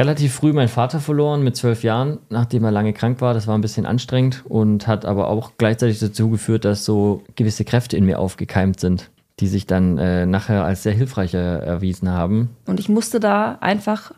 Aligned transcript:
relativ 0.00 0.32
früh 0.32 0.54
meinen 0.54 0.68
Vater 0.68 0.98
verloren 0.98 1.44
mit 1.44 1.56
zwölf 1.56 1.82
Jahren, 1.82 2.20
nachdem 2.30 2.64
er 2.64 2.70
lange 2.70 2.94
krank 2.94 3.20
war. 3.20 3.34
Das 3.34 3.46
war 3.46 3.56
ein 3.56 3.60
bisschen 3.60 3.84
anstrengend 3.84 4.42
und 4.48 4.86
hat 4.86 5.04
aber 5.04 5.28
auch 5.28 5.52
gleichzeitig 5.58 5.98
dazu 5.98 6.30
geführt, 6.30 6.64
dass 6.64 6.86
so 6.86 7.22
gewisse 7.36 7.66
Kräfte 7.66 7.98
in 7.98 8.06
mir 8.06 8.18
aufgekeimt 8.18 8.80
sind, 8.80 9.10
die 9.40 9.46
sich 9.46 9.66
dann 9.66 9.98
äh, 9.98 10.24
nachher 10.24 10.64
als 10.64 10.84
sehr 10.84 10.94
hilfreich 10.94 11.34
erwiesen 11.34 12.08
haben. 12.08 12.56
Und 12.66 12.80
ich 12.80 12.88
musste 12.88 13.20
da 13.20 13.58
einfach 13.60 14.12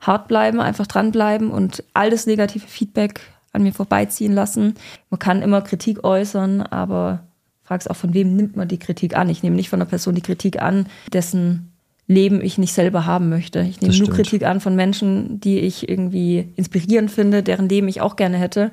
hart 0.00 0.26
bleiben, 0.26 0.60
einfach 0.60 0.88
dranbleiben 0.88 1.52
und 1.52 1.84
all 1.94 2.10
das 2.10 2.26
negative 2.26 2.66
Feedback 2.66 3.20
an 3.52 3.62
mir 3.62 3.72
vorbeiziehen 3.72 4.32
lassen. 4.32 4.74
Man 5.08 5.20
kann 5.20 5.42
immer 5.42 5.62
Kritik 5.62 6.02
äußern, 6.02 6.62
aber 6.62 7.20
fragst 7.62 7.88
auch, 7.88 7.96
von 7.96 8.12
wem 8.12 8.34
nimmt 8.34 8.56
man 8.56 8.66
die 8.66 8.78
Kritik 8.78 9.16
an? 9.16 9.28
Ich 9.28 9.44
nehme 9.44 9.54
nicht 9.54 9.68
von 9.68 9.80
einer 9.80 9.88
Person 9.88 10.16
die 10.16 10.20
Kritik 10.20 10.60
an, 10.60 10.86
dessen 11.12 11.72
Leben 12.08 12.40
ich 12.40 12.56
nicht 12.56 12.72
selber 12.72 13.04
haben 13.04 13.28
möchte. 13.28 13.60
Ich 13.60 13.82
nehme 13.82 13.94
nur 13.96 14.08
Kritik 14.08 14.42
an 14.44 14.60
von 14.60 14.74
Menschen, 14.74 15.40
die 15.40 15.60
ich 15.60 15.88
irgendwie 15.88 16.48
inspirierend 16.56 17.10
finde, 17.10 17.42
deren 17.42 17.68
Leben 17.68 17.86
ich 17.86 18.00
auch 18.00 18.16
gerne 18.16 18.38
hätte. 18.38 18.72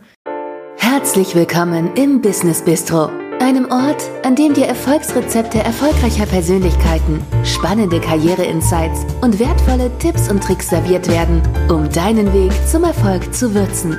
Herzlich 0.77 1.35
willkommen 1.35 1.93
im 1.95 2.21
Business 2.21 2.63
Bistro, 2.63 3.09
einem 3.41 3.69
Ort, 3.69 4.09
an 4.23 4.37
dem 4.37 4.53
dir 4.53 4.67
Erfolgsrezepte 4.67 5.59
erfolgreicher 5.59 6.25
Persönlichkeiten, 6.25 7.19
spannende 7.43 7.99
Karriere-Insights 7.99 9.05
und 9.21 9.37
wertvolle 9.37 9.91
Tipps 9.99 10.29
und 10.29 10.41
Tricks 10.41 10.69
serviert 10.69 11.09
werden, 11.09 11.41
um 11.69 11.91
deinen 11.91 12.31
Weg 12.33 12.53
zum 12.65 12.85
Erfolg 12.85 13.33
zu 13.33 13.53
würzen. 13.53 13.97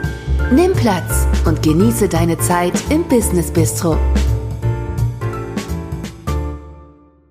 Nimm 0.51 0.73
Platz 0.73 1.27
und 1.45 1.63
genieße 1.63 2.09
deine 2.09 2.39
Zeit 2.39 2.73
im 2.89 3.05
Business 3.05 3.51
Bistro. 3.51 3.99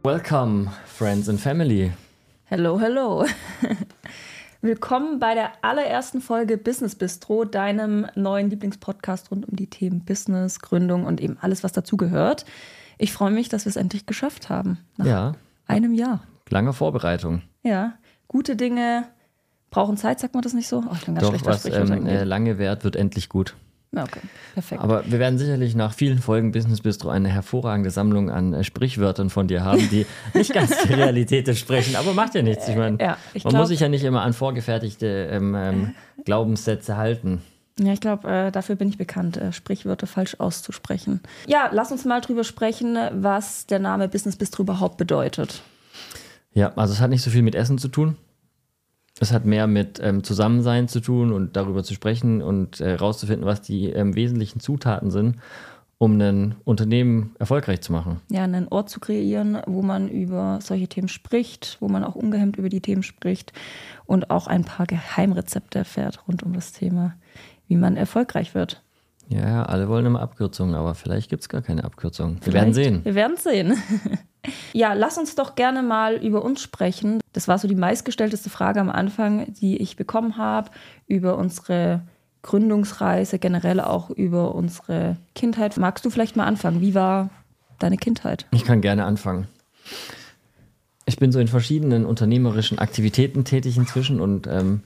Welcome, 0.04 0.70
Friends 0.96 1.28
and 1.28 1.42
Family. 1.42 1.92
Hello, 2.46 2.80
hello. 2.80 3.26
Willkommen 4.62 5.20
bei 5.20 5.34
der 5.34 5.52
allerersten 5.62 6.22
Folge 6.22 6.58
Business 6.58 6.96
Bistro, 6.96 7.44
deinem 7.44 8.08
neuen 8.16 8.50
Lieblingspodcast 8.50 9.30
rund 9.30 9.46
um 9.46 9.58
die 9.58 9.68
Themen 9.70 10.06
Business, 10.06 10.62
Gründung 10.62 11.04
und 11.04 11.20
eben 11.20 11.38
alles, 11.42 11.66
was 11.66 11.74
dazugehört. 11.74 12.46
Ich 12.98 13.12
freue 13.12 13.32
mich, 13.32 13.50
dass 13.50 13.66
wir 13.66 13.72
es 13.72 13.76
endlich 13.76 14.06
geschafft 14.06 14.48
haben. 14.48 14.78
Nach 14.96 15.06
ja. 15.06 15.36
einem 15.68 15.94
Jahr. 15.94 16.24
Lange 16.48 16.72
Vorbereitung. 16.72 17.42
Ja. 17.62 17.96
Gute 18.30 18.56
Dinge 18.56 19.04
brauchen 19.72 19.98
Zeit, 19.98 20.22
sagt 20.22 20.34
man 20.34 20.44
das 20.44 20.54
nicht 20.54 20.70
so? 20.70 20.82
Oh, 20.90 20.94
ich 20.94 21.04
bin 21.04 21.16
ganz 21.16 21.28
Doch, 21.28 21.46
was 21.46 21.66
ähm, 21.66 22.08
äh, 22.08 22.24
lange 22.24 22.58
währt, 22.58 22.86
wird 22.86 22.96
endlich 22.96 23.28
gut. 23.28 23.58
Okay, 23.96 24.20
perfekt. 24.54 24.82
Aber 24.82 25.04
wir 25.10 25.20
werden 25.20 25.38
sicherlich 25.38 25.76
nach 25.76 25.94
vielen 25.94 26.20
Folgen 26.20 26.52
Business 26.52 26.82
Bistro 26.82 27.10
eine 27.10 27.30
hervorragende 27.30 27.90
Sammlung 27.90 28.30
an 28.30 28.54
äh, 28.54 28.64
Sprichwörtern 28.64 29.30
von 29.30 29.48
dir 29.48 29.64
haben, 29.64 29.90
die 29.90 30.06
nicht 30.34 30.54
ganz 30.54 30.76
der 30.84 30.98
Realität 30.98 31.48
entsprechen. 31.48 31.96
Aber 31.96 32.14
macht 32.14 32.36
ja 32.36 32.42
nichts. 32.42 32.68
Ich 32.68 32.76
meine, 32.76 32.98
ja, 33.00 33.18
man 33.34 33.42
glaub, 33.42 33.54
muss 33.54 33.70
sich 33.70 33.80
ja 33.80 33.90
nicht 33.90 34.04
immer 34.04 34.22
an 34.22 34.34
vorgefertigte 34.34 35.30
ähm, 35.32 35.56
ähm, 35.56 35.96
Glaubenssätze 36.26 36.98
halten. 36.98 37.42
Ja, 37.80 37.92
ich 37.92 38.00
glaube, 38.00 38.30
äh, 38.30 38.52
dafür 38.52 38.76
bin 38.76 38.88
ich 38.88 38.98
bekannt, 38.98 39.38
äh, 39.38 39.52
Sprichwörter 39.52 40.08
falsch 40.08 40.36
auszusprechen. 40.40 41.22
Ja, 41.46 41.70
lass 41.74 41.92
uns 41.92 42.06
mal 42.06 42.22
drüber 42.22 42.44
sprechen, 42.46 42.98
was 43.12 43.66
der 43.66 43.80
Name 43.80 44.08
Business 44.08 44.38
Bistro 44.38 44.64
überhaupt 44.64 44.98
bedeutet. 44.98 45.62
Ja, 46.54 46.72
also 46.78 46.94
es 46.94 47.02
hat 47.02 47.10
nicht 47.10 47.22
so 47.22 47.30
viel 47.30 47.42
mit 47.42 47.54
Essen 47.54 47.78
zu 47.78 47.90
tun. 47.90 48.16
Es 49.20 49.32
hat 49.32 49.46
mehr 49.46 49.66
mit 49.68 50.00
ähm, 50.04 50.24
Zusammensein 50.24 50.88
zu 50.90 51.00
tun 51.00 51.32
und 51.32 51.56
darüber 51.56 51.84
zu 51.84 51.94
sprechen 51.94 52.42
und 52.42 52.80
herauszufinden, 52.80 53.44
äh, 53.44 53.52
was 53.52 53.62
die 53.62 53.86
ähm, 53.90 54.16
wesentlichen 54.16 54.60
Zutaten 54.60 55.10
sind, 55.10 55.38
um 55.98 56.20
ein 56.20 56.56
Unternehmen 56.66 57.34
erfolgreich 57.40 57.80
zu 57.80 57.94
machen. 57.94 58.20
Ja, 58.30 58.44
einen 58.44 58.68
Ort 58.68 58.90
zu 58.90 59.00
kreieren, 59.00 59.62
wo 59.68 59.82
man 59.82 60.10
über 60.10 60.60
solche 60.62 60.90
Themen 60.90 61.08
spricht, 61.08 61.78
wo 61.80 61.88
man 61.88 62.04
auch 62.04 62.16
ungehemmt 62.16 62.58
über 62.58 62.68
die 62.68 62.82
Themen 62.82 63.04
spricht 63.04 63.54
und 64.06 64.30
auch 64.32 64.48
ein 64.48 64.66
paar 64.66 64.86
Geheimrezepte 64.86 65.80
erfährt 65.80 66.28
rund 66.28 66.44
um 66.44 66.52
das 66.52 66.74
Thema, 66.74 67.16
wie 67.68 67.78
man 67.78 67.96
erfolgreich 67.96 68.54
wird. 68.54 68.82
Ja, 69.30 69.64
alle 69.64 69.88
wollen 69.88 70.06
immer 70.06 70.22
Abkürzungen, 70.22 70.76
aber 70.76 70.94
vielleicht 70.94 71.30
gibt 71.30 71.42
es 71.42 71.50
gar 71.50 71.62
keine 71.62 71.84
Abkürzungen. 71.86 72.36
Wir 72.36 72.52
vielleicht. 72.52 72.56
werden 72.56 72.74
sehen. 72.74 73.06
Wir 73.06 73.16
werden 73.16 73.38
sehen. 73.38 73.78
ja, 74.74 74.94
lass 74.94 75.18
uns 75.18 75.36
doch 75.36 75.56
gerne 75.56 75.84
mal 75.84 76.16
über 76.16 76.44
uns 76.44 76.62
sprechen. 76.62 77.20
Das 77.34 77.48
war 77.48 77.58
so 77.58 77.68
die 77.68 77.76
meistgestellteste 77.76 78.50
Frage 78.50 78.80
am 78.80 78.90
Anfang, 78.90 79.54
die 79.54 79.78
ich 79.78 79.96
bekommen 79.96 80.38
habe, 80.38 80.72
über 81.08 81.38
unsere 81.38 82.02
Gründungsreise, 82.42 83.40
generell 83.40 83.80
auch 83.80 84.10
über 84.10 84.54
unsere 84.54 85.18
Kindheit. 85.34 85.78
Magst 85.78 86.06
du 86.06 86.10
vielleicht 86.10 86.36
mal 86.36 86.46
anfangen? 86.46 86.82
Wie 86.82 86.94
war 86.94 87.30
deine 87.80 87.98
Kindheit? 87.98 88.46
Ich 88.52 88.66
kann 88.66 88.82
gerne 88.82 89.06
anfangen. 89.06 89.48
Ich 91.06 91.18
bin 91.18 91.32
so 91.32 91.40
in 91.40 91.48
verschiedenen 91.48 92.06
unternehmerischen 92.06 92.80
Aktivitäten 92.80 93.46
tätig 93.46 93.78
inzwischen 93.78 94.20
und 94.20 94.48
ähm, 94.48 94.82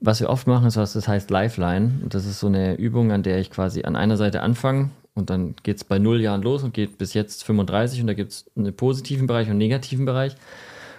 was 0.00 0.20
wir 0.20 0.30
oft 0.30 0.46
machen, 0.46 0.66
ist 0.66 0.76
was, 0.76 0.92
das 0.92 1.08
heißt 1.08 1.30
Lifeline. 1.30 1.92
Und 2.02 2.14
das 2.14 2.24
ist 2.24 2.40
so 2.40 2.46
eine 2.46 2.76
Übung, 2.76 3.10
an 3.10 3.22
der 3.22 3.38
ich 3.38 3.50
quasi 3.50 3.82
an 3.82 3.96
einer 3.96 4.16
Seite 4.16 4.42
anfange 4.42 4.90
und 5.18 5.30
dann 5.30 5.54
geht 5.62 5.76
es 5.76 5.84
bei 5.84 5.98
null 5.98 6.20
Jahren 6.20 6.42
los 6.42 6.62
und 6.62 6.72
geht 6.72 6.98
bis 6.98 7.14
jetzt 7.14 7.44
35 7.44 8.00
und 8.00 8.06
da 8.06 8.14
gibt 8.14 8.32
es 8.32 8.50
einen 8.56 8.74
positiven 8.74 9.26
Bereich 9.26 9.46
und 9.46 9.52
einen 9.52 9.58
negativen 9.58 10.04
Bereich. 10.04 10.36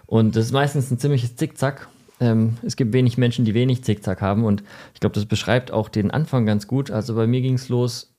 Und 0.05 0.35
das 0.35 0.45
ist 0.45 0.51
meistens 0.51 0.91
ein 0.91 0.99
ziemliches 0.99 1.35
Zickzack. 1.35 1.87
Ähm, 2.19 2.57
es 2.63 2.75
gibt 2.75 2.93
wenig 2.93 3.17
Menschen, 3.17 3.45
die 3.45 3.53
wenig 3.53 3.83
Zickzack 3.83 4.21
haben 4.21 4.43
und 4.43 4.63
ich 4.93 4.99
glaube, 4.99 5.15
das 5.15 5.25
beschreibt 5.25 5.71
auch 5.71 5.89
den 5.89 6.11
Anfang 6.11 6.45
ganz 6.45 6.67
gut. 6.67 6.91
Also 6.91 7.15
bei 7.15 7.27
mir 7.27 7.41
ging 7.41 7.55
es 7.55 7.69
los 7.69 8.13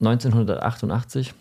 1988. 0.00 1.34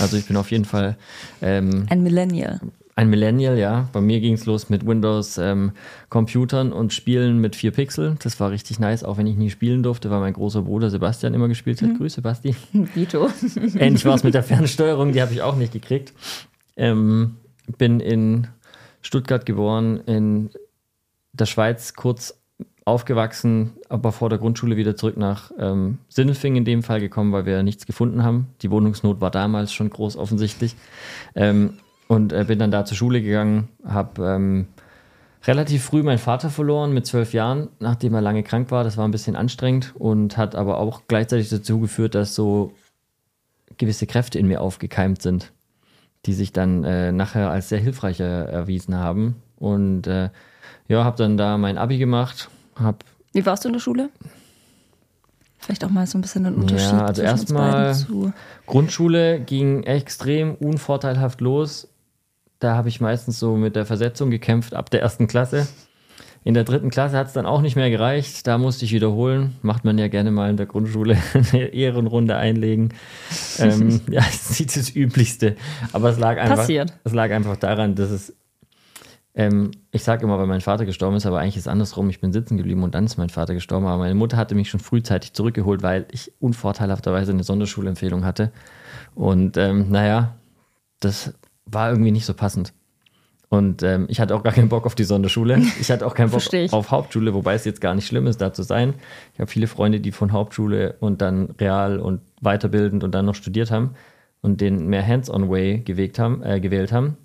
Also 0.00 0.16
ich 0.16 0.26
bin 0.26 0.36
auf 0.36 0.50
jeden 0.50 0.64
Fall 0.64 0.96
ähm, 1.42 1.86
ein 1.90 2.02
Millennial. 2.02 2.60
Ein 3.00 3.08
Millennial, 3.08 3.56
ja. 3.56 3.88
Bei 3.94 4.02
mir 4.02 4.20
ging 4.20 4.34
es 4.34 4.44
los 4.44 4.68
mit 4.68 4.86
Windows-Computern 4.86 6.66
ähm, 6.66 6.72
und 6.74 6.92
Spielen 6.92 7.38
mit 7.38 7.56
4 7.56 7.70
Pixel. 7.70 8.16
Das 8.22 8.38
war 8.40 8.50
richtig 8.50 8.78
nice, 8.78 9.04
auch 9.04 9.16
wenn 9.16 9.26
ich 9.26 9.36
nie 9.36 9.48
spielen 9.48 9.82
durfte, 9.82 10.10
weil 10.10 10.20
mein 10.20 10.34
großer 10.34 10.60
Bruder 10.60 10.90
Sebastian 10.90 11.32
immer 11.32 11.48
gespielt 11.48 11.80
hat. 11.80 11.88
Mhm. 11.88 11.96
Grüße, 11.96 12.20
Basti. 12.20 12.54
Vito. 12.72 13.30
Ähnlich 13.78 14.04
war 14.04 14.16
es 14.16 14.22
mit 14.22 14.34
der 14.34 14.42
Fernsteuerung, 14.42 15.12
die 15.12 15.22
habe 15.22 15.32
ich 15.32 15.40
auch 15.40 15.56
nicht 15.56 15.72
gekriegt. 15.72 16.12
Ähm, 16.76 17.36
bin 17.78 18.00
in 18.00 18.48
Stuttgart 19.00 19.46
geboren, 19.46 20.02
in 20.04 20.50
der 21.32 21.46
Schweiz 21.46 21.94
kurz 21.94 22.38
aufgewachsen, 22.84 23.78
aber 23.88 24.12
vor 24.12 24.28
der 24.28 24.38
Grundschule 24.38 24.76
wieder 24.76 24.94
zurück 24.94 25.16
nach 25.16 25.52
ähm, 25.58 25.96
Sinnelfing 26.10 26.56
in 26.56 26.66
dem 26.66 26.82
Fall 26.82 27.00
gekommen, 27.00 27.32
weil 27.32 27.46
wir 27.46 27.62
nichts 27.62 27.86
gefunden 27.86 28.24
haben. 28.24 28.48
Die 28.60 28.70
Wohnungsnot 28.70 29.22
war 29.22 29.30
damals 29.30 29.72
schon 29.72 29.88
groß 29.88 30.18
offensichtlich. 30.18 30.76
Ähm, 31.34 31.78
und 32.10 32.32
äh, 32.32 32.44
bin 32.44 32.58
dann 32.58 32.72
da 32.72 32.84
zur 32.84 32.96
Schule 32.96 33.22
gegangen, 33.22 33.68
habe 33.86 34.26
ähm, 34.26 34.66
relativ 35.44 35.84
früh 35.84 36.02
meinen 36.02 36.18
Vater 36.18 36.50
verloren 36.50 36.92
mit 36.92 37.06
zwölf 37.06 37.32
Jahren, 37.32 37.68
nachdem 37.78 38.14
er 38.14 38.20
lange 38.20 38.42
krank 38.42 38.72
war. 38.72 38.82
Das 38.82 38.96
war 38.96 39.06
ein 39.06 39.12
bisschen 39.12 39.36
anstrengend 39.36 39.94
und 39.96 40.36
hat 40.36 40.56
aber 40.56 40.78
auch 40.78 41.02
gleichzeitig 41.06 41.50
dazu 41.50 41.78
geführt, 41.78 42.16
dass 42.16 42.34
so 42.34 42.72
gewisse 43.78 44.08
Kräfte 44.08 44.40
in 44.40 44.48
mir 44.48 44.60
aufgekeimt 44.60 45.22
sind, 45.22 45.52
die 46.26 46.32
sich 46.32 46.52
dann 46.52 46.82
äh, 46.82 47.12
nachher 47.12 47.48
als 47.48 47.68
sehr 47.68 47.78
hilfreich 47.78 48.18
erwiesen 48.18 48.96
haben. 48.96 49.36
Und 49.56 50.08
äh, 50.08 50.30
ja, 50.88 51.04
habe 51.04 51.16
dann 51.16 51.36
da 51.36 51.58
mein 51.58 51.78
Abi 51.78 51.98
gemacht. 51.98 52.50
Hab 52.74 53.04
Wie 53.32 53.46
warst 53.46 53.62
du 53.62 53.68
in 53.68 53.74
der 53.74 53.80
Schule? 53.80 54.10
Vielleicht 55.60 55.84
auch 55.84 55.90
mal 55.90 56.08
so 56.08 56.18
ein 56.18 56.22
bisschen 56.22 56.44
einen 56.44 56.56
Unterschied. 56.56 56.90
Ja, 56.90 57.04
also 57.04 57.22
erstmal 57.22 57.94
Grundschule 58.66 59.38
ging 59.38 59.84
extrem 59.84 60.56
unvorteilhaft 60.56 61.40
los. 61.40 61.86
Da 62.60 62.76
habe 62.76 62.88
ich 62.90 63.00
meistens 63.00 63.38
so 63.38 63.56
mit 63.56 63.74
der 63.74 63.86
Versetzung 63.86 64.30
gekämpft 64.30 64.74
ab 64.74 64.90
der 64.90 65.00
ersten 65.00 65.26
Klasse. 65.26 65.66
In 66.44 66.54
der 66.54 66.64
dritten 66.64 66.90
Klasse 66.90 67.16
hat 67.16 67.26
es 67.26 67.32
dann 67.32 67.44
auch 67.44 67.60
nicht 67.62 67.74
mehr 67.74 67.90
gereicht. 67.90 68.46
Da 68.46 68.58
musste 68.58 68.84
ich 68.84 68.92
wiederholen. 68.92 69.56
Macht 69.62 69.84
man 69.84 69.98
ja 69.98 70.08
gerne 70.08 70.30
mal 70.30 70.48
in 70.48 70.56
der 70.56 70.66
Grundschule 70.66 71.16
eine 71.52 71.64
Ehrenrunde 71.64 72.36
einlegen. 72.36 72.94
ähm, 73.58 74.00
ja, 74.10 74.20
das 74.20 74.60
ist 74.60 74.76
das 74.76 74.94
Üblichste. 74.94 75.56
Aber 75.92 76.10
es 76.10 76.18
lag 76.18 76.38
einfach, 76.38 76.56
Passiert. 76.56 76.92
es 77.04 77.12
lag 77.12 77.30
einfach 77.30 77.56
daran, 77.56 77.94
dass 77.94 78.10
es. 78.10 78.36
Ähm, 79.34 79.70
ich 79.90 80.02
sage 80.02 80.24
immer, 80.24 80.38
weil 80.38 80.46
mein 80.46 80.60
Vater 80.60 80.84
gestorben 80.84 81.16
ist, 81.16 81.24
aber 81.24 81.40
eigentlich 81.40 81.56
ist 81.56 81.62
es 81.62 81.68
andersrum. 81.68 82.10
Ich 82.10 82.20
bin 82.20 82.32
sitzen 82.32 82.56
geblieben 82.56 82.82
und 82.82 82.94
dann 82.94 83.04
ist 83.04 83.16
mein 83.16 83.30
Vater 83.30 83.54
gestorben. 83.54 83.86
Aber 83.86 83.98
meine 83.98 84.14
Mutter 84.14 84.36
hatte 84.36 84.54
mich 84.54 84.68
schon 84.68 84.80
frühzeitig 84.80 85.32
zurückgeholt, 85.34 85.82
weil 85.82 86.06
ich 86.10 86.32
unvorteilhafterweise 86.40 87.32
eine 87.32 87.44
Sonderschulempfehlung 87.44 88.24
hatte. 88.24 88.50
Und 89.14 89.56
ähm, 89.56 89.90
naja, 89.90 90.36
das 91.00 91.34
war 91.70 91.90
irgendwie 91.90 92.10
nicht 92.10 92.26
so 92.26 92.34
passend. 92.34 92.72
Und 93.48 93.82
ähm, 93.82 94.06
ich 94.08 94.20
hatte 94.20 94.36
auch 94.36 94.44
gar 94.44 94.52
keinen 94.52 94.68
Bock 94.68 94.86
auf 94.86 94.94
die 94.94 95.02
Sonderschule. 95.02 95.60
Ich 95.80 95.90
hatte 95.90 96.06
auch 96.06 96.14
keinen 96.14 96.30
Bock 96.30 96.42
auf 96.70 96.90
Hauptschule, 96.92 97.34
wobei 97.34 97.54
es 97.54 97.64
jetzt 97.64 97.80
gar 97.80 97.96
nicht 97.96 98.06
schlimm 98.06 98.28
ist, 98.28 98.40
da 98.40 98.52
zu 98.52 98.62
sein. 98.62 98.94
Ich 99.34 99.40
habe 99.40 99.50
viele 99.50 99.66
Freunde, 99.66 99.98
die 100.00 100.12
von 100.12 100.30
Hauptschule 100.30 100.94
und 101.00 101.20
dann 101.20 101.50
real 101.60 101.98
und 101.98 102.20
weiterbildend 102.40 103.02
und 103.02 103.12
dann 103.12 103.26
noch 103.26 103.34
studiert 103.34 103.72
haben 103.72 103.94
und 104.40 104.60
den 104.60 104.86
mehr 104.86 105.04
Hands-on-Way 105.04 105.84
haben, 106.18 106.42
äh, 106.44 106.60
gewählt 106.60 106.92
haben. 106.92 107.16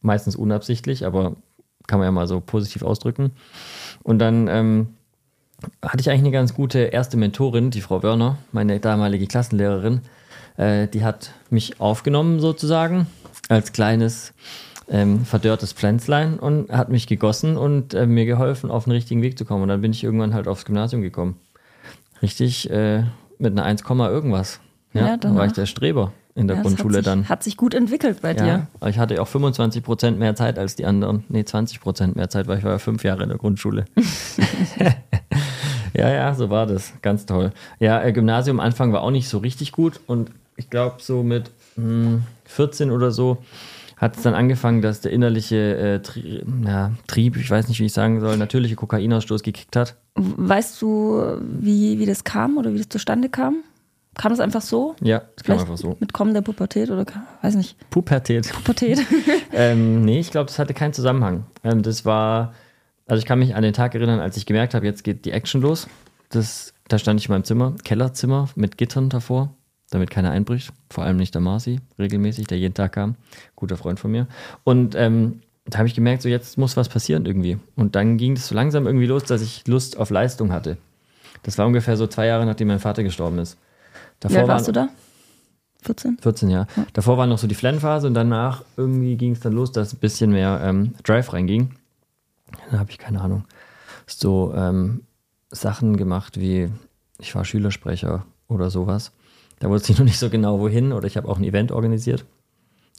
Meistens 0.00 0.34
unabsichtlich, 0.34 1.06
aber 1.06 1.36
kann 1.86 2.00
man 2.00 2.06
ja 2.06 2.12
mal 2.12 2.26
so 2.26 2.40
positiv 2.40 2.82
ausdrücken. 2.82 3.30
Und 4.02 4.18
dann 4.18 4.48
ähm, 4.48 4.88
hatte 5.82 6.00
ich 6.00 6.10
eigentlich 6.10 6.22
eine 6.22 6.30
ganz 6.32 6.54
gute 6.54 6.80
erste 6.80 7.16
Mentorin, 7.16 7.70
die 7.70 7.80
Frau 7.80 8.02
Wörner, 8.02 8.38
meine 8.50 8.80
damalige 8.80 9.28
Klassenlehrerin. 9.28 10.00
Äh, 10.56 10.88
die 10.88 11.04
hat 11.04 11.32
mich 11.50 11.80
aufgenommen 11.80 12.40
sozusagen 12.40 13.06
als 13.48 13.72
kleines 13.72 14.32
ähm, 14.88 15.24
verdörrtes 15.24 15.72
Pflänzlein 15.72 16.38
und 16.38 16.70
hat 16.70 16.90
mich 16.90 17.06
gegossen 17.06 17.56
und 17.56 17.94
äh, 17.94 18.06
mir 18.06 18.26
geholfen, 18.26 18.70
auf 18.70 18.84
den 18.84 18.92
richtigen 18.92 19.22
Weg 19.22 19.38
zu 19.38 19.44
kommen. 19.44 19.62
Und 19.62 19.68
dann 19.68 19.80
bin 19.80 19.92
ich 19.92 20.04
irgendwann 20.04 20.34
halt 20.34 20.46
aufs 20.46 20.64
Gymnasium 20.64 21.02
gekommen. 21.02 21.36
Richtig 22.22 22.70
äh, 22.70 23.04
mit 23.38 23.52
einer 23.52 23.64
1, 23.64 23.82
irgendwas. 23.88 24.60
Ja, 24.92 25.06
Ja, 25.08 25.16
dann 25.16 25.36
war 25.36 25.46
ich 25.46 25.52
der 25.52 25.66
Streber 25.66 26.12
in 26.36 26.48
der 26.48 26.56
Ja, 26.56 26.62
Grundschule 26.62 26.98
hat 26.98 27.04
sich, 27.04 27.12
dann. 27.12 27.28
Hat 27.28 27.42
sich 27.42 27.56
gut 27.56 27.74
entwickelt 27.74 28.20
bei 28.22 28.34
Ja, 28.34 28.66
dir. 28.80 28.88
ich 28.88 28.98
hatte 28.98 29.20
auch 29.22 29.28
25 29.28 29.82
Prozent 29.82 30.18
mehr 30.18 30.34
Zeit 30.34 30.58
als 30.58 30.76
die 30.76 30.84
anderen. 30.84 31.24
Nee, 31.28 31.44
20 31.44 31.80
Prozent 31.80 32.16
mehr 32.16 32.28
Zeit, 32.28 32.46
weil 32.46 32.58
ich 32.58 32.64
war 32.64 32.72
ja 32.72 32.78
fünf 32.78 33.04
Jahre 33.04 33.22
in 33.22 33.28
der 33.30 33.38
Grundschule. 33.38 33.84
ja, 35.94 36.10
ja, 36.10 36.34
so 36.34 36.50
war 36.50 36.66
das. 36.66 36.92
Ganz 37.02 37.26
toll. 37.26 37.52
Ja, 37.78 38.02
äh, 38.02 38.12
Gymnasium 38.12 38.60
am 38.60 38.66
Anfang 38.66 38.92
war 38.92 39.02
auch 39.02 39.10
nicht 39.10 39.28
so 39.28 39.38
richtig 39.38 39.72
gut 39.72 40.00
und 40.06 40.30
ich 40.56 40.70
glaube, 40.70 40.96
so 41.00 41.22
mit 41.22 41.50
hm, 41.76 42.22
14 42.44 42.90
oder 42.90 43.10
so 43.10 43.38
hat 43.96 44.16
es 44.16 44.22
dann 44.22 44.34
angefangen, 44.34 44.82
dass 44.82 45.00
der 45.00 45.12
innerliche 45.12 45.76
äh, 45.76 46.00
Tri 46.00 46.44
ja, 46.64 46.92
Trieb, 47.06 47.36
ich 47.36 47.50
weiß 47.50 47.68
nicht, 47.68 47.80
wie 47.80 47.86
ich 47.86 47.92
sagen 47.92 48.20
soll, 48.20 48.36
natürliche 48.36 48.76
Kokainausstoß 48.76 49.42
gekickt 49.42 49.76
hat. 49.76 49.96
Weißt 50.16 50.80
du, 50.82 51.38
wie, 51.40 51.98
wie 51.98 52.06
das 52.06 52.24
kam 52.24 52.58
oder 52.58 52.72
wie 52.74 52.78
das 52.78 52.88
zustande 52.88 53.28
kam? 53.28 53.62
Kam 54.16 54.30
das 54.30 54.40
einfach 54.40 54.62
so? 54.62 54.94
Ja, 55.00 55.22
das 55.36 55.44
kam 55.44 55.58
einfach 55.58 55.76
so. 55.76 55.96
Mit 55.98 56.12
Kommen 56.12 56.34
der 56.34 56.42
Pubertät 56.42 56.90
oder 56.90 57.04
weiß 57.42 57.56
nicht, 57.56 57.76
Pubertät. 57.90 58.52
Pubertät? 58.52 59.04
ähm, 59.52 60.04
nee, 60.04 60.20
ich 60.20 60.30
glaube, 60.30 60.46
das 60.46 60.58
hatte 60.58 60.74
keinen 60.74 60.92
Zusammenhang. 60.92 61.46
Ähm, 61.64 61.82
das 61.82 62.04
war, 62.04 62.54
also 63.06 63.18
ich 63.18 63.26
kann 63.26 63.38
mich 63.38 63.54
an 63.54 63.62
den 63.62 63.72
Tag 63.72 63.94
erinnern, 63.94 64.20
als 64.20 64.36
ich 64.36 64.46
gemerkt 64.46 64.74
habe, 64.74 64.86
jetzt 64.86 65.02
geht 65.02 65.24
die 65.24 65.32
Action 65.32 65.60
los. 65.60 65.88
Das, 66.28 66.74
da 66.88 66.98
stand 66.98 67.20
ich 67.20 67.28
in 67.28 67.32
meinem 67.32 67.44
Zimmer, 67.44 67.74
Kellerzimmer 67.84 68.48
mit 68.54 68.78
Gittern 68.78 69.08
davor, 69.08 69.54
damit 69.94 70.10
keiner 70.10 70.30
einbricht. 70.30 70.72
Vor 70.90 71.04
allem 71.04 71.16
nicht 71.16 71.34
der 71.34 71.40
Marci, 71.40 71.80
regelmäßig, 71.98 72.46
der 72.46 72.58
jeden 72.58 72.74
Tag 72.74 72.92
kam. 72.92 73.14
Guter 73.56 73.76
Freund 73.76 73.98
von 73.98 74.10
mir. 74.10 74.26
Und 74.64 74.94
ähm, 74.94 75.40
da 75.66 75.78
habe 75.78 75.88
ich 75.88 75.94
gemerkt, 75.94 76.22
so 76.22 76.28
jetzt 76.28 76.58
muss 76.58 76.76
was 76.76 76.88
passieren 76.90 77.24
irgendwie. 77.24 77.58
Und 77.76 77.94
dann 77.96 78.18
ging 78.18 78.32
es 78.36 78.48
so 78.48 78.54
langsam 78.54 78.86
irgendwie 78.86 79.06
los, 79.06 79.24
dass 79.24 79.40
ich 79.40 79.66
Lust 79.66 79.96
auf 79.96 80.10
Leistung 80.10 80.52
hatte. 80.52 80.76
Das 81.42 81.56
war 81.58 81.66
ungefähr 81.66 81.96
so 81.96 82.06
zwei 82.06 82.26
Jahre, 82.26 82.44
nachdem 82.44 82.68
mein 82.68 82.80
Vater 82.80 83.02
gestorben 83.02 83.38
ist. 83.38 83.56
Wie 83.56 84.28
Davor 84.28 84.38
alt 84.40 84.48
warst 84.48 84.68
du 84.68 84.74
waren- 84.74 84.88
da? 84.88 84.94
14? 85.82 86.16
14, 86.20 86.48
ja. 86.50 86.66
Davor 86.94 87.18
war 87.18 87.26
noch 87.26 87.36
so 87.36 87.46
die 87.46 87.54
Flan-Phase 87.54 88.06
und 88.06 88.14
danach 88.14 88.64
irgendwie 88.78 89.16
ging 89.16 89.32
es 89.32 89.40
dann 89.40 89.52
los, 89.52 89.70
dass 89.70 89.92
ein 89.92 89.98
bisschen 89.98 90.30
mehr 90.30 90.60
ähm, 90.64 90.94
Drive 91.04 91.32
reinging. 91.34 91.74
Dann 92.70 92.80
habe 92.80 92.90
ich 92.90 92.96
keine 92.98 93.20
Ahnung. 93.20 93.44
So 94.06 94.54
ähm, 94.56 95.02
Sachen 95.50 95.98
gemacht 95.98 96.40
wie, 96.40 96.70
ich 97.18 97.34
war 97.34 97.44
Schülersprecher 97.44 98.24
oder 98.48 98.70
sowas. 98.70 99.12
Da 99.64 99.70
wusste 99.70 99.92
ich 99.92 99.98
noch 99.98 100.04
nicht 100.04 100.18
so 100.18 100.28
genau 100.28 100.60
wohin 100.60 100.92
oder 100.92 101.06
ich 101.06 101.16
habe 101.16 101.26
auch 101.26 101.38
ein 101.38 101.44
Event 101.44 101.72
organisiert. 101.72 102.26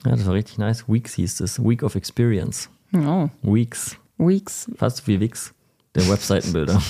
Ja, 0.04 0.14
das 0.16 0.26
war 0.26 0.34
richtig 0.34 0.58
nice. 0.58 0.90
Weeks 0.90 1.14
hieß 1.14 1.42
es. 1.42 1.64
Week 1.64 1.84
of 1.84 1.94
Experience. 1.94 2.72
Oh, 2.92 3.30
Weeks. 3.44 3.98
Weeks. 4.18 4.72
Fast 4.76 5.08
wie 5.08 5.20
Wix, 5.20 5.54
der 5.94 6.08
Webseitenbilder. 6.10 6.82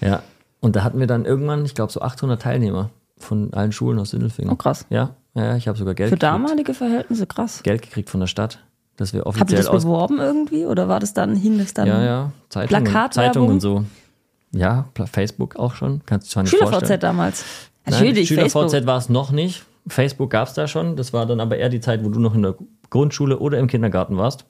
ja. 0.00 0.24
Und 0.58 0.74
da 0.74 0.82
hatten 0.82 0.98
wir 0.98 1.06
dann 1.06 1.26
irgendwann, 1.26 1.64
ich 1.64 1.76
glaube, 1.76 1.92
so 1.92 2.00
800 2.00 2.42
Teilnehmer 2.42 2.90
von 3.18 3.54
allen 3.54 3.70
Schulen 3.70 4.00
aus 4.00 4.10
Sindelfingen. 4.10 4.50
Oh, 4.52 4.56
krass. 4.56 4.84
Ja, 4.90 5.14
ja, 5.34 5.54
ich 5.54 5.68
habe 5.68 5.78
sogar 5.78 5.94
Geld 5.94 6.08
Für 6.08 6.16
gekriegt. 6.16 6.24
damalige 6.24 6.74
Verhältnisse 6.74 7.28
krass. 7.28 7.62
Geld 7.62 7.82
gekriegt 7.82 8.10
von 8.10 8.18
der 8.18 8.26
Stadt, 8.26 8.64
dass 8.96 9.12
wir 9.12 9.20
Habt 9.20 9.26
ihr 9.36 9.42
offiziell 9.42 9.62
das 9.62 9.84
beworben 9.84 10.18
irgendwie 10.18 10.66
oder 10.66 10.88
war 10.88 10.98
das 10.98 11.14
dann, 11.14 11.36
hing 11.36 11.56
das 11.58 11.72
dann? 11.72 11.86
Ja, 11.86 12.02
ja, 12.02 12.32
Zeitungen? 12.48 13.12
Zeitungen 13.12 13.50
und 13.52 13.60
so. 13.60 13.84
Ja, 14.50 14.88
Facebook 15.12 15.54
auch 15.54 15.76
schon, 15.76 16.00
kannst 16.04 16.26
du 16.26 16.32
zwar 16.32 16.42
nicht 16.42 16.56
vorstellen. 16.56 16.98
Damals. 16.98 17.44
Nein, 17.90 18.00
Natürlich, 18.00 18.28
Facebook. 18.28 18.62
SchülerVZ 18.70 18.86
war 18.86 18.98
es 18.98 19.08
noch 19.08 19.30
nicht. 19.30 19.64
Facebook 19.86 20.30
gab 20.30 20.48
es 20.48 20.54
da 20.54 20.68
schon. 20.68 20.96
Das 20.96 21.12
war 21.12 21.26
dann 21.26 21.40
aber 21.40 21.56
eher 21.56 21.68
die 21.68 21.80
Zeit, 21.80 22.04
wo 22.04 22.08
du 22.10 22.20
noch 22.20 22.34
in 22.34 22.42
der 22.42 22.54
Grundschule 22.90 23.38
oder 23.38 23.58
im 23.58 23.66
Kindergarten 23.66 24.16
warst. 24.16 24.44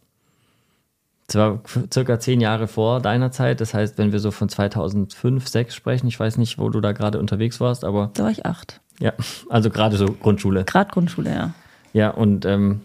Das 1.28 1.36
war 1.36 1.60
circa 1.92 2.18
zehn 2.18 2.40
Jahre 2.40 2.68
vor 2.68 3.00
deiner 3.00 3.30
Zeit. 3.30 3.60
Das 3.60 3.74
heißt, 3.74 3.98
wenn 3.98 4.12
wir 4.12 4.18
so 4.18 4.30
von 4.30 4.48
2005, 4.48 5.44
2006 5.44 5.74
sprechen, 5.74 6.06
ich 6.08 6.18
weiß 6.18 6.38
nicht, 6.38 6.58
wo 6.58 6.70
du 6.70 6.80
da 6.80 6.92
gerade 6.92 7.18
unterwegs 7.18 7.60
warst, 7.60 7.84
aber 7.84 8.10
Da 8.14 8.24
war 8.24 8.30
ich 8.30 8.46
acht. 8.46 8.80
ja, 8.98 9.12
also 9.50 9.68
gerade 9.68 9.96
so 9.96 10.06
Grundschule. 10.06 10.64
Gerade 10.64 10.90
Grundschule, 10.90 11.30
ja. 11.30 11.54
Ja, 11.92 12.10
und 12.10 12.46
ähm, 12.46 12.80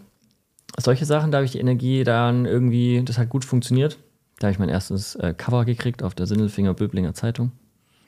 solche 0.78 1.06
Sachen, 1.06 1.30
da 1.30 1.38
habe 1.38 1.46
ich 1.46 1.52
die 1.52 1.58
Energie 1.60 2.04
dann 2.04 2.44
irgendwie, 2.44 3.02
das 3.04 3.16
hat 3.16 3.30
gut 3.30 3.44
funktioniert. 3.46 3.98
Da 4.40 4.48
habe 4.48 4.52
ich 4.52 4.58
mein 4.58 4.68
erstes 4.68 5.14
äh, 5.16 5.32
Cover 5.32 5.64
gekriegt 5.64 6.02
auf 6.02 6.14
der 6.14 6.26
Sindelfinger 6.26 6.74
Böblinger 6.74 7.14
Zeitung. 7.14 7.52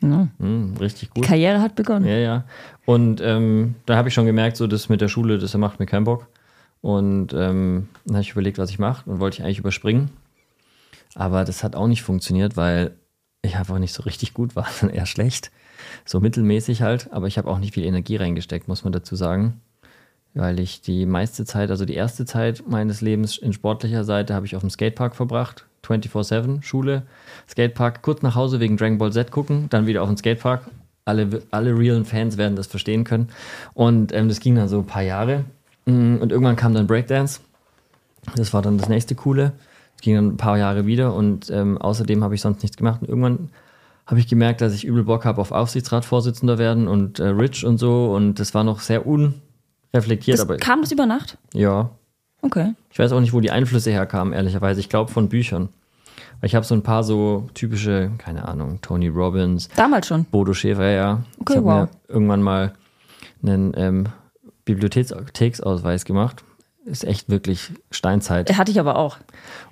Ja. 0.02 0.28
Hm, 0.38 0.74
richtig 0.78 1.10
gut. 1.10 1.24
Karriere 1.24 1.60
hat 1.60 1.74
begonnen. 1.74 2.06
Ja, 2.06 2.16
ja. 2.16 2.44
Und 2.84 3.20
ähm, 3.20 3.74
da 3.86 3.96
habe 3.96 4.08
ich 4.08 4.14
schon 4.14 4.26
gemerkt, 4.26 4.56
so 4.56 4.66
das 4.66 4.88
mit 4.88 5.00
der 5.00 5.08
Schule, 5.08 5.38
das 5.38 5.56
macht 5.56 5.80
mir 5.80 5.86
keinen 5.86 6.04
Bock. 6.04 6.28
Und 6.80 7.32
ähm, 7.32 7.88
dann 8.04 8.16
habe 8.16 8.22
ich 8.22 8.32
überlegt, 8.32 8.58
was 8.58 8.70
ich 8.70 8.78
mache 8.78 9.08
und 9.10 9.20
wollte 9.20 9.38
ich 9.38 9.44
eigentlich 9.44 9.58
überspringen. 9.58 10.10
Aber 11.14 11.44
das 11.44 11.64
hat 11.64 11.74
auch 11.74 11.88
nicht 11.88 12.02
funktioniert, 12.02 12.56
weil 12.56 12.94
ich 13.42 13.56
einfach 13.56 13.78
nicht 13.78 13.92
so 13.92 14.02
richtig 14.02 14.34
gut 14.34 14.54
war, 14.54 14.66
sondern 14.70 14.96
eher 14.98 15.06
schlecht. 15.06 15.50
So 16.04 16.20
mittelmäßig 16.20 16.82
halt, 16.82 17.12
aber 17.12 17.26
ich 17.26 17.38
habe 17.38 17.48
auch 17.48 17.58
nicht 17.58 17.74
viel 17.74 17.84
Energie 17.84 18.16
reingesteckt, 18.16 18.68
muss 18.68 18.84
man 18.84 18.92
dazu 18.92 19.16
sagen. 19.16 19.60
Weil 20.34 20.60
ich 20.60 20.82
die 20.82 21.06
meiste 21.06 21.46
Zeit, 21.46 21.70
also 21.70 21.86
die 21.86 21.94
erste 21.94 22.26
Zeit 22.26 22.64
meines 22.68 23.00
Lebens 23.00 23.38
in 23.38 23.54
sportlicher 23.54 24.04
Seite 24.04 24.34
habe 24.34 24.44
ich 24.44 24.54
auf 24.54 24.60
dem 24.60 24.68
Skatepark 24.68 25.16
verbracht. 25.16 25.64
24-7, 25.86 26.62
Schule, 26.62 27.02
Skatepark, 27.48 28.02
kurz 28.02 28.22
nach 28.22 28.34
Hause 28.34 28.60
wegen 28.60 28.76
Dragon 28.76 28.98
Ball 28.98 29.12
Z 29.12 29.30
gucken, 29.30 29.66
dann 29.70 29.86
wieder 29.86 30.02
auf 30.02 30.08
den 30.08 30.16
Skatepark. 30.16 30.62
Alle, 31.04 31.42
alle 31.52 31.78
realen 31.78 32.04
Fans 32.04 32.36
werden 32.36 32.56
das 32.56 32.66
verstehen 32.66 33.04
können. 33.04 33.28
Und 33.74 34.12
ähm, 34.12 34.28
das 34.28 34.40
ging 34.40 34.56
dann 34.56 34.68
so 34.68 34.78
ein 34.80 34.86
paar 34.86 35.02
Jahre. 35.02 35.44
Mm, 35.86 36.16
Und 36.16 36.32
irgendwann 36.32 36.56
kam 36.56 36.74
dann 36.74 36.86
Breakdance. 36.88 37.40
Das 38.34 38.52
war 38.52 38.60
dann 38.62 38.76
das 38.76 38.88
nächste 38.88 39.14
Coole. 39.14 39.52
Es 39.94 40.02
ging 40.02 40.16
dann 40.16 40.26
ein 40.28 40.36
paar 40.36 40.58
Jahre 40.58 40.84
wieder 40.84 41.14
und 41.14 41.48
ähm, 41.50 41.78
außerdem 41.78 42.24
habe 42.24 42.34
ich 42.34 42.40
sonst 42.40 42.62
nichts 42.62 42.76
gemacht. 42.76 43.02
Und 43.02 43.08
irgendwann 43.08 43.50
habe 44.04 44.18
ich 44.18 44.26
gemerkt, 44.26 44.60
dass 44.60 44.74
ich 44.74 44.84
übel 44.84 45.04
Bock 45.04 45.24
habe 45.24 45.40
auf 45.40 45.52
Aufsichtsratsvorsitzender 45.52 46.58
werden 46.58 46.88
und 46.88 47.20
äh, 47.20 47.28
Rich 47.28 47.64
und 47.64 47.78
so. 47.78 48.12
Und 48.12 48.40
das 48.40 48.52
war 48.52 48.64
noch 48.64 48.80
sehr 48.80 49.06
unreflektiert, 49.06 50.38
Das, 50.38 50.44
aber 50.44 50.56
kam 50.56 50.80
das 50.80 50.90
über 50.92 51.06
Nacht? 51.06 51.38
ja. 51.54 51.90
Okay. 52.46 52.74
Ich 52.92 52.98
weiß 52.98 53.12
auch 53.12 53.20
nicht, 53.20 53.32
wo 53.32 53.40
die 53.40 53.50
Einflüsse 53.50 53.90
herkamen, 53.90 54.32
ehrlicherweise. 54.32 54.78
Ich 54.80 54.88
glaube 54.88 55.10
von 55.10 55.28
Büchern. 55.28 55.68
Ich 56.42 56.54
habe 56.54 56.64
so 56.64 56.74
ein 56.74 56.82
paar 56.82 57.02
so 57.02 57.48
typische, 57.54 58.12
keine 58.18 58.46
Ahnung, 58.46 58.78
Tony 58.82 59.08
Robbins, 59.08 59.68
Damals 59.74 60.06
schon. 60.06 60.24
Bodo 60.26 60.54
Schäfer, 60.54 60.90
ja. 60.90 61.22
Okay, 61.40 61.54
ich 61.54 61.56
habe 61.56 61.66
wow. 61.66 61.74
mir 61.74 62.14
irgendwann 62.14 62.42
mal 62.42 62.72
einen 63.42 63.72
ähm, 63.76 64.04
Bibliotheksausweis 64.64 66.04
gemacht. 66.04 66.44
Ist 66.86 67.02
echt 67.04 67.28
wirklich 67.28 67.72
Steinzeit. 67.90 68.56
Hatte 68.56 68.70
ich 68.70 68.78
aber 68.78 68.96
auch. 68.96 69.16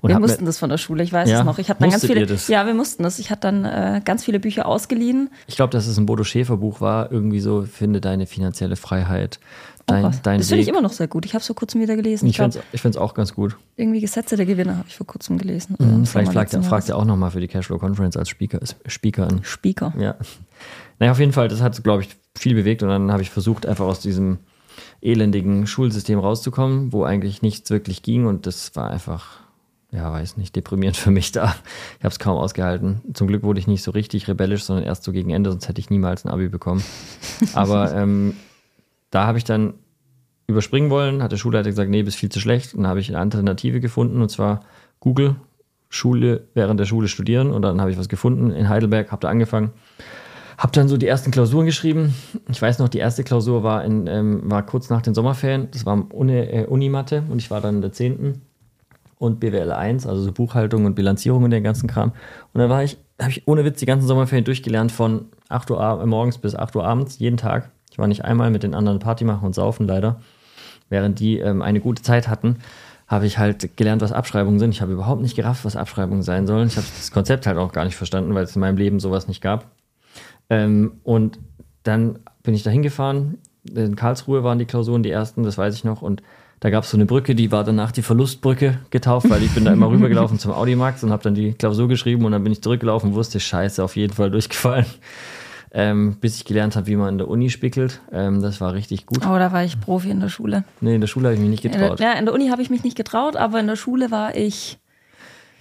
Und 0.01 0.09
wir 0.11 0.17
hab 0.17 0.21
mir- 0.21 0.27
mussten 0.27 0.45
das 0.47 0.59
von 0.59 0.69
der 0.69 0.79
Schule, 0.79 1.03
ich 1.05 1.13
weiß 1.13 1.29
Ja? 1.31 1.39
es 1.39 1.45
noch. 1.45 1.59
Ich 1.59 1.71
habe 1.71 1.79
dann 1.81 1.91
ganz 1.91 2.05
viele. 2.05 2.27
Ja, 2.49 2.67
wir 2.67 2.75
mussten 2.75 3.05
das. 3.05 3.19
Ich 3.21 3.31
hatte 3.31 3.43
dann 3.43 3.65
äh, 3.65 4.01
ganz 4.05 4.25
viele 4.25 4.41
Bücher 4.41 4.67
ausgeliehen. 4.67 5.31
Ich 5.47 5.55
glaube, 5.57 5.71
dass 5.71 5.87
es 5.87 5.97
ein 5.97 6.07
Bodo 6.07 6.25
Schäfer 6.25 6.57
Buch 6.57 6.81
war. 6.81 7.13
Irgendwie 7.13 7.39
so, 7.41 7.63
finde 7.63 8.01
deine 8.01 8.27
finanzielle 8.27 8.75
Freiheit. 8.77 9.39
Dein, 9.87 10.03
was. 10.03 10.23
dein 10.23 10.39
das 10.39 10.49
finde 10.49 10.63
ich 10.63 10.69
immer 10.69 10.81
noch 10.81 10.93
sehr 10.93 11.07
gut. 11.09 11.25
Ich 11.27 11.35
habe 11.35 11.41
es 11.41 11.47
vor 11.47 11.55
kurzem 11.57 11.81
wieder 11.81 11.95
gelesen. 11.95 12.27
Ich, 12.27 12.39
Ich 12.41 12.81
finde 12.81 12.89
es 12.89 12.97
auch 12.97 13.15
ganz 13.15 13.35
gut. 13.35 13.57
irgendwie 13.77 14.01
Gesetze 14.01 14.37
der 14.37 14.47
Gewinner 14.47 14.79
habe 14.79 14.89
ich 14.89 14.97
vor 14.97 15.07
kurzem 15.07 15.39
gelesen. 15.39 15.77
Mhm, 15.79 16.07
vielleicht 16.07 16.33
fragt 16.33 16.55
er, 16.55 16.63
fragt 16.63 16.89
er 16.89 16.97
auch 16.97 17.05
nochmal 17.05 17.31
für 17.31 17.41
die 17.41 17.49
Cashflow 17.49 17.79
Conference 17.79 18.17
als 18.17 18.29
Speaker, 18.31 18.61
Speaker 18.87 19.29
an. 19.29 19.41
Speaker. 19.45 19.93
Ja. 19.99 20.17
Naja, 20.99 21.13
auf 21.13 21.21
jeden 21.21 21.33
Fall, 21.33 21.49
das 21.49 21.61
hat, 21.61 21.85
glaube 21.85 22.03
ich, 22.03 22.09
viel 22.37 22.55
bewegt 22.55 22.83
und 22.83 22.89
dann 22.89 23.13
habe 23.13 23.23
ich 23.23 23.31
versucht, 23.31 23.67
einfach 23.67 23.85
aus 23.85 24.01
diesem 24.01 24.39
elendigen 25.05 25.67
Schulsystem 25.67 26.19
rauszukommen, 26.19 26.93
wo 26.93 27.05
eigentlich 27.05 27.43
nichts 27.43 27.71
wirklich 27.71 28.03
ging 28.03 28.27
und 28.27 28.47
das 28.47 28.75
war 28.75 28.91
einfach, 28.91 29.41
ja, 29.93 30.11
weiß 30.11 30.39
nicht, 30.39 30.57
deprimierend 30.57 30.97
für 30.97 31.11
mich 31.11 31.31
da. 31.31 31.55
Ich 31.99 32.05
habe 32.05 32.13
es 32.13 32.19
kaum 32.19 32.37
ausgehalten. 32.37 33.03
Zum 33.13 33.29
Glück 33.29 33.43
wurde 33.43 33.61
ich 33.61 33.67
nicht 33.67 33.83
so 33.83 33.91
richtig 33.91 34.27
rebellisch, 34.27 34.65
sondern 34.65 34.85
erst 34.85 35.05
so 35.05 35.13
gegen 35.13 35.31
Ende, 35.31 35.51
sonst 35.51 35.69
hätte 35.69 35.81
ich 35.81 35.91
niemals 35.91 36.25
ein 36.25 36.31
Abi 36.31 36.49
bekommen. 36.49 36.83
Aber 37.55 37.95
ähm, 37.95 38.35
da 39.11 39.27
habe 39.27 39.39
ich 39.39 39.45
dann 39.45 39.75
überspringen 40.47 40.91
wollen, 40.91 41.23
hat 41.23 41.33
der 41.33 41.37
Schulleiter 41.37 41.71
gesagt, 41.71 41.91
nee, 41.91 42.03
bist 42.03 42.19
viel 42.19 42.31
zu 42.31 42.41
schlecht. 42.41 42.75
Und 42.75 42.83
dann 42.83 42.91
habe 42.91 43.01
ich 43.01 43.09
eine 43.09 43.19
Alternative 43.19 43.81
gefunden 43.81 44.21
und 44.21 44.31
zwar 44.31 44.61
Google, 45.01 45.37
Schule, 45.91 46.49
während 46.55 46.81
der 46.81 46.87
Schule 46.87 47.09
studieren 47.09 47.53
und 47.53 47.63
dann 47.63 47.81
habe 47.81 47.91
ich 47.91 47.99
was 47.99 48.09
gefunden 48.09 48.51
in 48.51 48.69
Heidelberg, 48.69 49.13
habe 49.13 49.21
da 49.21 49.29
angefangen. 49.29 49.71
Hab 50.65 50.73
dann 50.73 50.89
so 50.89 50.97
die 50.97 51.07
ersten 51.07 51.31
Klausuren 51.31 51.67
geschrieben. 51.67 52.15
Ich 52.49 52.63
weiß 52.63 52.79
noch, 52.79 52.89
die 52.89 52.97
erste 52.97 53.23
Klausur 53.23 53.63
war, 53.63 53.85
in, 53.85 54.07
ähm, 54.07 54.51
war 54.51 54.65
kurz 54.65 54.89
nach 54.89 55.03
den 55.03 55.13
Sommerferien. 55.13 55.69
Das 55.73 55.85
war 55.85 56.07
Uni, 56.15 56.39
äh, 56.39 56.65
Unimathe 56.65 57.23
und 57.29 57.39
ich 57.39 57.51
war 57.51 57.61
dann 57.61 57.75
in 57.77 57.81
der 57.83 57.93
10. 57.93 58.41
und 59.19 59.41
BWL 59.41 59.73
1, 59.73 60.07
also 60.07 60.23
so 60.23 60.33
Buchhaltung 60.33 60.87
und 60.87 60.95
Bilanzierung 60.95 61.45
und 61.45 61.51
den 61.51 61.63
ganzen 61.63 61.87
Kram. 61.87 62.13
Und 62.55 62.61
dann 62.63 62.83
ich, 62.83 62.97
habe 63.21 63.31
ich 63.31 63.47
ohne 63.47 63.67
Witz 63.67 63.79
die 63.81 63.85
ganzen 63.85 64.07
Sommerferien 64.07 64.47
durchgelernt 64.47 64.91
von 64.91 65.27
8 65.51 65.71
Uhr 65.71 65.81
ab- 65.83 66.07
morgens 66.07 66.39
bis 66.39 66.55
8 66.55 66.75
Uhr 66.77 66.87
abends, 66.87 67.19
jeden 67.19 67.37
Tag. 67.37 67.69
Ich 67.91 67.99
war 67.99 68.07
nicht 68.07 68.25
einmal 68.25 68.49
mit 68.49 68.63
den 68.63 68.73
anderen 68.75 69.01
Party 69.01 69.25
machen 69.25 69.45
und 69.45 69.55
saufen 69.55 69.87
leider. 69.87 70.19
Während 70.89 71.21
die 71.21 71.41
ähm, 71.41 71.61
eine 71.61 71.81
gute 71.81 72.03
Zeit 72.03 72.27
hatten, 72.27 72.57
habe 73.07 73.27
ich 73.27 73.37
halt 73.37 73.77
gelernt, 73.77 74.01
was 74.01 74.13
Abschreibungen 74.13 74.59
sind. 74.59 74.71
Ich 74.71 74.81
habe 74.81 74.93
überhaupt 74.95 75.21
nicht 75.21 75.37
gerafft, 75.37 75.67
was 75.67 75.77
Abschreibungen 75.77 76.23
sein 76.23 76.47
sollen. 76.47 76.69
Ich 76.69 76.79
habe 76.79 76.87
das 76.99 77.11
Konzept 77.11 77.47
halt 77.47 77.59
auch 77.59 77.73
gar 77.73 77.85
nicht 77.85 77.97
verstanden, 77.97 78.35
weil 78.35 78.45
es 78.45 78.57
in 78.57 78.61
meinem 78.61 78.79
Leben 78.79 78.99
sowas 78.99 79.29
nicht 79.29 79.43
gab. 79.43 79.67
Ähm, 80.51 80.93
und 81.05 81.39
dann 81.83 82.19
bin 82.43 82.55
ich 82.55 82.63
da 82.63 82.71
hingefahren. 82.71 83.39
In 83.75 83.97
Karlsruhe 83.97 84.45
waren 84.45 84.59
die 84.59 84.67
Klausuren 84.67 85.03
die 85.03 85.11
ersten, 85.11 85.43
das 85.43 85.57
weiß 85.59 85.75
ich 85.75 85.85
noch. 85.85 86.03
Und 86.03 86.23
Da 86.61 86.71
gab 86.71 86.85
es 86.85 86.91
so 86.91 86.97
eine 86.97 87.05
Brücke, 87.05 87.35
die 87.35 87.53
war 87.53 87.63
danach 87.65 87.93
die 87.93 88.01
Verlustbrücke 88.03 88.79
getauft, 88.91 89.29
weil 89.29 89.43
ich 89.43 89.51
bin 89.53 89.65
da 89.67 89.73
immer 89.73 89.91
rübergelaufen 89.91 90.39
zum 90.39 90.53
Audimax 90.53 91.03
und 91.05 91.11
habe 91.11 91.23
dann 91.23 91.35
die 91.35 91.53
Klausur 91.53 91.89
geschrieben 91.89 92.25
und 92.25 92.33
dann 92.33 92.43
bin 92.43 92.53
ich 92.53 92.63
zurückgelaufen 92.63 93.11
und 93.11 93.17
wusste, 93.17 93.39
scheiße, 93.41 93.83
auf 93.85 93.97
jeden 93.97 94.13
Fall 94.15 94.31
durchgefallen. 94.31 94.87
Ähm, 95.77 96.19
bis 96.21 96.37
ich 96.37 96.45
gelernt 96.45 96.77
habe, 96.77 96.87
wie 96.87 96.95
man 96.95 97.09
in 97.09 97.19
der 97.19 97.27
Uni 97.27 97.51
spickelt. 97.51 98.01
Ähm, 98.13 98.41
das 98.41 98.61
war 98.61 98.75
richtig 98.75 99.07
gut. 99.07 99.27
Oh, 99.27 99.37
da 99.37 99.53
war 99.53 99.65
ich 99.65 99.81
Profi 99.81 100.09
in 100.11 100.21
der 100.21 100.29
Schule. 100.29 100.63
Nee, 100.81 100.95
in 100.95 101.01
der 101.01 101.09
Schule 101.09 101.27
habe 101.27 101.35
ich 101.35 101.41
mich 101.41 101.51
nicht 101.51 101.65
In 101.65 101.73
der, 101.73 101.81
getraut. 101.81 101.99
ja, 101.99 102.13
in 102.13 102.27
der 102.27 102.33
Uni 102.33 102.47
habe 102.51 102.63
ich 102.63 102.71
mich 102.71 102.85
nicht 102.85 102.97
getraut, 102.97 103.35
aber 103.35 103.59
in 103.59 103.67
der 103.67 103.75
Schule 103.75 104.13
war 104.13 104.37
ich. 104.37 104.79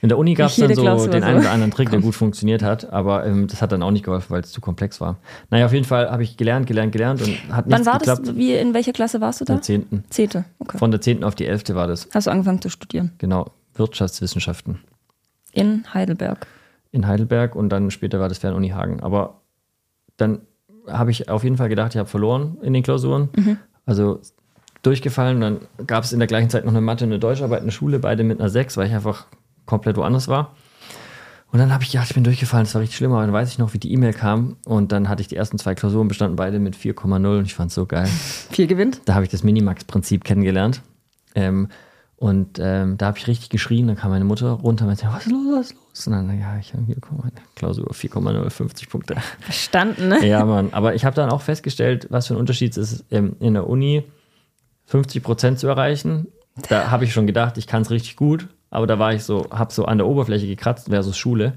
In 0.04 0.10
der 0.10 0.18
Uni 0.18 0.34
gab 0.34 0.50
es 0.50 0.58
dann 0.58 0.76
so 0.76 0.82
Klausur 0.82 1.08
den 1.10 1.22
so. 1.22 1.28
einen 1.30 1.40
oder 1.40 1.52
anderen 1.52 1.72
Trick, 1.72 1.90
der 1.90 2.02
gut 2.02 2.14
funktioniert 2.14 2.62
hat, 2.62 2.92
aber 2.92 3.26
ähm, 3.26 3.48
das 3.48 3.62
hat 3.62 3.72
dann 3.72 3.82
auch 3.82 3.92
nicht 3.92 4.04
geholfen, 4.04 4.32
weil 4.32 4.42
es 4.42 4.52
zu 4.52 4.60
komplex 4.60 5.00
war. 5.00 5.16
Naja, 5.50 5.66
auf 5.66 5.72
jeden 5.72 5.86
Fall 5.86 6.12
habe 6.12 6.24
ich 6.24 6.36
gelernt, 6.36 6.68
gelernt, 6.68 6.92
gelernt 6.92 7.22
und 7.22 7.30
hat 7.50 7.64
Wann 7.70 7.80
nichts 7.80 7.86
war 7.86 8.00
geklappt. 8.00 8.28
das? 8.28 8.36
Wie, 8.36 8.52
in 8.54 8.74
welcher 8.74 8.92
Klasse 8.92 9.22
warst 9.22 9.40
du 9.40 9.46
da? 9.46 9.54
In 9.54 9.60
der 9.60 9.64
10. 9.64 10.04
Zehnte. 10.10 10.44
Okay. 10.60 10.78
Von 10.78 10.92
der 10.92 11.00
10. 11.00 11.24
auf 11.24 11.36
die 11.36 11.46
11. 11.46 11.70
war 11.70 11.88
das. 11.88 12.10
Hast 12.14 12.28
du 12.28 12.32
angefangen 12.32 12.62
zu 12.62 12.68
studieren? 12.68 13.14
Genau, 13.18 13.52
Wirtschaftswissenschaften 13.76 14.82
In 15.54 15.86
Heidelberg. 15.94 16.48
in 16.92 17.08
Heidelberg 17.08 17.56
und 17.56 17.70
dann 17.70 17.90
später 17.90 18.20
war 18.20 18.28
das 18.28 18.40
Fernuni 18.40 18.72
Hagen. 18.72 19.00
Aber 19.00 19.40
dann 20.18 20.42
habe 20.86 21.12
ich 21.12 21.30
auf 21.30 21.46
jeden 21.46 21.56
Fall 21.56 21.70
gedacht, 21.70 21.94
ich 21.94 21.98
habe 21.98 22.10
verloren 22.10 22.58
in 22.62 22.74
den 22.74 22.84
Klausuren. 22.84 23.30
Also 23.86 24.20
durchgefallen. 24.82 25.40
Dann 25.40 25.60
gab 25.88 26.04
es 26.04 26.12
in 26.12 26.20
der 26.20 26.28
gleichen 26.28 26.50
Zeit 26.50 26.66
noch 26.66 26.74
eine 26.74 26.82
Mathe 26.82 27.06
und 27.06 27.12
eine 27.12 27.20
Deutscharbeit 27.20 27.62
in 27.62 27.68
der 27.68 27.72
Schule, 27.72 28.00
beide 28.00 28.26
mit 28.26 28.42
einer 28.42 28.50
6, 28.50 28.76
weil 28.76 28.88
ich 28.88 28.94
einfach 28.94 29.28
komplett 29.66 29.98
woanders 29.98 30.28
war. 30.28 30.56
Und 31.52 31.60
dann 31.60 31.72
habe 31.72 31.84
ich 31.84 31.92
gedacht, 31.92 32.08
ich 32.10 32.16
bin 32.16 32.24
durchgefallen, 32.24 32.66
das 32.66 32.74
war 32.74 32.82
richtig 32.82 32.98
schlimm, 32.98 33.12
aber 33.12 33.22
dann 33.22 33.32
weiß 33.32 33.50
ich 33.50 33.60
noch, 33.60 33.74
wie 33.76 33.78
die 33.78 33.94
E-Mail 33.94 34.14
kam 34.14 34.58
und 34.66 34.92
dann 34.92 35.08
hatte 35.08 35.22
ich 35.22 35.28
die 35.28 35.36
ersten 35.36 35.60
zwei 35.60 35.76
Klausuren 35.76 36.08
bestanden, 36.08 36.36
beide 36.36 36.58
mit 36.58 36.76
4,0 36.76 37.38
und 37.38 37.46
ich 37.46 37.54
fand 37.54 37.70
es 37.70 37.76
so 37.76 37.86
geil. 37.86 38.08
Viel 38.52 38.66
gewinnt. 38.66 39.02
Da 39.06 39.14
habe 39.14 39.24
ich 39.24 39.30
das 39.30 39.44
Minimax-Prinzip 39.44 40.24
kennengelernt. 40.24 40.82
Ähm, 41.36 41.68
und 42.24 42.58
ähm, 42.60 42.98
da 42.98 43.08
habe 43.08 43.18
ich 43.18 43.28
richtig 43.28 43.50
geschrien, 43.50 43.86
dann 43.86 43.98
kam 43.98 44.10
meine 44.10 44.26
Mutter 44.26 44.50
runter 44.50 44.86
und 44.86 44.88
meinte, 44.88 45.06
was 45.12 45.26
ist 45.26 45.32
los, 45.32 45.46
was 45.52 45.66
ist 45.72 45.76
los? 45.76 46.08
Und 46.08 46.14
dann, 46.14 46.40
ja, 46.40 46.58
ich 46.58 46.74
habe 46.74 46.84
hier 46.86 46.96
meine 47.12 47.34
Klausur 47.54 47.92
4,0, 47.92 48.50
50 48.50 48.90
Punkte. 48.90 49.16
Verstanden, 49.42 50.08
ne? 50.08 50.26
Ja, 50.26 50.46
Mann. 50.46 50.70
Aber 50.72 50.96
ich 50.96 51.06
habe 51.06 51.16
dann 51.16 51.30
auch 51.30 51.42
festgestellt, 51.42 52.08
was 52.10 52.28
für 52.28 52.34
ein 52.34 52.38
Unterschied 52.38 52.76
es 52.78 52.94
ist, 52.94 53.06
ähm, 53.12 53.36
in 53.40 53.54
der 53.54 53.68
Uni 53.68 54.06
50 54.86 55.22
Prozent 55.22 55.60
zu 55.60 55.68
erreichen. 55.68 56.28
Da 56.70 56.92
habe 56.92 57.04
ich 57.04 57.14
schon 57.14 57.28
gedacht, 57.28 57.58
ich 57.58 57.68
kann 57.68 57.82
es 57.82 57.92
richtig 57.92 58.16
gut. 58.16 58.48
Aber 58.74 58.88
da 58.88 58.98
war 59.00 59.14
ich 59.14 59.24
so, 59.24 59.48
habe 59.52 59.72
so 59.72 59.86
an 59.86 60.00
der 60.00 60.08
Oberfläche 60.08 60.48
gekratzt 60.48 60.90
versus 60.90 61.16
Schule. 61.16 61.54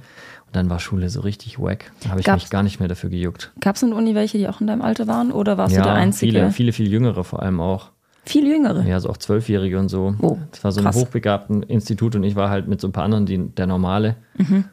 Und 0.46 0.54
dann 0.54 0.68
war 0.70 0.78
Schule 0.78 1.08
so 1.08 1.22
richtig 1.22 1.58
wack. 1.58 1.90
Da 2.02 2.10
habe 2.10 2.20
ich 2.20 2.26
Gab's- 2.26 2.42
mich 2.44 2.50
gar 2.50 2.62
nicht 2.62 2.78
mehr 2.78 2.88
dafür 2.88 3.10
gejuckt. 3.10 3.52
Gab 3.60 3.76
es 3.76 3.82
in 3.82 3.88
der 3.90 3.98
Uni 3.98 4.14
welche, 4.14 4.38
die 4.38 4.48
auch 4.48 4.60
in 4.60 4.66
deinem 4.66 4.82
Alter 4.82 5.06
waren? 5.06 5.32
Oder 5.32 5.58
warst 5.58 5.76
du 5.76 5.82
der 5.82 5.92
Einzige? 5.94 6.32
viele, 6.32 6.50
viele, 6.52 6.72
viel 6.72 6.88
jüngere 6.92 7.24
vor 7.24 7.42
allem 7.42 7.60
auch. 7.60 7.90
Viel 8.26 8.46
jüngere. 8.46 8.84
Ja, 8.84 8.98
so 9.00 9.08
auch 9.08 9.16
Zwölfjährige 9.16 9.78
und 9.78 9.88
so. 9.88 10.14
Oh, 10.20 10.36
das 10.50 10.62
war 10.64 10.72
so 10.72 10.80
ein 10.80 10.84
krass. 10.84 10.96
hochbegabten 10.96 11.62
Institut 11.62 12.14
und 12.16 12.22
ich 12.24 12.34
war 12.36 12.50
halt 12.50 12.68
mit 12.68 12.80
so 12.80 12.88
ein 12.88 12.92
paar 12.92 13.04
anderen 13.04 13.24
die, 13.24 13.38
der 13.54 13.66
Normale. 13.66 14.16
Mhm. 14.36 14.64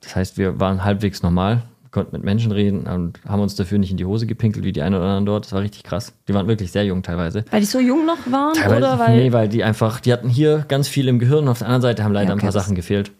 Das 0.00 0.14
heißt, 0.16 0.36
wir 0.38 0.60
waren 0.60 0.84
halbwegs 0.84 1.22
normal, 1.22 1.62
konnten 1.98 2.16
mit 2.16 2.24
Menschen 2.24 2.52
reden 2.52 2.86
und 2.86 3.20
haben 3.26 3.40
uns 3.40 3.56
dafür 3.56 3.78
nicht 3.78 3.90
in 3.90 3.96
die 3.96 4.04
Hose 4.04 4.26
gepinkelt 4.26 4.64
wie 4.64 4.72
die 4.72 4.82
einen 4.82 4.94
oder 4.94 5.04
anderen 5.04 5.26
dort. 5.26 5.44
Das 5.46 5.52
war 5.52 5.62
richtig 5.62 5.82
krass. 5.82 6.12
Die 6.28 6.34
waren 6.34 6.46
wirklich 6.46 6.70
sehr 6.70 6.84
jung 6.84 7.02
teilweise. 7.02 7.44
Weil 7.50 7.60
die 7.60 7.66
so 7.66 7.80
jung 7.80 8.06
noch 8.06 8.18
waren? 8.30 8.54
Teilweise, 8.54 8.76
oder 8.76 8.98
weil. 8.98 9.16
nee, 9.16 9.32
weil 9.32 9.48
die 9.48 9.64
einfach, 9.64 10.00
die 10.00 10.12
hatten 10.12 10.28
hier 10.28 10.64
ganz 10.68 10.86
viel 10.86 11.08
im 11.08 11.18
Gehirn 11.18 11.44
und 11.44 11.48
auf 11.48 11.58
der 11.58 11.66
anderen 11.66 11.82
Seite 11.82 12.04
haben 12.04 12.12
leider 12.12 12.28
Ja, 12.28 12.34
okay, 12.34 12.46
ein 12.46 12.52
paar 12.52 12.52
Sachen 12.52 12.76
gefehlt. 12.76 13.10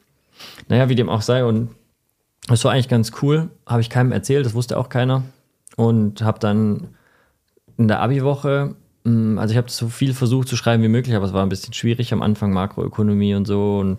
Naja, 0.69 0.89
wie 0.89 0.95
dem 0.95 1.09
auch 1.09 1.23
sei. 1.23 1.45
Und 1.45 1.71
es 2.51 2.65
war 2.65 2.73
eigentlich 2.73 2.89
ganz 2.89 3.13
cool. 3.23 3.51
Habe 3.67 3.81
ich 3.81 3.91
keinem 3.91 4.13
erzählt, 4.13 4.47
das 4.47 4.55
wusste 4.55 4.79
auch 4.79 4.89
keiner. 4.89 5.23
Und 5.77 6.23
habe 6.23 6.39
dann 6.39 6.89
in 7.77 7.89
der 7.89 8.01
Abi-Woche, 8.01 8.77
mh, 9.05 9.41
also 9.41 9.53
ich 9.53 9.59
habe 9.59 9.71
so 9.71 9.89
viel 9.89 10.15
versucht 10.15 10.49
zu 10.49 10.57
schreiben 10.57 10.83
wie 10.83 10.89
möglich, 10.89 11.17
aber 11.17 11.27
es 11.27 11.33
war 11.33 11.43
ein 11.43 11.49
bisschen 11.49 11.73
schwierig 11.73 12.13
am 12.13 12.23
Anfang, 12.23 12.53
Makroökonomie 12.53 13.35
und 13.35 13.47
so. 13.47 13.79
Und 13.79 13.99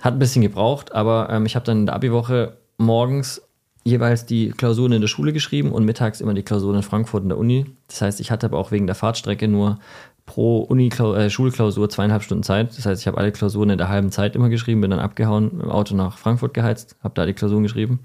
hat 0.00 0.14
ein 0.14 0.18
bisschen 0.18 0.42
gebraucht, 0.42 0.94
aber 0.94 1.28
ähm, 1.30 1.44
ich 1.44 1.56
habe 1.56 1.66
dann 1.66 1.80
in 1.80 1.86
der 1.86 1.94
Abi-Woche 1.94 2.56
morgens 2.78 3.42
jeweils 3.84 4.26
die 4.26 4.50
Klausuren 4.50 4.92
in 4.92 5.00
der 5.00 5.08
Schule 5.08 5.32
geschrieben 5.32 5.72
und 5.72 5.84
mittags 5.84 6.20
immer 6.20 6.34
die 6.34 6.42
Klausuren 6.42 6.76
in 6.76 6.82
Frankfurt 6.82 7.22
in 7.22 7.28
der 7.30 7.38
Uni. 7.38 7.66
Das 7.88 8.02
heißt, 8.02 8.20
ich 8.20 8.30
hatte 8.30 8.46
aber 8.46 8.58
auch 8.58 8.70
wegen 8.70 8.86
der 8.86 8.94
Fahrtstrecke 8.94 9.48
nur 9.48 9.78
pro 10.26 10.60
Uni 10.60 10.88
äh, 10.88 11.30
Schulklausur 11.30 11.88
zweieinhalb 11.88 12.22
Stunden 12.22 12.44
Zeit. 12.44 12.76
Das 12.76 12.86
heißt, 12.86 13.00
ich 13.00 13.06
habe 13.06 13.18
alle 13.18 13.32
Klausuren 13.32 13.70
in 13.70 13.78
der 13.78 13.88
halben 13.88 14.12
Zeit 14.12 14.36
immer 14.36 14.48
geschrieben, 14.48 14.80
bin 14.80 14.90
dann 14.90 15.00
abgehauen, 15.00 15.60
im 15.60 15.70
Auto 15.70 15.94
nach 15.94 16.18
Frankfurt 16.18 16.54
geheizt, 16.54 16.96
habe 17.02 17.14
da 17.14 17.26
die 17.26 17.32
Klausuren 17.32 17.62
geschrieben. 17.62 18.00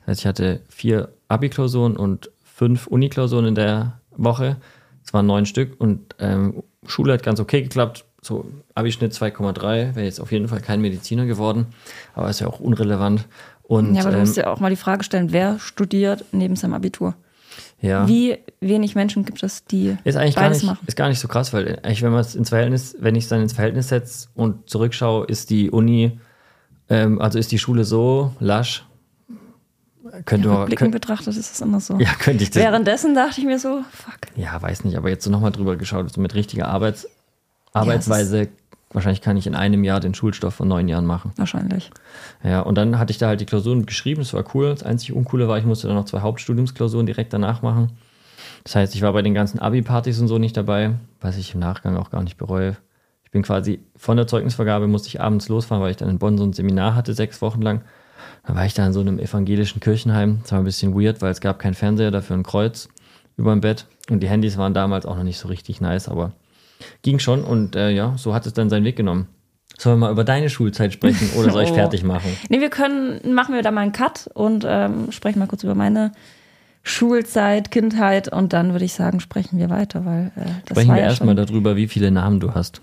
Das 0.00 0.08
heißt, 0.08 0.20
ich 0.20 0.26
hatte 0.26 0.60
vier 0.68 1.10
Abi-Klausuren 1.28 1.96
und 1.96 2.30
fünf 2.44 2.86
Uni-Klausuren 2.86 3.46
in 3.46 3.54
der 3.54 4.00
Woche. 4.16 4.56
Es 5.04 5.14
waren 5.14 5.26
neun 5.26 5.46
Stück 5.46 5.80
und 5.80 6.16
ähm, 6.18 6.62
Schule 6.86 7.12
hat 7.12 7.22
ganz 7.22 7.40
okay 7.40 7.62
geklappt. 7.62 8.04
So 8.20 8.50
Abischnitt 8.74 9.12
2,3, 9.12 9.94
wäre 9.94 10.04
jetzt 10.04 10.20
auf 10.20 10.32
jeden 10.32 10.48
Fall 10.48 10.60
kein 10.60 10.80
Mediziner 10.80 11.24
geworden, 11.24 11.66
aber 12.14 12.28
ist 12.28 12.40
ja 12.40 12.48
auch 12.48 12.58
unrelevant. 12.58 13.26
Und 13.68 13.94
ja, 13.94 14.00
aber 14.00 14.10
du 14.10 14.16
ähm, 14.16 14.22
musst 14.22 14.36
ja 14.36 14.48
auch 14.48 14.60
mal 14.60 14.70
die 14.70 14.76
Frage 14.76 15.04
stellen, 15.04 15.30
wer 15.30 15.58
studiert 15.60 16.24
neben 16.32 16.56
seinem 16.56 16.74
Abitur? 16.74 17.14
ja. 17.80 18.08
Wie 18.08 18.38
wenig 18.60 18.94
Menschen 18.94 19.24
gibt 19.24 19.42
es, 19.42 19.64
die 19.64 19.96
Ist 20.04 20.16
eigentlich 20.16 20.34
gar 20.34 20.50
nicht, 20.50 20.64
machen? 20.64 20.78
ist 20.86 20.96
gar 20.96 21.08
nicht 21.08 21.20
so 21.20 21.28
krass, 21.28 21.52
weil 21.52 21.78
eigentlich, 21.82 22.02
wenn 22.02 22.10
man 22.10 22.20
es 22.20 22.34
ins 22.34 22.48
Verhältnis, 22.48 22.96
wenn 22.98 23.14
ich 23.14 23.24
es 23.24 23.30
dann 23.30 23.40
ins 23.42 23.52
Verhältnis 23.52 23.88
setze 23.88 24.28
und 24.34 24.68
zurückschaue, 24.68 25.26
ist 25.26 25.50
die 25.50 25.70
Uni, 25.70 26.18
ähm, 26.88 27.20
also 27.20 27.38
ist 27.38 27.52
die 27.52 27.58
Schule 27.58 27.84
so 27.84 28.32
lasch, 28.40 28.84
könnte 30.24 30.48
man, 30.48 30.56
Rückblickend 30.58 30.78
könnt, 30.78 30.92
betrachtet 30.92 31.36
ist 31.36 31.52
es 31.52 31.60
immer 31.60 31.80
so. 31.80 31.98
ja, 31.98 32.10
könnte 32.18 32.42
ich 32.42 32.50
das, 32.50 32.62
Währenddessen 32.62 33.14
dachte 33.14 33.40
ich 33.40 33.46
mir 33.46 33.58
so, 33.58 33.82
fuck. 33.92 34.18
ja, 34.36 34.60
weiß 34.60 34.84
nicht, 34.84 34.96
aber 34.96 35.10
jetzt 35.10 35.24
so 35.24 35.30
nochmal 35.30 35.52
drüber 35.52 35.76
geschaut, 35.76 36.10
so 36.12 36.20
mit 36.20 36.34
richtiger 36.34 36.68
Arbeits, 36.68 37.06
Arbeitsweise, 37.72 38.48
wahrscheinlich 38.90 39.20
kann 39.20 39.36
ich 39.36 39.46
in 39.46 39.54
einem 39.54 39.84
Jahr 39.84 40.00
den 40.00 40.14
Schulstoff 40.14 40.54
von 40.54 40.68
neun 40.68 40.88
Jahren 40.88 41.06
machen. 41.06 41.32
Wahrscheinlich. 41.36 41.90
Ja, 42.42 42.60
und 42.60 42.76
dann 42.76 42.98
hatte 42.98 43.10
ich 43.10 43.18
da 43.18 43.28
halt 43.28 43.40
die 43.40 43.46
Klausuren 43.46 43.86
geschrieben, 43.86 44.20
das 44.20 44.32
war 44.34 44.44
cool. 44.54 44.70
Das 44.70 44.82
einzige 44.82 45.14
Uncoole 45.14 45.48
war, 45.48 45.58
ich 45.58 45.64
musste 45.64 45.86
dann 45.86 45.96
noch 45.96 46.06
zwei 46.06 46.20
Hauptstudiumsklausuren 46.20 47.06
direkt 47.06 47.32
danach 47.32 47.62
machen. 47.62 47.92
Das 48.64 48.76
heißt, 48.76 48.94
ich 48.94 49.02
war 49.02 49.12
bei 49.12 49.22
den 49.22 49.34
ganzen 49.34 49.58
Abi-Partys 49.58 50.20
und 50.20 50.28
so 50.28 50.38
nicht 50.38 50.56
dabei, 50.56 50.94
was 51.20 51.36
ich 51.36 51.54
im 51.54 51.60
Nachgang 51.60 51.96
auch 51.96 52.10
gar 52.10 52.22
nicht 52.22 52.36
bereue. 52.36 52.76
Ich 53.24 53.30
bin 53.30 53.42
quasi 53.42 53.80
von 53.96 54.16
der 54.16 54.26
Zeugnisvergabe 54.26 54.86
musste 54.86 55.08
ich 55.08 55.20
abends 55.20 55.48
losfahren, 55.48 55.82
weil 55.82 55.90
ich 55.90 55.98
dann 55.98 56.08
in 56.08 56.18
Bonn 56.18 56.38
so 56.38 56.44
ein 56.44 56.54
Seminar 56.54 56.94
hatte, 56.94 57.12
sechs 57.12 57.42
Wochen 57.42 57.60
lang. 57.60 57.82
Dann 58.46 58.56
war 58.56 58.64
ich 58.64 58.74
da 58.74 58.86
in 58.86 58.92
so 58.92 59.00
einem 59.00 59.18
evangelischen 59.18 59.80
Kirchenheim. 59.80 60.38
Das 60.42 60.52
war 60.52 60.58
ein 60.58 60.64
bisschen 60.64 60.98
weird, 60.98 61.20
weil 61.20 61.30
es 61.30 61.40
gab 61.40 61.58
keinen 61.58 61.74
Fernseher, 61.74 62.10
dafür 62.10 62.36
ein 62.36 62.42
Kreuz 62.42 62.88
über 63.36 63.52
dem 63.52 63.60
Bett. 63.60 63.86
Und 64.10 64.22
die 64.22 64.28
Handys 64.28 64.56
waren 64.56 64.72
damals 64.72 65.04
auch 65.04 65.16
noch 65.16 65.24
nicht 65.24 65.38
so 65.38 65.48
richtig 65.48 65.80
nice, 65.80 66.08
aber 66.08 66.32
ging 67.02 67.18
schon. 67.18 67.44
Und 67.44 67.76
äh, 67.76 67.90
ja, 67.90 68.14
so 68.16 68.34
hat 68.34 68.46
es 68.46 68.52
dann 68.52 68.70
seinen 68.70 68.84
Weg 68.84 68.96
genommen. 68.96 69.28
Sollen 69.78 69.98
wir 70.00 70.06
mal 70.06 70.12
über 70.12 70.24
deine 70.24 70.50
Schulzeit 70.50 70.92
sprechen 70.92 71.30
oder 71.38 71.50
soll 71.50 71.62
ich 71.64 71.70
Oh. 71.70 71.74
fertig 71.74 72.02
machen? 72.02 72.36
Nee, 72.48 72.60
wir 72.60 72.70
können, 72.70 73.32
machen 73.34 73.54
wir 73.54 73.62
da 73.62 73.70
mal 73.70 73.82
einen 73.82 73.92
Cut 73.92 74.28
und 74.34 74.64
ähm, 74.66 75.12
sprechen 75.12 75.38
mal 75.38 75.46
kurz 75.46 75.62
über 75.62 75.74
meine 75.74 76.12
Schulzeit, 76.82 77.70
Kindheit 77.70 78.32
und 78.32 78.52
dann 78.52 78.72
würde 78.72 78.84
ich 78.84 78.94
sagen, 78.94 79.20
sprechen 79.20 79.58
wir 79.58 79.68
weiter, 79.70 80.04
weil 80.06 80.32
äh, 80.36 80.40
das 80.64 80.70
Sprechen 80.70 80.88
war 80.88 80.96
wir 80.96 81.02
ja 81.02 81.08
erstmal 81.08 81.34
darüber, 81.34 81.76
wie 81.76 81.86
viele 81.88 82.10
Namen 82.10 82.40
du 82.40 82.54
hast. 82.54 82.80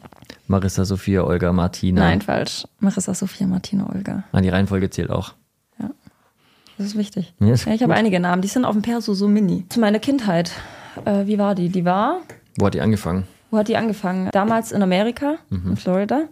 Marissa, 0.47 0.85
Sophia, 0.85 1.23
Olga, 1.23 1.51
Martina. 1.53 2.01
Nein, 2.01 2.21
falsch. 2.21 2.65
Marissa, 2.79 3.13
Sophia, 3.15 3.47
Martina, 3.47 3.89
Olga. 3.93 4.23
Ah, 4.31 4.41
die 4.41 4.49
Reihenfolge 4.49 4.89
zählt 4.89 5.09
auch. 5.09 5.33
Das 6.77 6.87
ist 6.87 6.97
wichtig. 6.97 7.33
Ja, 7.39 7.53
ist 7.53 7.65
Ja, 7.65 7.73
ich 7.73 7.81
habe 7.83 7.93
einige 7.93 8.19
Namen, 8.19 8.41
die 8.41 8.49
sind 8.49 8.65
auf 8.65 8.73
dem 8.73 8.81
Perso 8.81 9.13
so 9.13 9.29
mini. 9.29 9.63
Zu 9.69 9.79
meiner 9.79 9.99
Kindheit. 9.99 10.51
Äh, 11.05 11.25
wie 11.25 11.37
war 11.37 11.55
die? 11.55 11.69
Die 11.69 11.85
war, 11.85 12.19
Wo 12.57 12.65
hat 12.65 12.73
die 12.73 12.81
angefangen? 12.81 13.23
Wo 13.55 13.59
hat 13.59 13.67
die 13.69 13.77
angefangen? 13.77 14.29
Damals 14.31 14.71
in 14.71 14.83
Amerika, 14.83 15.35
in 15.49 15.77
Florida. 15.77 16.23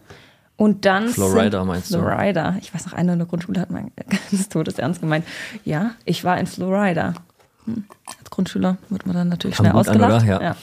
Und 0.56 0.86
dann. 0.86 1.06
Mhm. 1.06 1.10
Florida 1.10 1.64
meinst 1.64 1.94
du? 1.94 2.00
Florida. 2.00 2.56
Ich 2.62 2.74
weiß 2.74 2.86
noch, 2.86 2.94
einer 2.94 3.14
in 3.14 3.20
der 3.20 3.28
Grundschule 3.28 3.60
hat 3.60 3.72
mal 3.72 3.86
ganz 4.32 4.50
todesernst 4.50 5.02
gemeint. 5.02 5.26
Ja, 5.64 5.92
ich 6.06 6.24
war 6.24 6.38
in 6.38 6.46
Florida. 6.46 7.14
Hm. 7.66 7.86
Als 8.20 8.30
Grundschüler 8.30 8.78
wird 8.90 9.06
man 9.06 9.16
dann 9.16 9.30
natürlich 9.30 9.56
Kam 9.56 9.66
schnell 9.66 9.74
gut 9.74 9.88
an, 9.88 10.02
ausgelacht. 10.04 10.26
oder? 10.26 10.44
Ja. 10.44 10.56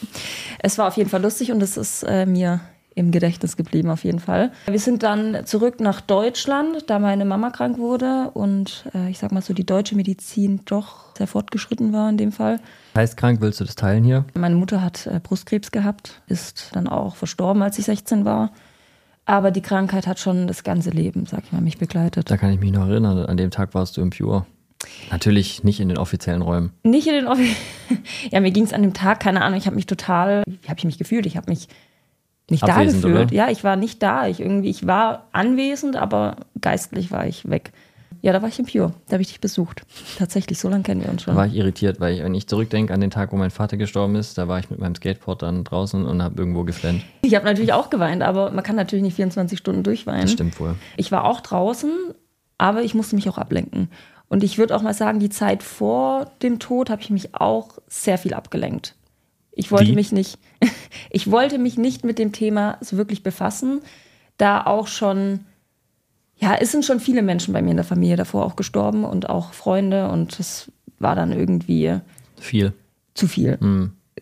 Es 0.58 0.76
war 0.78 0.86
auf 0.86 0.96
jeden 0.96 1.08
Fall 1.08 1.22
lustig 1.22 1.50
und 1.50 1.62
es 1.62 1.76
ist 1.76 2.02
äh, 2.02 2.26
mir 2.26 2.60
im 2.94 3.10
Gedächtnis 3.10 3.56
geblieben, 3.56 3.88
auf 3.88 4.04
jeden 4.04 4.18
Fall. 4.18 4.52
Wir 4.66 4.78
sind 4.78 5.02
dann 5.02 5.46
zurück 5.46 5.80
nach 5.80 6.00
Deutschland, 6.02 6.90
da 6.90 6.98
meine 6.98 7.24
Mama 7.24 7.50
krank 7.50 7.78
wurde 7.78 8.30
und 8.34 8.84
äh, 8.94 9.08
ich 9.08 9.18
sag 9.18 9.32
mal 9.32 9.40
so, 9.40 9.54
die 9.54 9.64
deutsche 9.64 9.96
Medizin 9.96 10.60
doch 10.66 11.09
sehr 11.20 11.26
fortgeschritten 11.26 11.92
war 11.92 12.08
in 12.08 12.16
dem 12.16 12.32
Fall. 12.32 12.58
Heißt 12.96 13.16
krank, 13.18 13.40
willst 13.42 13.60
du 13.60 13.64
das 13.64 13.76
teilen 13.76 14.02
hier? 14.04 14.24
Meine 14.34 14.54
Mutter 14.54 14.82
hat 14.82 15.06
äh, 15.06 15.20
Brustkrebs 15.22 15.70
gehabt, 15.70 16.22
ist 16.26 16.70
dann 16.72 16.88
auch 16.88 17.14
verstorben, 17.14 17.62
als 17.62 17.78
ich 17.78 17.84
16 17.84 18.24
war. 18.24 18.50
Aber 19.26 19.50
die 19.50 19.60
Krankheit 19.60 20.06
hat 20.06 20.18
schon 20.18 20.46
das 20.46 20.64
ganze 20.64 20.90
Leben, 20.90 21.26
sag 21.26 21.44
ich 21.44 21.52
mal, 21.52 21.60
mich 21.60 21.78
begleitet. 21.78 22.30
Da 22.30 22.36
kann 22.38 22.50
ich 22.52 22.58
mich 22.58 22.72
noch 22.72 22.88
erinnern. 22.88 23.26
An 23.26 23.36
dem 23.36 23.50
Tag 23.50 23.74
warst 23.74 23.96
du 23.96 24.00
im 24.00 24.10
Pure. 24.10 24.46
Natürlich 25.10 25.62
nicht 25.62 25.78
in 25.78 25.88
den 25.90 25.98
offiziellen 25.98 26.40
Räumen. 26.40 26.72
Nicht 26.82 27.06
in 27.06 27.12
den 27.12 27.28
Offi 27.28 27.54
Ja, 28.30 28.40
mir 28.40 28.50
ging 28.50 28.64
es 28.64 28.72
an 28.72 28.80
dem 28.82 28.94
Tag, 28.94 29.20
keine 29.20 29.42
Ahnung, 29.42 29.58
ich 29.58 29.66
habe 29.66 29.76
mich 29.76 29.86
total, 29.86 30.42
wie 30.46 30.68
habe 30.68 30.78
ich 30.78 30.84
mich 30.84 30.96
gefühlt? 30.98 31.26
Ich 31.26 31.36
habe 31.36 31.50
mich 31.50 31.68
nicht 32.48 32.66
da 32.66 32.72
Abwesend, 32.72 33.02
gefühlt. 33.02 33.26
oder? 33.26 33.34
Ja, 33.34 33.50
ich 33.50 33.62
war 33.62 33.76
nicht 33.76 34.02
da. 34.02 34.26
Ich 34.26 34.40
irgendwie, 34.40 34.70
ich 34.70 34.86
war 34.86 35.28
anwesend, 35.32 35.96
aber 35.96 36.36
geistlich 36.60 37.10
war 37.10 37.26
ich 37.26 37.48
weg. 37.48 37.72
Ja, 38.22 38.32
da 38.32 38.42
war 38.42 38.48
ich 38.48 38.58
im 38.58 38.66
Pure. 38.66 38.92
Da 39.08 39.12
habe 39.14 39.22
ich 39.22 39.28
dich 39.28 39.40
besucht. 39.40 39.82
Tatsächlich, 40.18 40.58
so 40.58 40.68
lange 40.68 40.82
kennen 40.82 41.02
wir 41.02 41.10
uns 41.10 41.22
Da 41.24 41.32
schon. 41.32 41.36
war 41.36 41.46
ich 41.46 41.54
irritiert, 41.54 42.00
weil 42.00 42.14
ich, 42.14 42.22
wenn 42.22 42.34
ich 42.34 42.46
zurückdenke 42.46 42.92
an 42.92 43.00
den 43.00 43.10
Tag, 43.10 43.32
wo 43.32 43.36
mein 43.36 43.50
Vater 43.50 43.76
gestorben 43.76 44.14
ist, 44.16 44.36
da 44.38 44.48
war 44.48 44.58
ich 44.58 44.70
mit 44.70 44.78
meinem 44.78 44.94
Skateboard 44.94 45.42
dann 45.42 45.64
draußen 45.64 46.04
und 46.04 46.22
habe 46.22 46.36
irgendwo 46.40 46.64
geflennt. 46.64 47.02
Ich 47.22 47.34
habe 47.34 47.44
natürlich 47.44 47.72
auch 47.72 47.90
geweint, 47.90 48.22
aber 48.22 48.50
man 48.50 48.62
kann 48.64 48.76
natürlich 48.76 49.02
nicht 49.02 49.14
24 49.16 49.58
Stunden 49.58 49.82
durchweinen. 49.82 50.22
Das 50.22 50.32
stimmt 50.32 50.58
wohl. 50.60 50.74
Ich 50.96 51.10
war 51.12 51.24
auch 51.24 51.40
draußen, 51.40 51.90
aber 52.58 52.82
ich 52.82 52.94
musste 52.94 53.16
mich 53.16 53.28
auch 53.28 53.38
ablenken. 53.38 53.88
Und 54.28 54.44
ich 54.44 54.58
würde 54.58 54.76
auch 54.76 54.82
mal 54.82 54.94
sagen, 54.94 55.18
die 55.18 55.30
Zeit 55.30 55.62
vor 55.62 56.30
dem 56.42 56.58
Tod 56.60 56.88
habe 56.90 57.02
ich 57.02 57.10
mich 57.10 57.34
auch 57.34 57.78
sehr 57.88 58.16
viel 58.18 58.32
abgelenkt. 58.34 58.94
Ich 59.52 59.72
wollte 59.72 59.90
Wie? 59.90 59.94
mich 59.96 60.12
nicht, 60.12 60.38
ich 61.10 61.30
wollte 61.30 61.58
mich 61.58 61.76
nicht 61.78 62.04
mit 62.04 62.18
dem 62.18 62.32
Thema 62.32 62.78
so 62.80 62.96
wirklich 62.96 63.22
befassen, 63.22 63.80
da 64.36 64.64
auch 64.64 64.86
schon, 64.86 65.40
ja, 66.40 66.54
es 66.58 66.72
sind 66.72 66.84
schon 66.84 67.00
viele 67.00 67.22
Menschen 67.22 67.52
bei 67.52 67.62
mir 67.62 67.70
in 67.70 67.76
der 67.76 67.84
Familie 67.84 68.16
davor 68.16 68.46
auch 68.46 68.56
gestorben 68.56 69.04
und 69.04 69.28
auch 69.28 69.52
Freunde 69.52 70.08
und 70.08 70.38
das 70.38 70.72
war 70.98 71.14
dann 71.14 71.32
irgendwie 71.32 71.98
Viel. 72.38 72.72
zu 73.14 73.28
viel. 73.28 73.58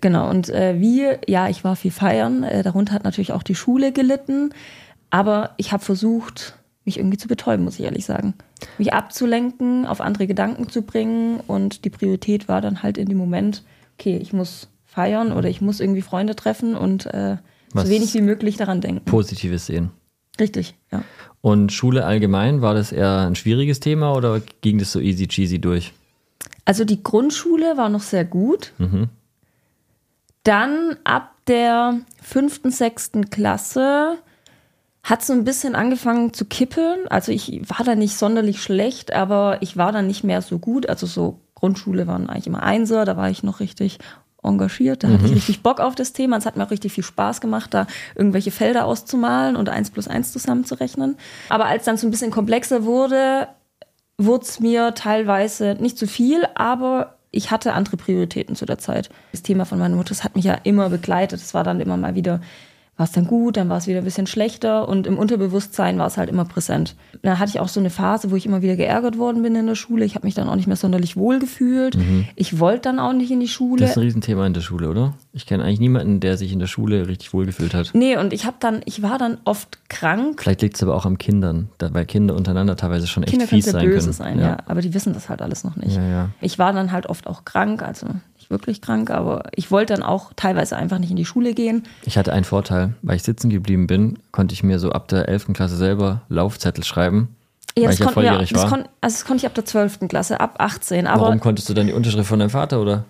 Genau, 0.00 0.28
und 0.28 0.48
äh, 0.48 0.80
wie, 0.80 1.06
ja, 1.26 1.48
ich 1.48 1.64
war 1.64 1.76
viel 1.76 1.90
feiern, 1.90 2.42
äh, 2.42 2.62
darunter 2.62 2.92
hat 2.92 3.04
natürlich 3.04 3.32
auch 3.32 3.42
die 3.42 3.54
Schule 3.54 3.92
gelitten, 3.92 4.50
aber 5.10 5.54
ich 5.56 5.72
habe 5.72 5.84
versucht, 5.84 6.58
mich 6.84 6.98
irgendwie 6.98 7.18
zu 7.18 7.28
betäuben, 7.28 7.64
muss 7.64 7.78
ich 7.78 7.84
ehrlich 7.84 8.04
sagen. 8.04 8.34
Mich 8.78 8.92
abzulenken, 8.92 9.86
auf 9.86 10.00
andere 10.00 10.26
Gedanken 10.26 10.68
zu 10.68 10.82
bringen 10.82 11.40
und 11.46 11.84
die 11.84 11.90
Priorität 11.90 12.48
war 12.48 12.60
dann 12.60 12.82
halt 12.82 12.98
in 12.98 13.08
dem 13.08 13.18
Moment, 13.18 13.62
okay, 13.98 14.16
ich 14.16 14.32
muss 14.32 14.68
feiern 14.86 15.32
oder 15.32 15.48
ich 15.48 15.60
muss 15.60 15.80
irgendwie 15.80 16.02
Freunde 16.02 16.34
treffen 16.34 16.74
und 16.74 17.06
äh, 17.06 17.36
so 17.74 17.88
wenig 17.88 18.14
wie 18.14 18.22
möglich 18.22 18.56
daran 18.56 18.80
denken. 18.80 19.04
Positives 19.04 19.66
sehen. 19.66 19.90
Richtig, 20.40 20.74
ja. 20.92 21.02
Und 21.40 21.72
Schule 21.72 22.04
allgemein, 22.04 22.62
war 22.62 22.74
das 22.74 22.92
eher 22.92 23.26
ein 23.26 23.36
schwieriges 23.36 23.80
Thema 23.80 24.14
oder 24.14 24.40
ging 24.60 24.78
das 24.78 24.92
so 24.92 25.00
easy 25.00 25.28
cheesy 25.28 25.60
durch? 25.60 25.92
Also 26.64 26.84
die 26.84 27.02
Grundschule 27.02 27.76
war 27.76 27.88
noch 27.88 28.02
sehr 28.02 28.24
gut. 28.24 28.72
Dann 30.42 30.96
ab 31.04 31.34
der 31.46 32.00
fünften, 32.22 32.70
sechsten 32.70 33.30
Klasse 33.30 34.18
hat 35.02 35.24
so 35.24 35.32
ein 35.32 35.44
bisschen 35.44 35.74
angefangen 35.74 36.34
zu 36.34 36.44
kippeln. 36.44 37.08
Also 37.08 37.32
ich 37.32 37.62
war 37.70 37.84
da 37.84 37.94
nicht 37.94 38.16
sonderlich 38.16 38.62
schlecht, 38.62 39.12
aber 39.12 39.58
ich 39.60 39.76
war 39.76 39.92
dann 39.92 40.06
nicht 40.06 40.24
mehr 40.24 40.42
so 40.42 40.58
gut. 40.58 40.88
Also 40.88 41.06
so 41.06 41.40
Grundschule 41.54 42.06
waren 42.06 42.28
eigentlich 42.28 42.46
immer 42.46 42.62
Einser, 42.62 43.04
da 43.04 43.16
war 43.16 43.30
ich 43.30 43.42
noch 43.42 43.60
richtig 43.60 43.98
engagiert, 44.42 45.02
da 45.02 45.08
hatte 45.08 45.26
ich 45.26 45.34
richtig 45.34 45.62
Bock 45.62 45.80
auf 45.80 45.94
das 45.94 46.12
Thema. 46.12 46.36
Es 46.36 46.46
hat 46.46 46.56
mir 46.56 46.64
auch 46.64 46.70
richtig 46.70 46.92
viel 46.92 47.04
Spaß 47.04 47.40
gemacht, 47.40 47.74
da 47.74 47.86
irgendwelche 48.14 48.50
Felder 48.50 48.84
auszumalen 48.84 49.56
und 49.56 49.68
eins 49.68 49.90
plus 49.90 50.08
eins 50.08 50.32
zusammenzurechnen. 50.32 51.16
Aber 51.48 51.66
als 51.66 51.84
dann 51.84 51.96
so 51.96 52.06
ein 52.06 52.10
bisschen 52.10 52.30
komplexer 52.30 52.84
wurde, 52.84 53.48
wurde 54.16 54.44
es 54.44 54.60
mir 54.60 54.94
teilweise 54.94 55.76
nicht 55.80 55.98
zu 55.98 56.06
viel, 56.06 56.46
aber 56.54 57.16
ich 57.30 57.50
hatte 57.50 57.74
andere 57.74 57.96
Prioritäten 57.96 58.56
zu 58.56 58.64
der 58.64 58.78
Zeit. 58.78 59.10
Das 59.32 59.42
Thema 59.42 59.64
von 59.64 59.78
meiner 59.78 59.96
Mutter, 59.96 60.10
das 60.10 60.24
hat 60.24 60.34
mich 60.34 60.44
ja 60.44 60.54
immer 60.62 60.88
begleitet. 60.88 61.40
Es 61.40 61.52
war 61.52 61.64
dann 61.64 61.80
immer 61.80 61.96
mal 61.96 62.14
wieder, 62.14 62.40
war 62.98 63.04
es 63.04 63.12
dann 63.12 63.28
gut, 63.28 63.56
dann 63.56 63.68
war 63.68 63.78
es 63.78 63.86
wieder 63.86 63.98
ein 63.98 64.04
bisschen 64.04 64.26
schlechter 64.26 64.88
und 64.88 65.06
im 65.06 65.16
Unterbewusstsein 65.16 65.98
war 65.98 66.08
es 66.08 66.16
halt 66.16 66.28
immer 66.28 66.44
präsent. 66.44 66.96
Dann 67.22 67.38
hatte 67.38 67.50
ich 67.50 67.60
auch 67.60 67.68
so 67.68 67.78
eine 67.78 67.90
Phase, 67.90 68.32
wo 68.32 68.36
ich 68.36 68.44
immer 68.44 68.60
wieder 68.60 68.74
geärgert 68.74 69.18
worden 69.18 69.40
bin 69.42 69.54
in 69.54 69.66
der 69.66 69.76
Schule. 69.76 70.04
Ich 70.04 70.16
habe 70.16 70.26
mich 70.26 70.34
dann 70.34 70.48
auch 70.48 70.56
nicht 70.56 70.66
mehr 70.66 70.74
sonderlich 70.74 71.16
wohl 71.16 71.38
gefühlt. 71.38 71.96
Ich 72.34 72.58
wollte 72.58 72.82
dann 72.82 72.98
auch 72.98 73.12
nicht 73.12 73.30
in 73.30 73.38
die 73.38 73.46
Schule. 73.46 73.82
Das 73.82 73.90
ist 73.90 73.98
ein 73.98 74.02
Riesenthema 74.02 74.44
in 74.46 74.52
der 74.52 74.62
Schule, 74.62 74.88
oder? 74.88 75.14
Ich 75.32 75.46
kenne 75.46 75.62
eigentlich 75.62 75.78
niemanden, 75.78 76.18
der 76.18 76.36
sich 76.36 76.52
in 76.52 76.58
der 76.58 76.66
Schule 76.66 77.06
richtig 77.06 77.32
wohlgefühlt 77.32 77.72
hat. 77.72 77.92
nee, 77.94 78.16
und 78.16 78.32
ich 78.32 78.44
habe 78.46 78.56
dann, 78.58 78.80
ich 78.84 79.00
war 79.00 79.16
dann 79.16 79.38
oft 79.44 79.88
krank. 79.88 80.42
Vielleicht 80.42 80.62
liegt 80.62 80.74
es 80.74 80.82
aber 80.82 80.96
auch 80.96 81.06
am 81.06 81.18
Kindern, 81.18 81.68
weil 81.78 82.04
Kinder 82.04 82.34
untereinander 82.34 82.74
teilweise 82.74 83.06
schon 83.06 83.22
echt 83.22 83.30
Kinder 83.30 83.46
können 83.46 83.62
fies 83.62 83.64
sehr 83.66 83.74
sein 83.74 83.86
böse 83.86 84.06
können. 84.06 84.12
sein, 84.12 84.40
ja. 84.40 84.56
Aber 84.66 84.80
die 84.80 84.92
wissen 84.92 85.12
das 85.12 85.28
halt 85.28 85.40
alles 85.40 85.62
noch 85.62 85.76
nicht. 85.76 85.94
Ja, 85.94 86.02
ja. 86.02 86.30
Ich 86.40 86.58
war 86.58 86.72
dann 86.72 86.90
halt 86.90 87.06
oft 87.06 87.28
auch 87.28 87.44
krank, 87.44 87.82
also 87.82 88.08
wirklich 88.48 88.80
krank, 88.80 89.10
aber 89.10 89.44
ich 89.54 89.70
wollte 89.70 89.94
dann 89.94 90.02
auch 90.02 90.32
teilweise 90.36 90.76
einfach 90.76 90.98
nicht 90.98 91.10
in 91.10 91.16
die 91.16 91.24
Schule 91.24 91.52
gehen. 91.54 91.84
Ich 92.04 92.16
hatte 92.18 92.32
einen 92.32 92.44
Vorteil, 92.44 92.94
weil 93.02 93.16
ich 93.16 93.22
sitzen 93.22 93.50
geblieben 93.50 93.86
bin, 93.86 94.18
konnte 94.32 94.54
ich 94.54 94.62
mir 94.62 94.78
so 94.78 94.90
ab 94.92 95.08
der 95.08 95.28
11. 95.28 95.52
Klasse 95.52 95.76
selber 95.76 96.22
Laufzettel 96.28 96.82
schreiben, 96.84 97.36
weil 97.76 97.92
ich 97.92 97.98
ja 97.98 98.06
konnten 98.06 98.20
wir- 98.22 98.28
volljährig 98.30 98.50
das 98.52 98.62
war. 98.62 98.68
kon, 98.70 98.78
also 99.00 99.14
das 99.16 99.24
konnte 99.24 99.42
ich 99.42 99.46
ab 99.46 99.54
der 99.54 99.64
12. 99.66 100.08
Klasse, 100.08 100.40
ab 100.40 100.54
18. 100.58 101.06
Aber 101.06 101.22
Warum 101.22 101.40
konntest 101.40 101.68
du 101.68 101.74
dann 101.74 101.86
die 101.86 101.92
Unterschrift 101.92 102.28
von 102.28 102.38
deinem 102.38 102.50
Vater 102.50 102.80
oder? 102.80 103.04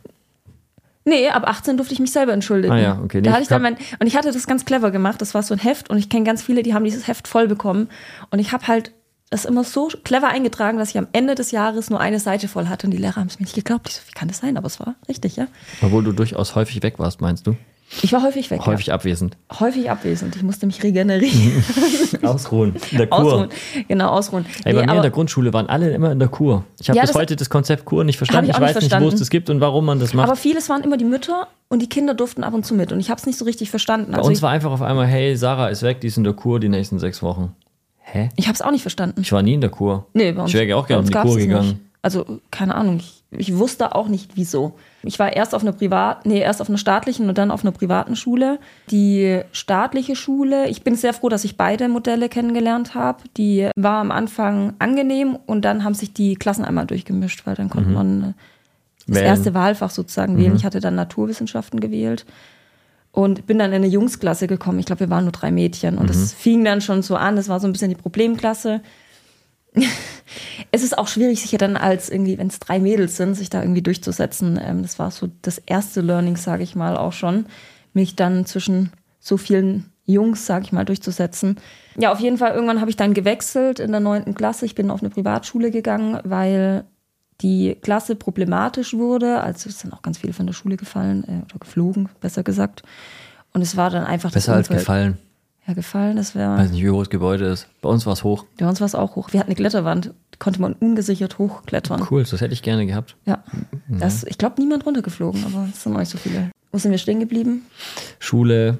nee, 1.04 1.28
ab 1.30 1.44
18 1.48 1.78
durfte 1.78 1.94
ich 1.94 2.00
mich 2.00 2.12
selber 2.12 2.34
entschuldigen. 2.34 2.74
Ah 2.74 2.78
ja, 2.78 3.00
okay. 3.02 3.18
Nee, 3.18 3.22
Da 3.22 3.32
hatte 3.32 3.42
ich 3.42 3.48
dann 3.48 3.62
mein, 3.62 3.76
und 3.98 4.06
ich 4.06 4.14
hatte 4.14 4.30
das 4.30 4.46
ganz 4.46 4.66
clever 4.66 4.90
gemacht. 4.90 5.22
Das 5.22 5.32
war 5.32 5.42
so 5.42 5.54
ein 5.54 5.58
Heft 5.60 5.88
und 5.88 5.96
ich 5.96 6.10
kenne 6.10 6.24
ganz 6.24 6.42
viele, 6.42 6.62
die 6.62 6.74
haben 6.74 6.84
dieses 6.84 7.08
Heft 7.08 7.26
voll 7.28 7.48
bekommen. 7.48 7.88
Und 8.30 8.40
ich 8.40 8.52
habe 8.52 8.66
halt 8.68 8.92
das 9.30 9.44
immer 9.44 9.64
so 9.64 9.88
clever 10.04 10.28
eingetragen, 10.28 10.78
dass 10.78 10.90
ich 10.90 10.98
am 10.98 11.06
Ende 11.12 11.34
des 11.34 11.50
Jahres 11.50 11.90
nur 11.90 12.00
eine 12.00 12.18
Seite 12.20 12.48
voll 12.48 12.68
hatte 12.68 12.86
und 12.86 12.92
die 12.92 12.96
Lehrer 12.96 13.16
haben 13.16 13.26
es 13.28 13.38
mir 13.38 13.44
nicht 13.44 13.54
geglaubt. 13.54 13.88
Ich 13.88 13.94
so, 13.96 14.02
wie 14.06 14.12
kann 14.12 14.28
das 14.28 14.38
sein? 14.38 14.56
Aber 14.56 14.66
es 14.66 14.80
war 14.80 14.94
richtig, 15.08 15.36
ja. 15.36 15.46
Obwohl 15.82 16.02
du 16.04 16.12
durchaus 16.12 16.54
häufig 16.54 16.82
weg 16.82 16.98
warst, 16.98 17.20
meinst 17.20 17.46
du? 17.46 17.54
Ich 18.02 18.12
war 18.12 18.22
häufig 18.22 18.50
weg. 18.50 18.60
Häufig 18.66 18.92
abwesend. 18.92 19.38
Ja. 19.50 19.60
Häufig 19.60 19.90
abwesend. 19.90 20.36
Ich 20.36 20.42
musste 20.42 20.66
mich 20.66 20.82
regenerieren. 20.82 21.64
Ausruhen. 22.22 22.76
In 22.90 22.98
der 22.98 23.10
ausruhen. 23.12 23.48
Genau, 23.88 24.08
ausruhen. 24.10 24.44
Ey, 24.64 24.74
Nee, 24.74 24.80
bei 24.80 24.86
mir 24.86 24.96
in 24.96 25.02
der 25.02 25.10
Grundschule 25.10 25.52
waren 25.54 25.68
alle 25.68 25.90
immer 25.92 26.12
in 26.12 26.18
der 26.18 26.28
Kur. 26.28 26.64
Ich 26.80 26.90
habe 26.90 26.96
Ja, 26.98 27.02
bis 27.04 27.12
das- 27.12 27.18
heute 27.20 27.36
das 27.36 27.48
Konzept 27.48 27.86
Kur 27.86 28.04
nicht 28.04 28.18
verstanden. 28.18 28.50
ich 28.50 28.56
Ich, 28.56 28.60
nicht 28.60 28.74
weiß 28.74 28.82
nicht, 28.82 29.00
wo 29.00 29.08
es 29.08 29.14
das 29.16 29.30
gibt 29.30 29.48
und 29.48 29.60
warum 29.62 29.86
man 29.86 30.00
das 30.00 30.12
macht. 30.12 30.26
Aber 30.28 30.36
vieles 30.36 30.68
waren 30.68 30.82
immer 30.82 30.98
die 30.98 31.06
Mütter 31.06 31.48
und 31.68 31.80
die 31.80 31.88
Kinder 31.88 32.12
durften 32.12 32.44
ab 32.44 32.52
und 32.52 32.66
zu 32.66 32.74
mit. 32.74 32.92
Und 32.92 33.00
ich 33.00 33.08
habe 33.08 33.18
es 33.20 33.26
nicht 33.26 33.38
so 33.38 33.46
richtig 33.46 33.70
verstanden. 33.70 34.12
bei 34.12 34.18
Also 34.18 34.28
uns 34.30 34.42
war 34.42 34.50
einfach 34.50 34.70
auf 34.70 34.82
einmal, 34.82 35.06
hey, 35.06 35.34
Sarah 35.36 35.68
ist 35.68 35.82
weg, 35.82 36.02
die 36.02 36.08
ist 36.08 36.18
in 36.18 36.24
der 36.24 36.34
Kur 36.34 36.60
die 36.60 36.68
nächsten 36.68 36.98
sechs 36.98 37.22
Wochen. 37.22 37.54
Hä? 38.10 38.30
ich 38.36 38.46
habe 38.46 38.54
es 38.54 38.62
auch 38.62 38.70
nicht 38.70 38.82
verstanden. 38.82 39.20
Ich 39.20 39.32
war 39.32 39.42
nie 39.42 39.54
in 39.54 39.60
der 39.60 39.70
Kur. 39.70 40.06
Nee, 40.14 40.32
bei 40.32 40.42
uns, 40.42 40.50
ich 40.50 40.58
wäre 40.58 40.76
auch 40.76 40.84
bei 40.84 40.88
gerne 40.88 41.06
in 41.06 41.12
die 41.12 41.18
Kur 41.18 41.36
gegangen. 41.36 41.68
Nicht. 41.68 41.80
Also, 42.00 42.40
keine 42.50 42.74
Ahnung. 42.74 42.98
Ich, 42.98 43.22
ich 43.30 43.58
wusste 43.58 43.94
auch 43.94 44.08
nicht, 44.08 44.30
wieso. 44.34 44.78
Ich 45.02 45.18
war 45.18 45.34
erst 45.34 45.54
auf 45.54 45.62
einer 45.62 45.72
privat, 45.72 46.24
nee, 46.26 46.40
erst 46.40 46.62
auf 46.62 46.68
einer 46.68 46.78
staatlichen 46.78 47.28
und 47.28 47.36
dann 47.36 47.50
auf 47.50 47.64
einer 47.64 47.72
privaten 47.72 48.16
Schule. 48.16 48.58
Die 48.90 49.40
staatliche 49.52 50.16
Schule, 50.16 50.68
ich 50.68 50.82
bin 50.82 50.94
sehr 50.94 51.12
froh, 51.12 51.28
dass 51.28 51.44
ich 51.44 51.56
beide 51.56 51.88
Modelle 51.88 52.28
kennengelernt 52.28 52.94
habe. 52.94 53.24
Die 53.36 53.68
war 53.76 54.00
am 54.00 54.10
Anfang 54.10 54.74
angenehm 54.78 55.36
und 55.46 55.64
dann 55.64 55.84
haben 55.84 55.94
sich 55.94 56.14
die 56.14 56.36
Klassen 56.36 56.64
einmal 56.64 56.86
durchgemischt, 56.86 57.46
weil 57.46 57.56
dann 57.56 57.68
konnte 57.68 57.90
man 57.90 58.22
äh, 58.22 58.32
das 59.06 59.16
Wählen. 59.16 59.26
erste 59.26 59.54
Wahlfach 59.54 59.90
sozusagen 59.90 60.38
wählen. 60.38 60.56
Ich 60.56 60.64
hatte 60.64 60.80
dann 60.80 60.94
Naturwissenschaften 60.94 61.80
gewählt 61.80 62.24
und 63.18 63.48
bin 63.48 63.58
dann 63.58 63.72
in 63.72 63.82
eine 63.82 63.88
Jungsklasse 63.88 64.46
gekommen. 64.46 64.78
Ich 64.78 64.86
glaube, 64.86 65.00
wir 65.00 65.10
waren 65.10 65.24
nur 65.24 65.32
drei 65.32 65.50
Mädchen 65.50 65.98
und 65.98 66.08
das 66.08 66.32
fing 66.32 66.64
dann 66.64 66.80
schon 66.80 67.02
so 67.02 67.16
an. 67.16 67.34
Das 67.34 67.48
war 67.48 67.58
so 67.58 67.66
ein 67.66 67.72
bisschen 67.72 67.88
die 67.88 67.96
Problemklasse. 67.96 68.80
es 70.70 70.84
ist 70.84 70.96
auch 70.96 71.08
schwierig, 71.08 71.42
sich 71.42 71.50
ja 71.50 71.58
dann 71.58 71.76
als 71.76 72.10
irgendwie, 72.10 72.38
wenn 72.38 72.46
es 72.46 72.60
drei 72.60 72.78
Mädels 72.78 73.16
sind, 73.16 73.34
sich 73.34 73.50
da 73.50 73.60
irgendwie 73.60 73.82
durchzusetzen. 73.82 74.56
Ähm, 74.62 74.82
das 74.82 75.00
war 75.00 75.10
so 75.10 75.28
das 75.42 75.58
erste 75.58 76.00
Learning, 76.00 76.36
sage 76.36 76.62
ich 76.62 76.76
mal, 76.76 76.96
auch 76.96 77.12
schon, 77.12 77.46
mich 77.92 78.14
dann 78.14 78.46
zwischen 78.46 78.92
so 79.18 79.36
vielen 79.36 79.86
Jungs, 80.04 80.46
sage 80.46 80.66
ich 80.66 80.72
mal, 80.72 80.84
durchzusetzen. 80.84 81.56
Ja, 81.96 82.12
auf 82.12 82.20
jeden 82.20 82.38
Fall, 82.38 82.54
irgendwann 82.54 82.80
habe 82.80 82.90
ich 82.90 82.96
dann 82.96 83.14
gewechselt 83.14 83.80
in 83.80 83.90
der 83.90 84.00
neunten 84.00 84.34
Klasse. 84.34 84.64
Ich 84.64 84.76
bin 84.76 84.92
auf 84.92 85.02
eine 85.02 85.10
Privatschule 85.10 85.72
gegangen, 85.72 86.20
weil 86.22 86.84
die 87.40 87.76
Klasse 87.80 88.16
problematisch 88.16 88.94
wurde. 88.94 89.40
Also 89.40 89.68
es 89.68 89.80
sind 89.80 89.92
auch 89.92 90.02
ganz 90.02 90.18
viele 90.18 90.32
von 90.32 90.46
der 90.46 90.54
Schule 90.54 90.76
gefallen 90.76 91.24
äh, 91.24 91.44
oder 91.44 91.58
geflogen, 91.60 92.08
besser 92.20 92.42
gesagt. 92.42 92.82
Und 93.52 93.62
es 93.62 93.76
war 93.76 93.90
dann 93.90 94.04
einfach 94.04 94.32
Besser 94.32 94.52
das 94.52 94.58
als 94.58 94.68
Umfeld. 94.68 94.80
gefallen. 94.80 95.18
Ja, 95.66 95.74
gefallen, 95.74 96.16
das 96.16 96.34
wäre. 96.34 96.56
Weiß 96.56 96.70
nicht, 96.70 96.82
wie 96.82 96.90
hoch 96.90 97.00
das 97.00 97.10
Gebäude 97.10 97.44
ist. 97.44 97.68
Bei 97.82 97.90
uns 97.90 98.06
war 98.06 98.14
es 98.14 98.24
hoch. 98.24 98.46
Bei 98.58 98.66
uns 98.66 98.80
war 98.80 98.86
es 98.86 98.94
auch 98.94 99.16
hoch. 99.16 99.32
Wir 99.32 99.40
hatten 99.40 99.50
eine 99.50 99.56
Kletterwand, 99.56 100.14
konnte 100.38 100.62
man 100.62 100.72
ungesichert 100.72 101.38
hochklettern. 101.38 102.06
Cool, 102.10 102.24
das 102.24 102.40
hätte 102.40 102.54
ich 102.54 102.62
gerne 102.62 102.86
gehabt. 102.86 103.16
Ja. 103.26 103.44
Das, 103.88 104.24
ich 104.24 104.38
glaube, 104.38 104.54
niemand 104.60 104.86
runtergeflogen, 104.86 105.44
aber 105.44 105.68
es 105.70 105.82
sind 105.82 105.94
auch 105.94 105.98
nicht 105.98 106.10
so 106.10 106.16
viele. 106.16 106.50
Wo 106.72 106.78
sind 106.78 106.90
wir 106.90 106.98
stehen 106.98 107.20
geblieben? 107.20 107.66
Schule, 108.18 108.78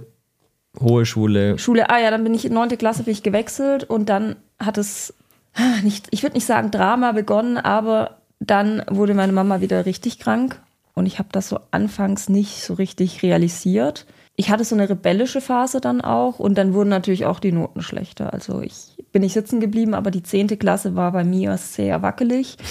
hohe 0.81 1.05
Schule. 1.05 1.59
Schule, 1.59 1.91
ah 1.91 1.99
ja, 1.99 2.11
dann 2.11 2.25
bin 2.25 2.33
ich 2.33 2.47
in 2.47 2.55
neunte 2.55 2.79
Klasse 2.79 3.03
bin 3.03 3.13
ich 3.13 3.23
gewechselt 3.23 3.85
und 3.85 4.09
dann 4.09 4.37
hat 4.59 4.79
es 4.79 5.15
ah, 5.55 5.83
nicht, 5.83 6.09
ich 6.11 6.23
würde 6.23 6.37
nicht 6.37 6.47
sagen 6.47 6.71
Drama 6.71 7.13
begonnen, 7.13 7.59
aber 7.59 8.18
dann 8.41 8.83
wurde 8.89 9.15
meine 9.15 9.33
Mama 9.33 9.61
wieder 9.61 9.87
richtig 9.87 10.19
krank 10.19 10.61
und 10.95 11.07
ich 11.07 11.19
habe 11.19 11.29
das 11.33 11.49
so 11.49 11.61
anfangs 11.71 12.29
nicht 12.29 12.63
so 12.63 12.75
richtig 12.75 13.23
realisiert. 13.23 14.07
Ich 14.37 14.51
hatte 14.51 14.65
so 14.65 14.77
eine 14.77 14.89
rebellische 14.89 15.41
Phase 15.41 15.81
dann 15.81 16.01
auch 16.01 16.39
und 16.39 16.57
dann 16.57 16.73
wurden 16.73 16.89
natürlich 16.89 17.27
auch 17.27 17.41
die 17.41 17.53
Noten 17.53 17.83
schlechter. 17.83 18.33
Also 18.33 18.61
ich 18.61 19.05
bin 19.11 19.23
nicht 19.23 19.33
sitzen 19.33 19.59
geblieben, 19.59 19.95
aber 19.95 20.11
die 20.11 20.23
zehnte 20.23 20.57
Klasse 20.57 20.95
war 20.95 21.13
bei 21.13 21.25
mir 21.25 21.57
sehr 21.57 22.03
wackelig. 22.03 22.57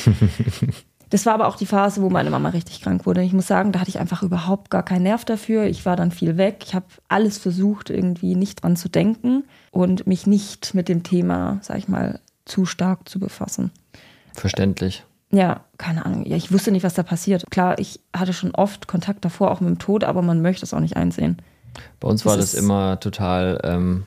Das 1.09 1.25
war 1.25 1.33
aber 1.33 1.47
auch 1.47 1.55
die 1.55 1.65
Phase, 1.65 2.01
wo 2.01 2.09
meine 2.09 2.29
Mama 2.29 2.49
richtig 2.49 2.81
krank 2.81 3.05
wurde. 3.05 3.23
Ich 3.23 3.31
muss 3.31 3.47
sagen, 3.47 3.71
da 3.71 3.79
hatte 3.79 3.89
ich 3.89 3.99
einfach 3.99 4.23
überhaupt 4.23 4.69
gar 4.69 4.83
keinen 4.83 5.03
Nerv 5.03 5.23
dafür. 5.23 5.63
Ich 5.63 5.85
war 5.85 5.95
dann 5.95 6.11
viel 6.11 6.35
weg. 6.35 6.63
Ich 6.65 6.75
habe 6.75 6.87
alles 7.07 7.37
versucht, 7.37 7.89
irgendwie 7.89 8.35
nicht 8.35 8.63
dran 8.63 8.75
zu 8.75 8.89
denken 8.89 9.45
und 9.71 10.05
mich 10.05 10.27
nicht 10.27 10.73
mit 10.73 10.89
dem 10.89 11.03
Thema, 11.03 11.59
sag 11.61 11.77
ich 11.77 11.87
mal, 11.87 12.19
zu 12.43 12.65
stark 12.65 13.07
zu 13.07 13.19
befassen. 13.19 13.71
Verständlich. 14.33 15.05
Ja, 15.31 15.65
keine 15.77 16.05
Ahnung. 16.05 16.25
Ja, 16.25 16.37
ich 16.37 16.51
wusste 16.53 16.71
nicht, 16.71 16.83
was 16.83 16.93
da 16.93 17.03
passiert. 17.03 17.45
Klar, 17.49 17.79
ich 17.79 17.99
hatte 18.15 18.31
schon 18.33 18.51
oft 18.55 18.87
Kontakt 18.87 19.25
davor, 19.25 19.51
auch 19.51 19.59
mit 19.59 19.69
dem 19.69 19.79
Tod, 19.79 20.03
aber 20.03 20.21
man 20.21 20.41
möchte 20.41 20.65
es 20.65 20.73
auch 20.73 20.79
nicht 20.79 20.95
einsehen. 20.95 21.37
Bei 21.99 22.07
uns 22.07 22.23
Das 22.23 22.31
war 22.31 22.37
das 22.37 22.53
immer 22.53 22.99
total 22.99 23.59
ähm, 23.63 24.05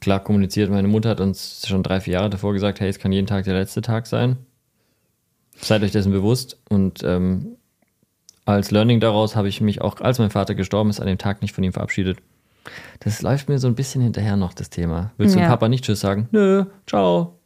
klar 0.00 0.20
kommuniziert. 0.20 0.70
Meine 0.70 0.88
Mutter 0.88 1.08
hat 1.08 1.20
uns 1.20 1.66
schon 1.66 1.82
drei, 1.82 2.00
vier 2.00 2.14
Jahre 2.14 2.30
davor 2.30 2.52
gesagt, 2.52 2.80
hey, 2.80 2.88
es 2.88 2.98
kann 2.98 3.10
jeden 3.12 3.26
Tag 3.26 3.44
der 3.44 3.54
letzte 3.54 3.80
Tag 3.80 4.06
sein. 4.06 4.36
Seid 5.60 5.82
euch 5.82 5.92
dessen 5.92 6.12
bewusst. 6.12 6.58
Und 6.68 7.02
ähm, 7.04 7.56
als 8.44 8.70
Learning 8.70 9.00
daraus 9.00 9.34
habe 9.34 9.48
ich 9.48 9.60
mich 9.60 9.80
auch, 9.80 10.00
als 10.00 10.18
mein 10.18 10.30
Vater 10.30 10.54
gestorben 10.54 10.90
ist, 10.90 11.00
an 11.00 11.06
dem 11.06 11.18
Tag 11.18 11.40
nicht 11.40 11.54
von 11.54 11.64
ihm 11.64 11.72
verabschiedet. 11.72 12.18
Das 13.00 13.22
läuft 13.22 13.48
mir 13.48 13.58
so 13.58 13.66
ein 13.66 13.74
bisschen 13.74 14.02
hinterher 14.02 14.36
noch, 14.36 14.52
das 14.54 14.70
Thema. 14.70 15.10
Willst 15.16 15.34
du 15.34 15.38
Ja. 15.40 15.46
dem 15.46 15.50
Papa 15.50 15.68
nicht 15.68 15.84
Tschüss 15.84 16.00
sagen? 16.00 16.28
Nö, 16.32 16.64
ciao. 16.86 17.38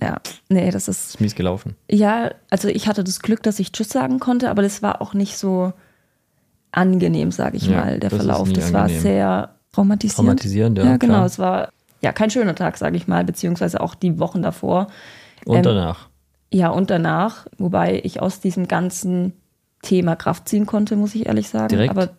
Ja, 0.00 0.16
nee, 0.48 0.70
das 0.70 0.88
ist 0.88 1.10
Ist 1.10 1.20
mies 1.20 1.34
gelaufen. 1.34 1.76
Ja, 1.90 2.30
also 2.50 2.68
ich 2.68 2.88
hatte 2.88 3.04
das 3.04 3.20
Glück, 3.20 3.42
dass 3.42 3.58
ich 3.60 3.70
Tschüss 3.72 3.88
sagen 3.90 4.18
konnte, 4.18 4.50
aber 4.50 4.62
das 4.62 4.82
war 4.82 5.00
auch 5.00 5.14
nicht 5.14 5.36
so 5.38 5.72
angenehm, 6.72 7.30
sage 7.30 7.56
ich 7.56 7.66
Ja, 7.66 7.80
mal, 7.80 8.00
der 8.00 8.10
das 8.10 8.16
Verlauf. 8.18 8.52
Das 8.52 8.72
war 8.72 8.82
angenehm. 8.82 9.02
sehr 9.02 9.54
traumatisierend. 9.72 10.16
Traumatisierend, 10.26 10.78
ja, 10.78 10.84
Ja, 10.84 10.96
genau. 10.96 11.12
klar. 11.14 11.26
Es 11.26 11.38
war 11.38 11.68
ja 12.00 12.12
kein 12.12 12.30
schöner 12.30 12.54
Tag, 12.54 12.76
sage 12.76 12.96
ich 12.96 13.06
mal, 13.06 13.24
beziehungsweise 13.24 13.80
auch 13.80 13.94
die 13.94 14.18
Wochen 14.18 14.42
davor. 14.42 14.88
Und 15.46 15.56
Ähm, 15.58 15.62
danach. 15.62 16.08
Ja, 16.52 16.68
und 16.70 16.90
danach, 16.90 17.46
wobei 17.58 18.00
ich 18.04 18.20
aus 18.20 18.40
diesem 18.40 18.68
ganzen 18.68 19.32
Thema 19.82 20.16
Kraft 20.16 20.48
ziehen 20.48 20.66
konnte, 20.66 20.96
muss 20.96 21.14
ich 21.14 21.26
ehrlich 21.26 21.48
sagen. 21.48 21.68
Direkt? 21.68 21.90
Aber 21.90 22.10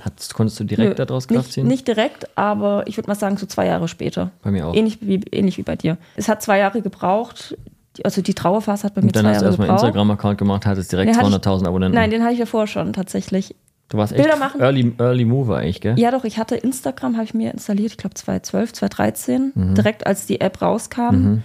Hattest, 0.00 0.34
konntest 0.34 0.58
du 0.60 0.64
direkt 0.64 0.98
nö, 0.98 1.04
daraus 1.06 1.26
Kraft 1.28 1.52
ziehen? 1.52 1.66
Nicht 1.66 1.86
direkt, 1.88 2.26
aber 2.38 2.84
ich 2.86 2.96
würde 2.96 3.08
mal 3.08 3.14
sagen, 3.16 3.36
so 3.36 3.46
zwei 3.46 3.66
Jahre 3.66 3.88
später. 3.88 4.30
Bei 4.42 4.50
mir 4.50 4.66
auch. 4.66 4.74
Ähnlich 4.74 4.98
wie, 5.00 5.20
ähnlich 5.32 5.58
wie 5.58 5.62
bei 5.62 5.76
dir. 5.76 5.96
Es 6.16 6.28
hat 6.28 6.42
zwei 6.42 6.58
Jahre 6.58 6.80
gebraucht. 6.80 7.56
Also 8.04 8.22
die 8.22 8.34
Trauerphase 8.34 8.84
hat 8.84 8.94
bei 8.94 9.00
mir 9.00 9.08
Und 9.08 9.16
dann 9.16 9.24
zwei 9.24 9.30
hast 9.30 9.40
du 9.40 9.44
Jahre 9.44 9.50
erstmal 9.52 9.68
einen 9.68 9.76
gebraucht. 9.76 9.88
Instagram-Account 9.88 10.38
gemacht, 10.38 10.66
hattest 10.66 10.92
direkt 10.92 11.10
Nee, 11.10 11.16
hatte 11.16 11.26
ich- 11.28 11.34
200.000 11.34 11.66
Abonnenten. 11.66 11.96
Nein, 11.96 12.10
den 12.10 12.22
hatte 12.22 12.34
ich 12.34 12.38
ja 12.38 12.46
vorher 12.46 12.68
schon 12.68 12.92
tatsächlich. 12.92 13.56
du 13.88 13.98
warst 13.98 14.12
echt 14.12 14.22
Bilder 14.22 14.36
machen. 14.38 14.60
Early, 14.60 14.94
Early 14.98 15.24
Mover 15.24 15.56
eigentlich, 15.56 15.80
gell? 15.80 15.98
Ja, 15.98 16.10
doch, 16.12 16.24
ich 16.24 16.38
hatte 16.38 16.54
Instagram, 16.54 17.14
habe 17.14 17.24
ich 17.24 17.34
mir 17.34 17.50
installiert, 17.52 17.90
ich 17.90 17.96
glaube 17.96 18.14
2012, 18.14 18.72
2013, 18.74 19.52
Mhm. 19.54 19.74
direkt 19.74 20.06
als 20.06 20.26
die 20.26 20.40
App 20.40 20.62
rauskam. 20.62 21.38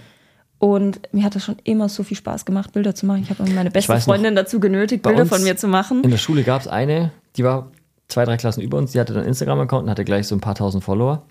Und 0.58 1.00
mir 1.12 1.24
hat 1.24 1.34
das 1.34 1.44
schon 1.44 1.56
immer 1.64 1.88
so 1.88 2.04
viel 2.04 2.16
Spaß 2.16 2.44
gemacht, 2.44 2.72
Bilder 2.72 2.94
zu 2.94 3.04
machen. 3.06 3.22
Ich 3.22 3.30
habe 3.30 3.50
meine 3.50 3.70
beste 3.70 3.92
weiß 3.92 4.06
noch, 4.06 4.14
Freundin 4.14 4.36
dazu 4.36 4.60
genötigt, 4.60 5.02
Bilder 5.02 5.22
uns 5.22 5.28
von 5.30 5.42
mir 5.42 5.56
zu 5.56 5.66
machen. 5.68 6.02
In 6.04 6.10
der 6.10 6.16
Schule 6.18 6.42
gab 6.44 6.60
es 6.60 6.68
eine, 6.68 7.10
die 7.36 7.44
war 7.44 7.70
zwei, 8.14 8.24
drei 8.24 8.36
Klassen 8.36 8.60
über 8.62 8.78
uns, 8.78 8.92
die 8.92 9.00
hatte 9.00 9.12
dann 9.12 9.20
einen 9.22 9.28
Instagram-Account 9.28 9.84
und 9.84 9.90
hatte 9.90 10.04
gleich 10.04 10.26
so 10.26 10.34
ein 10.34 10.40
paar 10.40 10.54
tausend 10.54 10.82
Follower. 10.84 11.22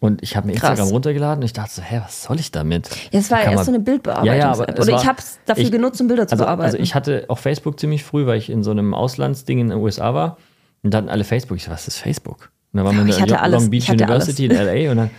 Und 0.00 0.22
ich 0.22 0.36
habe 0.36 0.46
mir 0.46 0.54
Mhm. 0.54 0.58
Krass. 0.58 0.70
Instagram 0.70 0.92
runtergeladen 0.92 1.40
und 1.42 1.44
ich 1.44 1.52
dachte 1.52 1.70
so, 1.74 1.82
hä, 1.82 2.00
was 2.02 2.22
soll 2.22 2.40
ich 2.40 2.50
damit? 2.50 2.88
Ja, 3.10 3.20
es 3.20 3.30
war 3.30 3.40
erst 3.42 3.54
man- 3.56 3.64
so 3.66 3.70
eine 3.72 3.80
Bildbearbeitung. 3.80 4.26
Ja, 4.26 4.34
ja, 4.34 4.52
aber 4.52 4.62
Oder 4.68 4.78
war- 4.92 5.00
ich 5.02 5.06
habe 5.06 5.18
es 5.18 5.38
dafür 5.44 5.64
ich- 5.64 5.70
genutzt, 5.70 6.00
um 6.00 6.08
Bilder 6.08 6.26
zu 6.26 6.32
Also, 6.32 6.44
bearbeiten. 6.44 6.64
also 6.66 6.78
ich 6.78 6.94
hatte 6.94 7.26
auch 7.28 7.38
Facebook 7.38 7.78
ziemlich 7.78 8.04
früh, 8.04 8.24
weil 8.26 8.38
ich 8.38 8.48
in 8.48 8.62
so 8.62 8.70
einem 8.70 8.94
Auslandsding 8.94 9.58
in 9.58 9.68
den 9.68 9.78
USA 9.78 10.14
war. 10.14 10.38
Und 10.82 10.92
dann 10.94 11.08
alle 11.08 11.24
Facebook. 11.24 11.56
Ich 11.58 11.64
so, 11.64 11.70
was 11.70 11.88
ist 11.88 11.98
Facebook? 11.98 12.50
Und 12.72 12.78
dann 12.78 12.86
waren 12.86 12.94
wir 13.06 13.16
in 13.18 13.26
der 13.26 13.36
Long 13.36 13.38
alles. 13.38 13.70
Beach 13.70 13.88
University 13.90 14.46
in 14.46 14.52
LA 14.52 14.90
und 14.90 14.96
dann, 14.96 15.10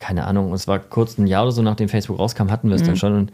keine 0.00 0.26
Ahnung, 0.26 0.52
es 0.52 0.68
war 0.68 0.78
kurz 0.78 1.16
ein 1.18 1.26
Jahr 1.26 1.42
oder 1.44 1.52
so, 1.52 1.62
nachdem 1.62 1.88
Facebook 1.88 2.18
rauskam, 2.18 2.50
hatten 2.50 2.68
wir 2.68 2.76
es 2.76 2.82
Mhm. 2.82 2.86
dann 2.86 2.96
schon. 2.96 3.14
Und, 3.16 3.32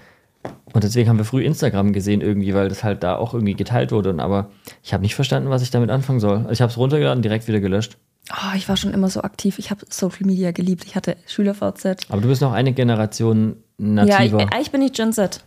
und 0.73 0.85
deswegen 0.85 1.09
haben 1.09 1.19
wir 1.19 1.25
früh 1.25 1.43
Instagram 1.45 1.93
gesehen 1.93 2.21
irgendwie, 2.21 2.55
weil 2.55 2.69
das 2.69 2.83
halt 2.83 3.03
da 3.03 3.17
auch 3.17 3.35
irgendwie 3.35 3.55
geteilt 3.55 3.93
wurde. 3.93 4.11
Und, 4.11 4.21
aber 4.21 4.51
ich 4.83 4.93
habe 4.95 5.03
nicht 5.03 5.15
verstanden, 5.15 5.51
was 5.51 5.63
ich 5.63 5.71
damit 5.71 5.91
anfangen 5.91 6.21
soll. 6.21 6.39
Also 6.39 6.53
ich 6.53 6.63
habe 6.63 6.71
es 6.71 6.79
runtergeladen 6.79 7.23
direkt 7.23 7.47
wieder 7.47 7.61
gelöscht. 7.61 7.99
oh, 8.33 8.57
ich 8.57 8.69
war 8.69 8.77
schon 8.77 8.93
immer 8.95 9.09
so 9.11 9.23
aktiv. 9.23 9.59
Ich 9.59 9.71
habe 9.71 9.85
Social 9.89 10.27
Media 10.27 10.51
geliebt. 10.53 10.85
Ich 10.87 10.97
hatte 10.97 11.17
SchülerVZ. 11.27 12.11
Aber 12.11 12.21
du 12.23 12.29
bist 12.29 12.41
noch 12.41 12.53
eine 12.53 12.73
Generation 12.73 13.57
Ja, 13.79 14.05
ich, 14.05 14.33
nativer. 14.33 14.39
eigentlich 14.53 14.71
bin 14.71 14.83
ich 14.83 14.93
Gen 14.93 15.13
Z. 15.13 15.45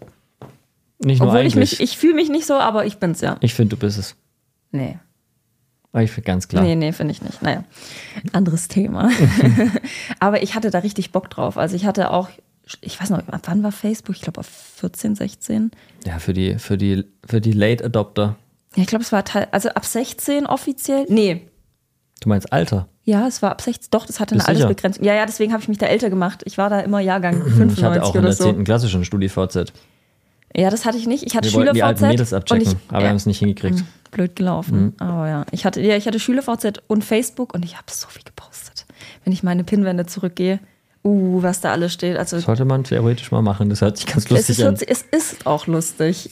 nicht 1.00 1.20
nur 1.20 1.30
Obwohl 1.30 1.46
ich 1.46 1.56
eigentlich. 1.56 1.80
mich, 1.80 1.82
ich 1.82 1.98
fühle 1.98 2.14
mich 2.14 2.30
nicht 2.30 2.46
so, 2.46 2.54
aber 2.56 2.86
ich 2.86 2.98
bin's 2.98 3.22
ja. 3.22 3.38
ich 3.42 3.54
finde, 3.54 3.76
du 3.76 3.80
bist 3.80 3.98
es. 3.98 4.16
Nee. 4.72 5.00
Aber 5.92 6.04
ich 6.04 6.12
finde 6.12 6.28
ganz 6.28 6.48
klar. 6.50 6.62
Nee, 6.62 6.76
nee, 6.76 6.92
finde 6.92 7.14
ich 7.14 7.22
nicht. 7.22 7.42
Naja, 7.42 7.64
anderes 8.34 8.68
Thema. 8.68 9.10
Aber 10.20 10.44
ich 10.44 10.54
hatte 10.54 10.70
da 10.70 10.80
richtig 10.80 11.14
Bock 11.14 11.30
drauf. 11.30 11.58
Also 11.58 11.78
ich 11.78 11.86
hatte 11.86 12.12
auch, 12.12 12.28
ich 12.82 13.00
weiß 13.00 13.12
noch, 13.12 13.22
wann 13.44 13.64
war 13.64 13.72
Facebook? 13.72 14.16
Ich 14.16 14.22
glaube 14.22 14.40
auf 14.40 14.48
14, 14.48 15.16
16. 15.16 15.72
Ja, 16.06 16.20
für 16.20 16.34
die, 16.34 16.58
für 16.58 16.78
die, 16.78 17.06
für 17.26 17.42
die 17.42 17.52
Late 17.52 17.86
Adopter. 17.86 18.36
Ja, 18.76 18.84
ich 18.84 18.88
glaube, 18.88 19.04
es 19.04 19.12
war 19.12 19.24
teil, 19.24 19.48
also 19.52 19.70
ab 19.70 19.86
16 19.86 20.46
offiziell. 20.46 21.06
Nee. 21.10 21.48
Du 22.22 22.30
meinst 22.30 22.52
Alter? 22.52 22.88
Ja, 23.04 23.28
es 23.28 23.42
war 23.42 23.52
ab 23.52 23.62
16. 23.62 23.90
Doch, 23.92 24.06
das 24.06 24.20
hatte 24.20 24.36
Bist 24.36 24.48
eine 24.48 24.58
sicher? 24.58 24.68
Altersbegrenzung. 24.68 25.06
Ja, 25.06 25.14
ja, 25.14 25.26
deswegen 25.26 25.54
habe 25.54 25.62
ich 25.62 25.70
mich 25.70 25.78
da 25.78 25.86
älter 25.86 26.10
gemacht. 26.10 26.42
Ich 26.46 26.58
war 26.58 26.70
da 26.70 26.80
immer 26.80 27.00
Jahrgang 27.00 27.36
95 27.44 27.78
Ich 27.78 27.84
hatte 27.84 28.04
auch 28.04 28.16
in 28.16 28.24
der 28.24 28.34
so. 28.34 28.52
10. 28.52 28.64
Klasse 28.64 28.90
schon 28.90 29.06
StudiVZ. 29.06 29.74
Ja, 30.58 30.70
das 30.70 30.86
hatte 30.86 30.98
ich 30.98 31.06
nicht. 31.06 31.24
Ich 31.24 31.36
hatte 31.36 31.50
Wir 31.50 31.54
wollten 31.54 31.74
die 31.76 31.84
alten 31.84 32.00
Schüler-VZ. 32.00 32.14
Mädels 32.14 32.34
abchecken, 32.34 32.64
ich, 32.68 32.78
aber 32.88 33.02
wir 33.04 33.10
haben 33.10 33.18
es 33.18 33.26
nicht 33.26 33.40
hingekriegt. 33.40 33.84
blöd 34.12 34.36
gelaufen. 34.36 34.94
Aber 35.00 35.28
ja, 35.28 35.46
ich 35.52 35.66
hatte, 35.66 35.82
ja, 35.82 35.98
ich 35.98 36.08
hatte 36.08 36.20
Schüler-VZ 36.20 36.82
und 36.88 37.04
Facebook 37.04 37.54
und 37.54 37.66
ich 37.66 37.76
habe 37.76 37.86
so 37.92 38.08
viel 38.08 38.24
gepostet. 38.24 38.86
Wenn 39.26 39.34
ich 39.34 39.44
meine 39.44 39.66
Pinwände 39.66 40.06
zurückgehe, 40.06 40.60
uh, 41.06 41.42
was 41.44 41.62
da 41.62 41.72
alles 41.72 41.94
steht. 41.94 42.18
Also 42.18 42.40
Sollte 42.40 42.66
man 42.66 42.84
theoretisch 42.84 43.32
mal 43.32 43.42
machen, 43.42 43.70
das 43.70 43.82
hört 43.82 43.98
sich 43.98 44.06
ganz 44.08 44.26
es 44.26 44.30
lustig 44.32 44.60
ist, 44.60 44.66
an. 44.66 44.76
es 44.88 45.02
ist 45.12 45.46
auch 45.48 45.68
lustig. 45.68 46.30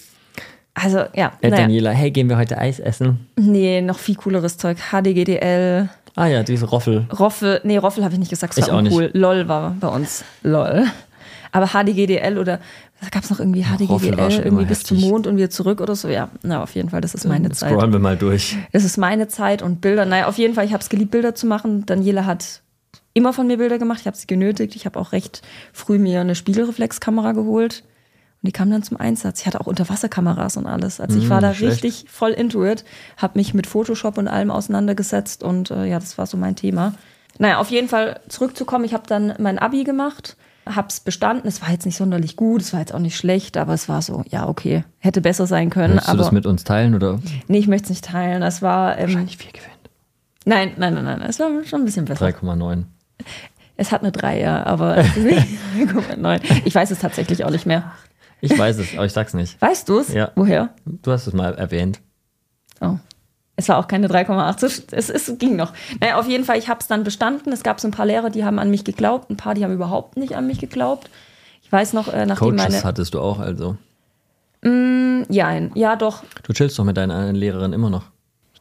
Also 0.73 1.05
ja, 1.15 1.33
Äh, 1.41 1.49
naja. 1.49 1.62
Daniela, 1.63 1.91
hey, 1.91 2.09
gehen 2.12 2.27
wir 2.29 2.38
heute 2.38 2.57
Eis 2.57 2.79
essen? 2.79 3.27
nee, 3.38 3.79
noch 3.81 3.99
viel 3.99 4.15
cooleres 4.15 4.57
Zeug. 4.57 4.77
HDGDL, 4.91 5.89
Ah 6.15 6.27
ja, 6.27 6.43
diese 6.43 6.65
Roffel. 6.67 7.07
Roffel, 7.17 7.59
nee, 7.63 7.77
Roffel 7.77 8.03
habe 8.03 8.13
ich 8.13 8.19
nicht 8.19 8.29
gesagt, 8.29 8.55
das 8.57 8.65
Ich 8.65 8.71
war 8.71 8.77
auch 8.77 8.81
nicht. 8.83 8.93
uncool. 8.93 9.09
LOL 9.13 9.47
war 9.47 9.75
bei 9.79 9.88
uns. 9.88 10.23
LOL. 10.43 10.86
Aber 11.51 11.67
HDGDL 11.67 12.38
oder 12.39 12.59
da 13.01 13.09
gab 13.09 13.23
es 13.23 13.29
noch 13.29 13.39
irgendwie 13.39 13.63
HDGDL, 13.63 14.41
irgendwie 14.43 14.65
bis 14.65 14.83
zum 14.83 14.97
heftig. 14.97 15.12
Mond 15.12 15.27
und 15.27 15.38
wieder 15.38 15.49
zurück 15.51 15.81
oder 15.81 15.95
so. 15.95 16.07
Ja, 16.07 16.29
na, 16.41 16.63
auf 16.63 16.73
jeden 16.75 16.89
Fall, 16.89 17.01
das 17.01 17.13
ist 17.13 17.25
meine 17.25 17.49
Zeit. 17.51 17.71
scrollen 17.71 17.91
wir 17.93 17.99
mal 17.99 18.17
durch. 18.17 18.55
Das 18.71 18.83
ist 18.83 18.97
meine 18.97 19.27
Zeit 19.27 19.62
und 19.62 19.81
Bilder. 19.81 20.05
Naja, 20.05 20.27
auf 20.27 20.38
jeden 20.39 20.53
Fall, 20.55 20.65
ich 20.65 20.73
habe 20.73 20.81
es 20.81 20.89
geliebt, 20.89 21.12
Bilder 21.12 21.36
zu 21.36 21.45
machen. 21.47 21.86
Daniela 21.86 22.25
hat 22.25 22.62
immer 23.13 23.34
von 23.34 23.47
mir 23.47 23.58
Bilder 23.58 23.78
gemacht. 23.78 24.02
Ich 24.02 24.08
habe 24.08 24.17
sie 24.17 24.28
genötigt. 24.28 24.76
Ich 24.76 24.86
habe 24.86 24.99
auch 24.99 25.12
recht 25.12 25.41
früh 25.71 25.99
mir 25.99 26.21
eine 26.21 26.36
Spiegelreflexkamera 26.36 27.32
geholt. 27.34 27.84
Und 28.41 28.47
die 28.47 28.52
kam 28.52 28.69
dann 28.69 28.84
zum 28.84 28.97
Einsatz. 28.97 29.41
Ich 29.41 29.47
hatte 29.47 29.62
auch 29.62 29.67
Unterwasserkameras 29.67 30.58
und 30.58 30.67
alles. 30.67 30.99
Also 30.99 31.17
ich 31.17 31.30
war 31.30 31.39
da 31.39 31.54
schlecht. 31.54 31.84
richtig 31.84 32.10
voll 32.10 32.32
into 32.32 32.65
it. 32.65 32.84
Habe 33.17 33.39
mich 33.39 33.54
mit 33.54 33.67
Photoshop 33.67 34.17
und 34.17 34.28
allem 34.28 34.52
auseinandergesetzt. 34.52 35.43
Und 35.43 35.71
äh, 35.71 35.86
ja, 35.86 35.99
das 35.99 36.17
war 36.17 36.26
so 36.26 36.36
mein 36.36 36.56
Thema. 36.56 36.93
Naja, 37.38 37.60
auf 37.60 37.69
jeden 37.69 37.88
Fall 37.88 38.19
zurückzukommen. 38.28 38.84
Ich 38.84 38.93
habe 38.93 39.04
dann 39.08 39.34
mein 39.39 39.60
Abi 39.60 39.84
gemacht. 39.84 40.36
Hab's 40.65 40.99
bestanden. 40.99 41.47
Es 41.47 41.62
war 41.62 41.71
jetzt 41.71 41.86
nicht 41.86 41.97
sonderlich 41.97 42.36
gut. 42.36 42.62
Es 42.62 42.73
war 42.73 42.80
jetzt 42.80 42.93
auch 42.93 42.99
nicht 42.99 43.15
schlecht. 43.15 43.56
Aber 43.58 43.73
es 43.73 43.88
war 43.88 44.02
so, 44.02 44.23
ja, 44.28 44.47
okay. 44.47 44.84
Hätte 44.99 45.21
besser 45.21 45.47
sein 45.47 45.69
können. 45.69 45.95
Möchtest 45.95 46.10
du 46.10 46.12
aber 46.12 46.23
das 46.23 46.32
mit 46.32 46.45
uns 46.45 46.63
teilen 46.63 46.95
oder 46.95 47.19
nee, 47.47 47.60
ich 47.60 47.67
möchte 47.67 47.86
es 47.86 47.89
nicht 47.91 48.06
teilen. 48.06 48.41
Das 48.41 48.62
war... 48.62 48.97
Ähm, 48.97 49.08
wahrscheinlich 49.08 49.38
viel 49.38 49.52
gewinnt? 49.52 49.73
Nein, 50.45 50.73
nein, 50.78 50.93
nein, 50.95 51.06
nein. 51.06 51.21
Es 51.21 51.39
war 51.39 51.49
schon 51.63 51.82
ein 51.82 51.86
bisschen 51.86 52.06
besser. 52.06 52.26
3,9. 52.26 52.84
Es 53.76 53.91
hat 53.91 54.02
eine 54.02 54.12
3, 54.12 54.39
ja, 54.39 54.63
aber 54.65 54.97
es 54.97 55.17
ist 55.17 55.26
nicht 55.26 55.47
3,9. 55.78 56.41
Ich 56.65 56.76
weiß 56.76 56.91
es 56.91 56.99
tatsächlich 56.99 57.43
auch 57.43 57.49
nicht 57.49 57.65
mehr. 57.65 57.91
Ich 58.41 58.58
weiß 58.58 58.78
es, 58.78 58.93
aber 58.93 59.06
ich 59.06 59.13
sag's 59.13 59.34
nicht. 59.34 59.60
Weißt 59.62 59.88
du 59.89 59.99
es? 59.99 60.13
Ja. 60.13 60.32
Woher? 60.36 60.69
Du 60.86 61.12
hast 61.12 61.28
es 61.28 61.34
mal 61.34 61.56
erwähnt. 61.56 62.02
Oh. 62.82 62.97
Es 63.56 63.69
war 63.69 63.78
auch 63.78 63.88
keine 63.88 64.08
3,8. 64.08 64.60
So, 64.60 64.84
Es, 64.91 65.10
es 65.10 65.38
ging 65.38 65.56
noch. 65.56 65.73
Naja, 66.02 66.17
auf 66.19 66.28
jeden 66.28 66.43
Fall, 66.43 66.58
ich 66.58 66.67
habe 66.69 66.80
es 66.82 66.88
dann 66.88 67.04
bestanden. 67.04 67.54
Es 67.54 67.63
gab 67.63 67.80
so 67.80 67.88
ein 67.88 67.91
paar 67.91 68.06
Lehrer, 68.06 68.30
die 68.30 68.43
haben 68.43 68.60
an 68.60 68.69
mich 68.69 68.84
geglaubt. 68.84 69.30
Ein 69.30 69.38
paar, 69.38 69.54
die 69.54 69.63
haben 69.63 69.73
überhaupt 69.73 70.17
nicht 70.17 70.36
an 70.36 70.45
mich 70.47 70.60
geglaubt. 70.60 71.10
Ich 71.63 71.71
weiß 71.71 71.93
noch, 71.93 72.08
äh, 72.12 72.26
nachdem 72.26 72.49
Coaches 72.58 72.71
meine. 72.71 72.84
hattest 72.84 73.13
du 73.13 73.21
auch 73.21 73.39
also. 73.39 73.78
Ja, 74.65 75.52
ja, 75.76 75.95
doch. 75.97 76.23
Du 76.43 76.54
chillst 76.54 76.80
doch 76.80 76.86
mit 76.86 76.95
deiner 76.95 77.15
anderen 77.15 77.36
Lehrerin 77.36 77.73
immer 77.73 77.89
noch. 77.89 78.04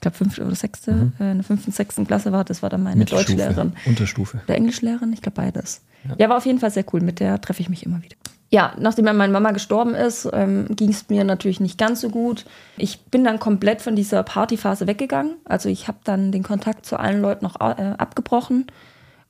Ich 0.03 0.05
glaube, 0.05 0.17
fünfte 0.17 0.45
oder 0.45 0.57
sechste, 0.57 1.13
äh, 1.21 1.31
in 1.31 1.39
der 1.39 1.45
fünften, 1.45 1.71
sechsten 1.71 2.09
Klasse 2.09 2.33
war 2.33 2.43
das, 2.43 2.61
war 2.61 2.69
dann 2.69 2.83
meine 2.83 3.05
Deutschlehrerin. 3.05 3.75
Unterstufe. 3.87 4.41
Der 4.49 4.57
Englischlehrerin, 4.57 5.13
ich 5.13 5.23
glaube 5.23 5.37
beides. 5.37 5.81
Ja. 6.19 6.29
war 6.29 6.39
auf 6.39 6.45
jeden 6.45 6.59
Fall 6.59 6.73
sehr 6.73 6.85
cool. 6.93 7.03
Mit 7.03 7.21
der 7.21 7.41
treffe 7.41 7.63
ich 7.63 7.69
mich 7.69 7.87
immer 7.87 8.03
wieder. 8.03 8.17
Ja, 8.51 8.75
nachdem 8.81 9.05
meine 9.05 9.33
Mama 9.33 9.53
gestorben 9.53 9.95
ist, 9.95 10.29
ähm, 10.33 10.67
ging 10.71 10.91
es 10.91 11.09
mir 11.09 11.23
natürlich 11.23 11.61
nicht 11.61 11.79
ganz 11.79 12.01
so 12.01 12.11
gut. 12.11 12.47
Ich 12.77 13.03
bin 13.03 13.23
dann 13.23 13.39
komplett 13.39 13.81
von 13.81 13.95
dieser 13.95 14.25
Partyphase 14.25 14.89
weggegangen. 14.89 15.37
Also 15.45 15.69
ich 15.69 15.87
habe 15.87 15.99
dann 16.03 16.33
den 16.33 16.43
Kontakt 16.43 16.85
zu 16.85 16.99
allen 16.99 17.23
Leuten 17.23 17.45
noch 17.45 17.61
äh, 17.61 17.95
abgebrochen 17.97 18.67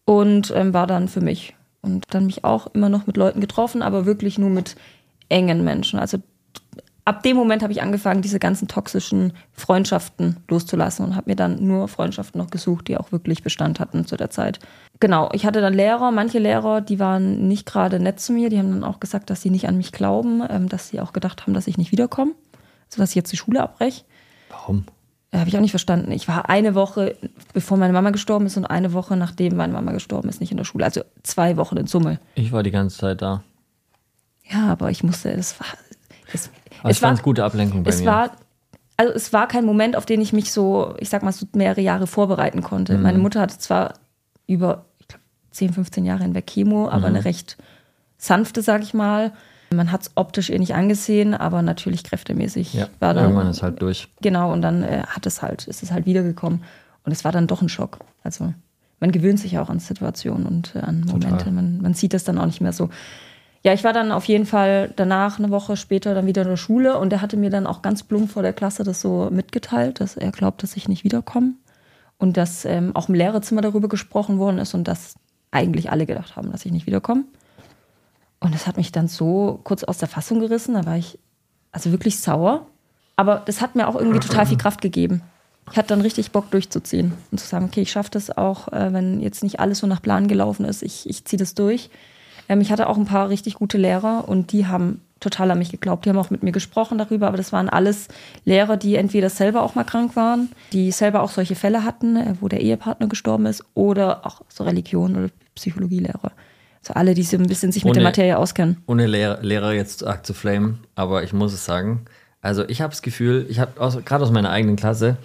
und 0.07 0.55
ähm, 0.57 0.73
war 0.73 0.87
dann 0.87 1.09
für 1.09 1.21
mich. 1.21 1.55
Und 1.83 2.07
dann 2.15 2.25
mich 2.25 2.45
auch 2.45 2.69
immer 2.69 2.89
noch 2.89 3.07
mit 3.07 3.19
Leuten 3.19 3.43
getroffen, 3.43 3.83
aber 3.83 4.07
wirklich 4.07 4.39
nur 4.39 4.49
mit 4.49 4.77
engen 5.29 5.65
Menschen. 5.65 5.99
Also 5.99 6.17
ab 7.05 7.23
dem 7.23 7.37
Moment 7.37 7.63
habe 7.63 7.73
ich 7.73 7.83
angefangen, 7.83 8.23
diese 8.23 8.39
ganzen 8.39 8.69
toxischen 8.69 9.33
Freundschaften 9.53 10.37
loszulassen 10.49 11.05
und 11.05 11.17
habe 11.17 11.31
mir 11.31 11.37
dann 11.37 11.67
nur 11.67 11.89
Freundschaften 11.89 12.41
noch 12.41 12.51
gesucht, 12.51 12.89
die 12.89 12.97
auch 12.97 13.13
wirklich 13.13 13.43
Bestand 13.43 13.81
hatten 13.81 14.07
zu 14.07 14.17
der 14.17 14.31
Zeit. 14.31 14.61
Genau, 15.01 15.29
ich 15.33 15.45
hatte 15.45 15.61
dann 15.61 15.75
Lehrer, 15.75 16.13
manche 16.13 16.39
Lehrer, 16.39 16.81
die 16.81 16.99
waren 16.99 17.49
nicht 17.49 17.67
gerade 17.67 17.99
nett 17.99 18.21
zu 18.21 18.33
mir, 18.33 18.51
die 18.51 18.59
haben 18.59 18.71
dann 18.71 18.85
auch 18.85 19.01
gesagt, 19.01 19.31
dass 19.31 19.43
sie 19.43 19.51
nicht 19.51 19.67
an 19.67 19.77
mich 19.77 19.93
glauben, 19.93 20.43
ähm, 20.49 20.69
dass 20.69 20.89
sie 20.89 21.01
auch 21.01 21.13
gedacht 21.13 21.43
haben, 21.43 21.55
dass 21.55 21.67
ich 21.67 21.77
nicht 21.77 21.93
wiederkomme, 21.93 22.33
also 22.89 23.03
dass 23.03 23.11
ich 23.11 23.17
jetzt 23.17 23.33
die 23.33 23.37
Schule 23.37 23.63
abbreche. 23.63 24.05
Warum? 24.51 24.85
Äh, 25.33 25.39
Habe 25.39 25.49
ich 25.49 25.57
auch 25.57 25.61
nicht 25.61 25.73
verstanden. 25.73 26.13
Ich 26.13 26.29
war 26.29 26.49
eine 26.49 26.75
Woche, 26.77 27.17
bevor 27.53 27.79
meine 27.79 27.93
Mama 27.93 28.11
gestorben 28.11 28.47
ist 28.47 28.57
und 28.57 28.67
eine 28.67 28.93
Woche, 28.93 29.17
nachdem 29.17 29.57
meine 29.57 29.73
Mama 29.73 29.91
gestorben 29.93 30.29
ist, 30.29 30.41
nicht 30.41 30.53
in 30.53 30.57
der 30.57 30.65
Schule. 30.65 30.85
Also 30.85 31.03
zwei 31.25 31.57
Wochen 31.57 31.77
in 31.79 31.87
Summe. 31.87 32.21
Ich 32.37 32.53
war 32.53 32.63
die 32.63 32.71
ganze 32.71 32.99
Zeit 32.99 33.23
da. 33.23 33.43
Ja, 34.45 34.69
aber 34.69 34.91
ich 34.91 35.03
musste, 35.03 35.33
es 35.33 35.59
war... 35.59 35.67
Es, 36.35 36.51
Aber 36.83 36.91
ich 36.91 36.99
fand 36.99 37.19
es 37.19 37.23
gute 37.23 37.45
Ablenkung 37.45 37.83
bei 37.83 37.91
es 37.91 38.01
mir. 38.01 38.07
war 38.07 38.31
also 38.99 39.13
es 39.15 39.33
war 39.33 39.49
kein 39.49 39.65
Moment, 39.65 39.97
auf 39.97 40.05
den 40.07 40.21
ich 40.21 40.33
mich 40.33 40.53
so, 40.53 40.95
ich 40.99 41.09
sag 41.09 41.23
mal, 41.23 41.33
so 41.33 41.47
mehrere 41.55 41.81
Jahre 41.81 42.07
vorbereiten 42.07 42.63
konnte. 42.63 42.97
Mhm. 42.97 43.03
Meine 43.03 43.19
Mutter 43.19 43.41
hatte 43.41 43.59
zwar 43.59 43.95
über 44.47 44.85
ich 45.01 45.09
glaub, 45.09 45.21
10, 45.51 45.73
15 45.73 46.05
Jahre 46.05 46.23
hinweg 46.25 46.47
Chemo, 46.47 46.89
aber 46.89 46.99
Mhm. 47.09 47.17
eine 47.17 47.25
recht 47.25 47.57
sanfte, 48.19 48.63
sag 48.63 48.83
ich 48.83 48.95
mal. 48.95 49.33
Man 49.75 49.91
hat 49.91 50.03
es 50.03 50.11
optisch 50.15 50.51
eh 50.51 50.59
nicht 50.59 50.75
angesehen, 50.75 51.33
aber 51.35 51.63
natürlich 51.63 52.05
kräftemäßig 52.05 52.75
Ja, 52.75 52.89
war 53.01 53.15
dann. 53.15 53.25
irgendwann 53.25 53.49
ist 53.49 53.63
halt 53.63 53.81
durch. 53.81 54.09
Genau, 54.21 54.53
und 54.53 54.61
dann 54.61 54.83
äh, 54.83 55.03
hat 55.07 55.25
es 55.27 55.41
halt, 55.41 55.67
ist 55.67 55.83
es 55.83 55.91
halt 55.91 56.05
wiedergekommen. 56.05 56.63
Und 57.05 57.13
es 57.13 57.25
war 57.25 57.33
dann 57.33 57.47
doch 57.47 57.63
ein 57.63 57.71
Schock. 57.71 57.99
Also 58.23 58.53
man 59.01 59.11
gewöhnt 59.11 59.41
sich 59.41 59.59
auch 59.59 59.71
an 59.71 59.81
Situationen 59.81 60.47
und 60.47 60.77
äh, 60.77 60.81
an 60.81 61.01
Momente. 61.09 61.51
Man, 61.51 61.81
man 61.81 61.95
sieht 61.95 62.13
das 62.13 62.23
dann 62.25 62.39
auch 62.39 62.47
nicht 62.47 62.61
mehr 62.61 62.75
so. 62.75 62.91
Ja, 63.65 63.73
ich 63.73 63.85
war 63.85 63.93
dann 63.93 64.11
auf 64.11 64.25
jeden 64.25 64.47
Fall 64.47 64.93
danach, 64.97 65.39
eine 65.39 65.51
Woche 65.51 65.77
später, 65.77 66.15
dann 66.15 66.27
wieder 66.27 66.43
in 66.43 66.49
der 66.49 66.57
Schule 66.57 66.99
und 66.99 67.11
der 67.11 67.21
hatte 67.21 67.37
mir 67.37 67.51
dann 67.51 67.67
auch 67.67 67.81
ganz 67.81 68.03
plump 68.03 68.31
vor 68.31 68.43
der 68.43 68.53
Klasse 68.53 68.83
das 68.83 69.01
so 69.01 69.29
mitgeteilt, 69.31 70.01
dass 70.01 70.17
er 70.17 70.33
glaubt, 70.33 70.63
dass 70.63 70.77
ich 70.77 70.89
nicht 70.89 71.05
wiederkomme. 71.05 71.53
Und 72.19 72.37
dass 72.37 72.65
ähm, 72.65 72.95
auch 72.95 73.09
im 73.09 73.15
Lehrerzimmer 73.15 73.63
darüber 73.63 73.89
gesprochen 73.89 74.39
worden 74.39 74.59
ist 74.59 74.75
und 74.75 74.87
dass 74.87 75.17
eigentlich 75.51 75.91
alle 75.91 76.07
gedacht 76.07 76.37
haben, 76.37 76.51
dass 76.53 76.65
ich 76.65 76.73
nicht 76.73 76.87
wiederkomme. 76.87 77.25
Und 78.39 78.55
das 78.55 78.67
hat 78.67 78.77
mich 78.77 78.91
dann 78.93 79.09
so 79.09 79.61
kurz 79.65 79.85
aus 79.85 79.99
der 79.99 80.09
Fassung 80.09 80.41
gerissen. 80.41 80.75
Da 80.75 80.85
war 80.85 80.97
ich 80.97 81.19
also 81.71 81.91
wirklich 81.91 82.21
sauer. 82.21 82.67
Aber 83.17 83.43
das 83.45 83.61
hat 83.61 83.77
mir 83.77 83.89
auch 83.89 83.95
irgendwie 83.95 84.21
total 84.21 84.47
viel 84.47 84.57
Kraft 84.57 84.81
gegeben. 84.81 85.23
Ich 85.71 85.77
hatte 85.77 85.89
dann 85.89 86.01
richtig 86.01 86.33
Bock 86.33 86.51
durchzuziehen 86.51 87.13
und 87.31 87.39
zu 87.39 87.47
sagen, 87.47 87.67
okay, 87.67 87.83
ich 87.83 87.93
schaffe 87.93 88.11
das 88.11 88.37
auch, 88.37 88.69
äh, 88.69 88.93
wenn 88.93 89.21
jetzt 89.21 89.43
nicht 89.43 89.61
alles 89.61 89.79
so 89.79 89.87
nach 89.87 90.03
Plan 90.03 90.27
gelaufen 90.27 90.65
ist. 90.65 90.83
Ich, 90.83 91.09
ich 91.09 91.25
ziehe 91.25 91.39
das 91.39 91.55
durch. 91.55 91.91
Ähm, 92.53 92.61
ich 92.61 92.71
hatte 92.71 92.89
auch 92.89 92.97
ein 92.99 93.07
paar 93.07 93.29
richtig 93.29 93.55
gute 93.55 93.79
Lehrer 93.79 94.29
und 94.29 94.53
die 94.53 94.67
haben 94.67 95.01
total 95.21 95.51
an 95.53 95.59
mich 95.59 95.71
geglaubt. 95.71 96.05
Die 96.05 96.11
haben 96.11 96.19
auch 96.19 96.31
mit 96.31 96.43
mir 96.43 96.51
gesprochen 96.53 96.99
darüber, 96.99 97.29
aber 97.29 97.37
das 97.37 97.53
waren 97.53 97.69
alles 97.69 98.09
Lehrer, 98.45 98.77
die 98.77 98.97
entweder 98.97 99.31
selber 99.31 99.63
auch 99.63 99.75
mal 99.77 99.85
krank 99.85 100.17
waren, 100.17 100.49
die 100.73 100.91
selber 100.91 101.23
auch 101.23 101.31
solche 101.31 101.55
Fälle 101.55 101.85
hatten, 101.85 102.17
äh, 102.17 102.35
wo 102.41 102.49
der 102.49 102.61
Ehepartner 102.61 103.07
gestorben 103.07 103.47
ist, 103.47 103.65
oder 103.75 104.27
auch 104.27 104.43
so 104.49 104.65
Religion 104.65 105.17
oder 105.17 105.29
Psychologielehrer. 105.55 106.33
Also 106.83 106.95
alle, 106.95 107.15
die 107.15 107.23
so 107.23 107.37
ein 107.37 107.47
bisschen 107.47 107.71
sich 107.71 107.85
mit 107.85 107.95
der 107.95 108.01
Ohne- 108.01 108.09
Materie 108.09 108.37
auskennen. 108.37 108.79
ohne 108.87 109.07
Lehrer, 109.07 109.39
Lehrer 109.43 109.73
jetzt 109.73 110.05
arg 110.05 110.27
zu 110.27 110.35
flamen, 110.35 110.81
aber 110.97 111.23
ich 111.23 111.33
muss 111.33 111.53
es 111.53 111.65
sagen. 111.65 112.05
Also 112.41 112.69
ich 112.69 112.81
habe 112.81 112.91
das 112.91 113.03
Gefühl, 113.03 113.47
ich 113.49 113.61
habe 113.61 113.73
gerade 114.05 114.25
aus 114.25 114.33
meiner 114.33 114.51
eigenen 114.51 114.75
Klasse, 114.75 115.17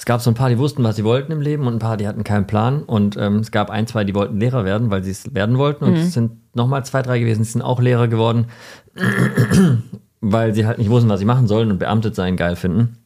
es 0.00 0.06
gab 0.06 0.22
so 0.22 0.30
ein 0.30 0.34
paar, 0.34 0.48
die 0.48 0.56
wussten, 0.56 0.82
was 0.82 0.96
sie 0.96 1.04
wollten 1.04 1.30
im 1.30 1.42
Leben 1.42 1.66
und 1.66 1.74
ein 1.74 1.78
paar, 1.78 1.98
die 1.98 2.08
hatten 2.08 2.24
keinen 2.24 2.46
Plan. 2.46 2.84
Und 2.84 3.18
ähm, 3.18 3.40
es 3.40 3.50
gab 3.50 3.68
ein, 3.68 3.86
zwei, 3.86 4.02
die 4.02 4.14
wollten 4.14 4.40
Lehrer 4.40 4.64
werden, 4.64 4.90
weil 4.90 5.04
sie 5.04 5.10
es 5.10 5.34
werden 5.34 5.58
wollten. 5.58 5.84
Und 5.84 5.94
es 5.94 6.14
sind 6.14 6.32
nochmal 6.54 6.86
zwei, 6.86 7.02
drei 7.02 7.18
gewesen, 7.18 7.42
die 7.42 7.48
sind 7.50 7.60
auch 7.60 7.82
Lehrer 7.82 8.08
geworden, 8.08 8.46
weil 10.22 10.54
sie 10.54 10.64
halt 10.64 10.78
nicht 10.78 10.88
wussten, 10.88 11.10
was 11.10 11.20
sie 11.20 11.26
machen 11.26 11.46
sollen 11.46 11.70
und 11.70 11.76
beamtet 11.76 12.14
sein 12.14 12.38
geil 12.38 12.56
finden. 12.56 12.96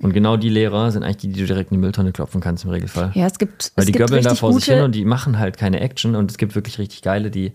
Und 0.00 0.12
genau 0.12 0.36
die 0.36 0.48
Lehrer 0.48 0.92
sind 0.92 1.02
eigentlich 1.02 1.16
die, 1.16 1.32
die 1.32 1.40
du 1.40 1.46
direkt 1.46 1.72
in 1.72 1.74
die 1.74 1.80
Mülltonne 1.80 2.12
klopfen 2.12 2.40
kannst 2.40 2.62
im 2.62 2.70
Regelfall. 2.70 3.10
Ja, 3.14 3.26
es 3.26 3.40
gibt, 3.40 3.72
Weil 3.74 3.82
es 3.82 3.86
die 3.86 3.92
gibt 3.92 4.06
göbbeln 4.06 4.22
da 4.22 4.36
vor 4.36 4.52
sich 4.52 4.66
hin 4.66 4.84
und 4.84 4.94
die 4.94 5.04
machen 5.04 5.40
halt 5.40 5.56
keine 5.56 5.80
Action 5.80 6.14
und 6.14 6.30
es 6.30 6.38
gibt 6.38 6.54
wirklich 6.54 6.78
richtig 6.78 7.02
geile, 7.02 7.32
die 7.32 7.52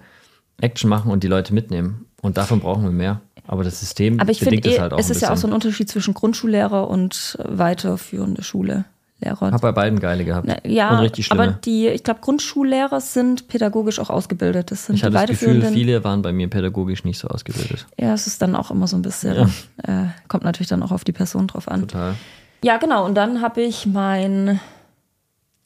Action 0.59 0.89
machen 0.89 1.09
und 1.09 1.23
die 1.23 1.29
Leute 1.29 1.53
mitnehmen. 1.53 2.07
Und 2.21 2.35
davon 2.35 2.59
brauchen 2.59 2.83
wir 2.83 2.91
mehr. 2.91 3.21
Aber 3.45 3.63
das 3.63 3.79
System 3.79 4.19
Aber 4.19 4.31
ich 4.31 4.39
bedingt 4.39 4.65
es 4.65 4.73
eh, 4.73 4.79
halt 4.79 4.93
auch 4.93 4.99
es 4.99 5.07
ein 5.07 5.11
ist 5.11 5.21
ja 5.21 5.27
auch 5.29 5.31
so 5.31 5.47
bisschen. 5.47 5.49
ein 5.51 5.53
Unterschied 5.53 5.89
zwischen 5.89 6.13
Grundschullehrer 6.13 6.89
und 6.89 7.37
weiterführende 7.43 8.43
Schule. 8.43 8.85
Lehrer. 9.23 9.51
Hab 9.51 9.61
bei 9.61 9.71
beiden 9.71 9.99
geile 9.99 10.25
gehabt. 10.25 10.47
Na, 10.47 10.57
ja, 10.65 10.91
und 10.91 10.99
richtig 10.99 11.31
aber 11.31 11.47
die, 11.47 11.87
ich 11.87 12.03
glaube, 12.03 12.19
Grundschullehrer 12.21 12.99
sind 13.01 13.47
pädagogisch 13.47 13.99
auch 13.99 14.09
ausgebildet. 14.09 14.71
Das 14.71 14.85
sind 14.85 14.95
Ich 14.95 15.03
hatte 15.03 15.13
das 15.13 15.27
Gefühl, 15.27 15.61
viele 15.61 16.03
waren 16.03 16.21
bei 16.21 16.33
mir 16.33 16.49
pädagogisch 16.49 17.03
nicht 17.03 17.19
so 17.19 17.27
ausgebildet. 17.27 17.85
ja, 17.97 18.13
es 18.13 18.27
ist 18.27 18.41
dann 18.41 18.55
auch 18.55 18.71
immer 18.71 18.87
so 18.87 18.97
ein 18.97 19.01
bisschen, 19.01 19.49
äh, 19.83 20.05
kommt 20.27 20.43
natürlich 20.43 20.67
dann 20.69 20.83
auch 20.83 20.91
auf 20.91 21.03
die 21.03 21.11
Person 21.11 21.47
drauf 21.47 21.67
an. 21.67 21.81
Total. 21.81 22.15
Ja, 22.63 22.77
genau. 22.77 23.05
Und 23.05 23.15
dann 23.15 23.41
habe 23.41 23.61
ich 23.61 23.85
mein 23.85 24.59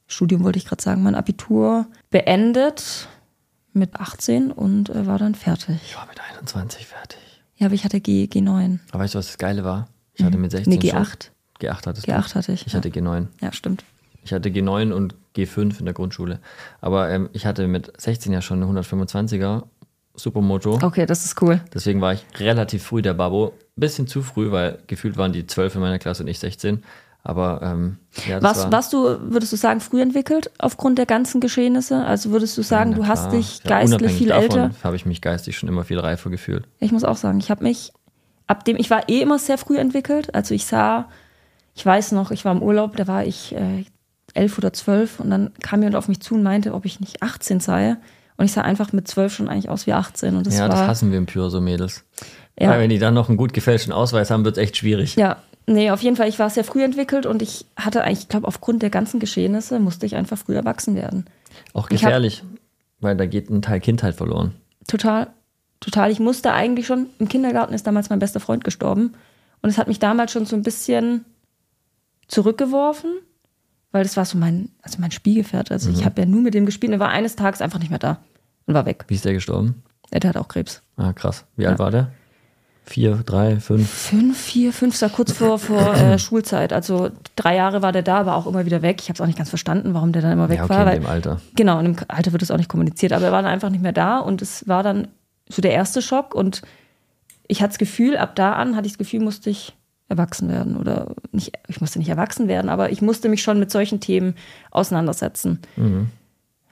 Studium, 0.08 0.44
wollte 0.44 0.58
ich 0.58 0.66
gerade 0.66 0.82
sagen, 0.82 1.04
mein 1.04 1.16
Abitur 1.16 1.86
beendet 2.10 3.08
mit 3.74 3.96
18 3.96 4.52
und 4.52 4.90
äh, 4.90 5.06
war 5.06 5.20
dann 5.20 5.36
fertig. 5.36 5.78
Ich 5.86 5.96
war 5.96 6.08
mit 6.08 6.20
21 6.36 6.86
fertig. 6.88 7.20
Ja, 7.58 7.66
aber 7.68 7.76
ich 7.76 7.84
hatte 7.84 8.00
G, 8.00 8.26
G9. 8.32 8.80
Aber 8.92 9.04
weißt 9.04 9.16
du, 9.16 9.20
was 9.20 9.28
das 9.28 9.38
Geile 9.38 9.64
war? 9.64 9.88
Ich 10.14 10.24
hatte 10.24 10.38
mit 10.38 10.52
16 10.52 10.74
Mhm. 10.74 10.80
Nee, 10.80 10.90
G8. 10.90 10.94
schon... 10.94 11.08
G8 11.70 11.86
hattest 11.88 12.08
du. 12.08 12.12
G8 12.12 12.36
hatte 12.36 12.52
ich. 12.52 12.68
Ich 12.68 12.76
hatte 12.76 12.90
G9. 12.90 13.28
Ja, 13.42 13.52
stimmt. 13.52 13.84
Ich 14.24 14.34
hatte 14.34 14.50
G9 14.50 14.92
und 14.92 15.16
G5 15.36 15.80
in 15.80 15.86
der 15.86 15.94
Grundschule. 15.94 16.40
Aber 16.82 17.10
ähm, 17.10 17.30
ich 17.34 17.46
hatte 17.46 17.68
mit 17.68 17.92
16 18.00 18.32
ja 18.34 18.42
schon 18.42 18.62
eine 18.62 18.80
125er 18.82 19.64
Supermoto. 20.16 20.80
Okay, 20.82 21.06
das 21.06 21.26
ist 21.26 21.42
cool. 21.42 21.62
Deswegen 21.74 22.02
war 22.02 22.14
ich 22.14 22.26
relativ 22.40 22.84
früh 22.84 23.02
der 23.02 23.14
Babbo. 23.14 23.54
Bisschen 23.76 24.08
zu 24.08 24.22
früh, 24.24 24.52
weil 24.52 24.80
gefühlt 24.88 25.18
waren 25.18 25.32
die 25.32 25.46
12 25.46 25.76
in 25.76 25.82
meiner 25.82 26.00
Klasse 26.00 26.24
und 26.24 26.30
ich 26.30 26.40
16. 26.40 26.84
Aber 27.28 27.60
ähm, 27.62 27.98
ja, 28.26 28.40
das 28.40 28.44
Was, 28.44 28.64
war, 28.64 28.72
warst 28.72 28.94
du, 28.94 29.20
würdest 29.34 29.52
du 29.52 29.58
sagen, 29.58 29.82
früh 29.82 30.02
entwickelt 30.02 30.50
aufgrund 30.60 30.98
der 30.98 31.06
ganzen 31.06 31.42
Geschehnisse? 31.42 32.06
Also 32.06 32.32
würdest 32.32 32.58
du 32.58 32.62
sagen, 32.62 32.92
Na 32.92 32.96
du 32.96 33.08
hast 33.08 33.34
dich 33.34 33.60
ja, 33.66 33.82
geistlich 33.82 34.14
viel 34.14 34.30
davon 34.30 34.44
älter? 34.44 34.72
habe 34.82 34.96
ich 34.96 35.06
mich 35.06 35.20
geistig 35.20 35.58
schon 35.58 35.68
immer 35.68 35.84
viel 35.84 36.00
reifer 36.00 36.30
gefühlt. 36.30 36.70
Ich 36.80 36.94
muss 36.94 37.04
auch 37.04 37.18
sagen, 37.18 37.40
ich 37.40 37.52
habe 37.52 37.66
mich, 37.66 37.92
ab 38.48 38.64
dem, 38.64 38.78
ich 38.78 38.90
war 38.90 39.10
eh 39.10 39.20
immer 39.20 39.40
sehr 39.40 39.58
früh 39.58 39.78
entwickelt. 39.78 40.34
Also 40.34 40.54
ich 40.54 40.66
sah, 40.66 41.10
ich 41.76 41.86
weiß 41.86 42.14
noch, 42.14 42.32
ich 42.32 42.46
war 42.46 42.54
im 42.54 42.64
Urlaub, 42.64 42.96
da 42.96 43.08
war 43.08 43.26
ich 43.26 43.54
äh, 43.54 43.84
elf 44.34 44.58
oder 44.58 44.72
zwölf 44.72 45.20
und 45.20 45.30
dann 45.30 45.52
kam 45.62 45.82
jemand 45.82 45.98
auf 45.98 46.08
mich 46.08 46.22
zu 46.22 46.36
und 46.36 46.44
meinte, 46.44 46.74
ob 46.74 46.86
ich 46.86 47.02
nicht 47.02 47.22
18 47.24 47.60
sei. 47.60 47.98
Und 48.38 48.46
ich 48.46 48.54
sah 48.54 48.62
einfach 48.62 48.94
mit 48.94 49.06
zwölf 49.10 49.34
schon 49.34 49.50
eigentlich 49.50 49.68
aus 49.68 49.86
wie 49.86 49.92
18. 49.92 50.38
Und 50.38 50.48
das 50.48 50.54
ja, 50.56 50.62
war, 50.62 50.70
das 50.70 50.80
hassen 50.80 51.12
wir 51.12 51.18
im 51.18 51.26
Pyro 51.26 51.50
so 51.50 51.60
Mädels. 51.60 52.06
Ja. 52.58 52.70
Weil 52.70 52.80
wenn 52.80 52.90
die 52.90 53.00
dann 53.00 53.14
noch 53.14 53.28
einen 53.28 53.38
gut 53.38 53.52
gefälschten 53.52 53.92
Ausweis 53.92 54.32
haben, 54.32 54.46
wird 54.46 54.56
es 54.56 54.64
echt 54.64 54.78
schwierig. 54.78 55.18
Ja, 55.18 55.38
nee, 55.68 55.92
auf 55.92 56.02
jeden 56.02 56.16
Fall, 56.16 56.28
ich 56.28 56.40
war 56.40 56.50
sehr 56.50 56.64
früh 56.64 56.84
entwickelt 56.84 57.26
und 57.26 57.42
ich 57.42 57.66
hatte 57.76 58.04
eigentlich, 58.04 58.20
ich 58.22 58.30
glaube, 58.30 58.48
aufgrund 58.48 58.82
der 58.82 58.90
ganzen 58.90 59.20
Geschehnisse 59.20 59.80
musste 59.80 60.06
ich 60.06 60.16
einfach 60.16 60.38
früh 60.38 60.56
erwachsen 60.56 60.96
werden. 60.96 61.26
Auch 61.74 61.90
Ich 61.90 62.04
hab- 62.04 62.10
gefährlich, 62.10 62.44
weil 63.00 63.16
da 63.16 63.26
geht 63.26 63.50
ein 63.50 63.62
Teil 63.62 63.80
Kindheit 63.80 64.16
verloren. 64.16 64.54
Total, 64.88 65.28
total. 65.80 66.10
Ich 66.12 66.20
musste 66.20 66.54
eigentlich 66.54 66.88
schon, 66.88 67.08
im 67.20 67.28
Kindergarten 67.30 67.74
ist 67.74 67.86
damals 67.86 68.10
mein 68.10 68.20
bester 68.20 68.40
Freund 68.40 68.64
gestorben. 68.64 69.14
Und 69.62 69.70
es 69.70 69.78
hat 69.78 69.88
mich 69.88 70.00
damals 70.00 70.32
schon 70.32 70.46
so 70.46 70.56
ein 70.56 70.62
bisschen 70.64 71.26
zurückgeworfen, 72.28 73.12
weil 73.92 74.04
das 74.04 74.18
war 74.18 74.26
so 74.26 74.38
mein, 74.38 74.70
also 74.82 75.00
mein 75.00 75.12
Spielgefährte. 75.12 75.74
Also 75.74 75.90
ich 75.90 76.06
habe 76.06 76.22
ja 76.22 76.28
nur 76.28 76.42
mit 76.42 76.54
dem 76.54 76.66
gespielt 76.66 76.90
und 76.92 77.00
er 77.00 77.00
war 77.00 77.10
eines 77.10 77.36
Tages 77.36 77.62
einfach 77.62 77.80
nicht 77.80 77.90
mehr 77.90 78.00
da 78.00 78.20
und 78.66 78.74
war 78.74 78.86
weg. 78.86 79.06
Wie 79.08 79.16
ist 79.16 79.26
der 79.26 79.34
gestorben? 79.34 79.82
Er 80.12 80.28
hat 80.28 80.38
auch 80.38 80.48
Krebs. 80.48 80.82
Ah, 80.96 81.14
krass. 81.14 81.46
Wie 81.56 81.68
alt 81.68 81.80
war 81.80 81.92
der? 81.92 82.12
Vier, 82.88 83.22
drei, 83.26 83.60
fünf? 83.60 83.90
Fünf, 83.90 84.40
vier, 84.40 84.72
fünf, 84.72 84.96
sah 84.96 85.10
kurz 85.10 85.34
vor, 85.34 85.60
vor 85.60 85.94
äh, 85.96 86.18
Schulzeit. 86.18 86.72
Also 86.72 87.10
drei 87.36 87.58
Jahre 87.58 87.82
war 87.82 87.92
der 87.92 88.02
da, 88.02 88.20
aber 88.20 88.36
auch 88.36 88.48
immer 88.48 88.66
wieder 88.66 88.82
weg. 88.82 89.02
Ich 89.02 89.10
habe 89.10 89.16
es 89.16 89.22
auch 89.22 89.26
nicht 89.26 89.38
ganz 89.38 89.50
verstanden, 89.50 89.94
warum 89.94 90.14
der 90.14 90.22
dann 90.22 90.32
immer 90.32 90.48
weg 90.48 90.60
Ja, 90.60 90.64
okay, 90.64 90.74
war. 90.74 90.80
in 90.82 90.88
Weil, 90.88 91.00
dem 91.00 91.06
Alter. 91.06 91.42
Genau, 91.56 91.80
und 91.80 91.86
im 91.86 91.96
Alter 92.08 92.32
wird 92.32 92.44
es 92.44 92.50
auch 92.50 92.56
nicht 92.58 92.70
kommuniziert, 92.70 93.12
aber 93.12 93.26
er 93.26 93.32
war 93.34 93.42
dann 93.42 93.52
einfach 93.52 93.70
nicht 93.70 93.82
mehr 93.84 93.92
da 93.92 94.20
und 94.20 94.42
es 94.42 94.68
war 94.70 94.84
dann 94.84 95.10
so 95.50 95.62
der 95.62 95.72
erste 95.74 96.02
Schock 96.02 96.34
und 96.34 96.62
ich 97.48 97.62
hatte 97.62 97.72
das 97.72 97.78
Gefühl, 97.78 98.16
ab 98.16 98.36
da 98.36 98.54
an 98.54 98.78
hatte 98.78 98.86
ich 98.86 98.94
das 98.94 99.00
Gefühl, 99.00 99.20
musste 99.20 99.50
ich 99.50 99.76
erwachsen 100.08 100.48
werden 100.50 100.78
oder 100.78 101.14
nicht, 101.34 101.52
ich 101.68 101.82
musste 101.82 102.00
nicht 102.00 102.10
erwachsen 102.10 102.48
werden, 102.48 102.70
aber 102.70 102.92
ich 102.92 103.02
musste 103.02 103.28
mich 103.28 103.44
schon 103.44 103.60
mit 103.60 103.70
solchen 103.70 104.00
Themen 104.00 104.36
auseinandersetzen. 104.72 105.60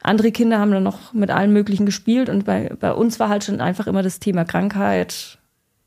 Andere 0.01 0.32
Kinder 0.32 0.60
haben 0.60 0.71
dann 0.71 0.84
noch 0.84 1.12
mit 1.13 1.30
allen 1.32 1.51
möglichen 1.51 1.86
gespielt 1.86 2.30
und 2.30 2.45
bei, 2.45 2.71
bei 2.80 2.93
uns 2.93 3.19
war 3.19 3.28
halt 3.28 3.43
schon 3.43 3.60
einfach 3.60 3.88
immer 3.88 4.04
das 4.04 4.19
Thema 4.19 4.45
Krankheit, 4.45 5.38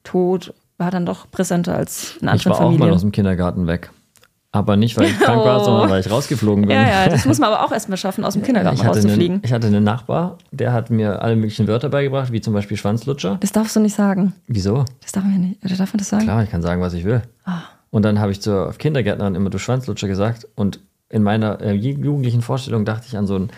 Tod, 0.05 0.55
war 0.79 0.91
dann 0.91 1.07
doch 1.07 1.31
präsenter 1.31 1.75
als 1.75 2.17
in 2.21 2.29
Ich 2.29 2.33
anderen 2.33 2.51
war 2.51 2.57
auch 2.57 2.61
mal 2.61 2.67
Familien. 2.77 2.95
aus 2.95 3.01
dem 3.03 3.13
Kindergarten 3.13 3.67
weg. 3.67 3.91
Aber 4.51 4.77
nicht, 4.77 4.97
weil 4.97 5.07
ich 5.07 5.19
krank 5.21 5.45
war, 5.45 5.61
Oh. 5.61 5.65
sondern 5.65 5.91
weil 5.91 6.01
ich 6.01 6.11
rausgeflogen 6.11 6.63
bin. 6.67 6.75
ja, 6.77 6.89
ja, 7.05 7.09
das 7.09 7.27
muss 7.27 7.39
man 7.39 7.53
aber 7.53 7.65
auch 7.67 7.73
erstmal 7.73 7.99
schaffen, 7.99 8.25
aus 8.25 8.33
dem 8.33 8.43
Kindergarten 8.43 8.79
Ich 8.79 8.87
rauszufliegen. 8.87 9.37
einen, 9.37 9.45
ich 9.45 9.53
hatte 9.53 9.67
einen 9.67 9.85
Nachbar, 9.85 10.39
der 10.53 10.73
hat 10.73 10.89
mir 10.91 11.21
alle 11.21 11.37
möglichen 11.37 11.67
Wörter 11.69 11.91
beigebracht, 11.91 12.33
wie 12.33 12.41
zum 12.41 12.55
Beispiel 12.55 12.77
Schwanzlutscher. 12.79 13.37
Das 13.41 13.53
darfst 13.53 13.77
du 13.77 13.81
nicht 13.81 13.95
sagen. 13.95 14.33
Wieso? 14.47 14.85
Das 15.03 15.13
darf 15.13 15.25
man 15.25 15.33
ja 15.35 15.39
nicht. 15.39 15.65
Oder 15.65 15.77
darf 15.77 15.93
man 15.93 15.99
das 15.99 16.09
sagen? 16.09 16.25
Klar, 16.25 16.43
ich 16.45 16.51
kann 16.51 16.63
sagen, 16.63 16.81
was 16.81 16.95
ich 16.95 17.05
will. 17.05 17.23
Ah. 17.45 17.61
Und 17.91 18.05
dann 18.05 18.21
habe 18.21 18.33
ich 18.33 18.41
zur 18.41 18.73
Kindergärtnerin 18.73 19.35
immer 19.35 19.51
du 19.51 19.59
Schwanzlutscher 19.59 20.09
gesagt. 20.09 20.47
Und 20.55 20.81
in 21.11 21.23
meiner 21.23 21.61
äh, 21.61 21.73
jugendlichen 21.73 22.41
Vorstellung 22.43 22.85
dachte 22.87 23.05
ich 23.07 23.17
an 23.19 23.27
so 23.27 23.35
einen, 23.37 23.51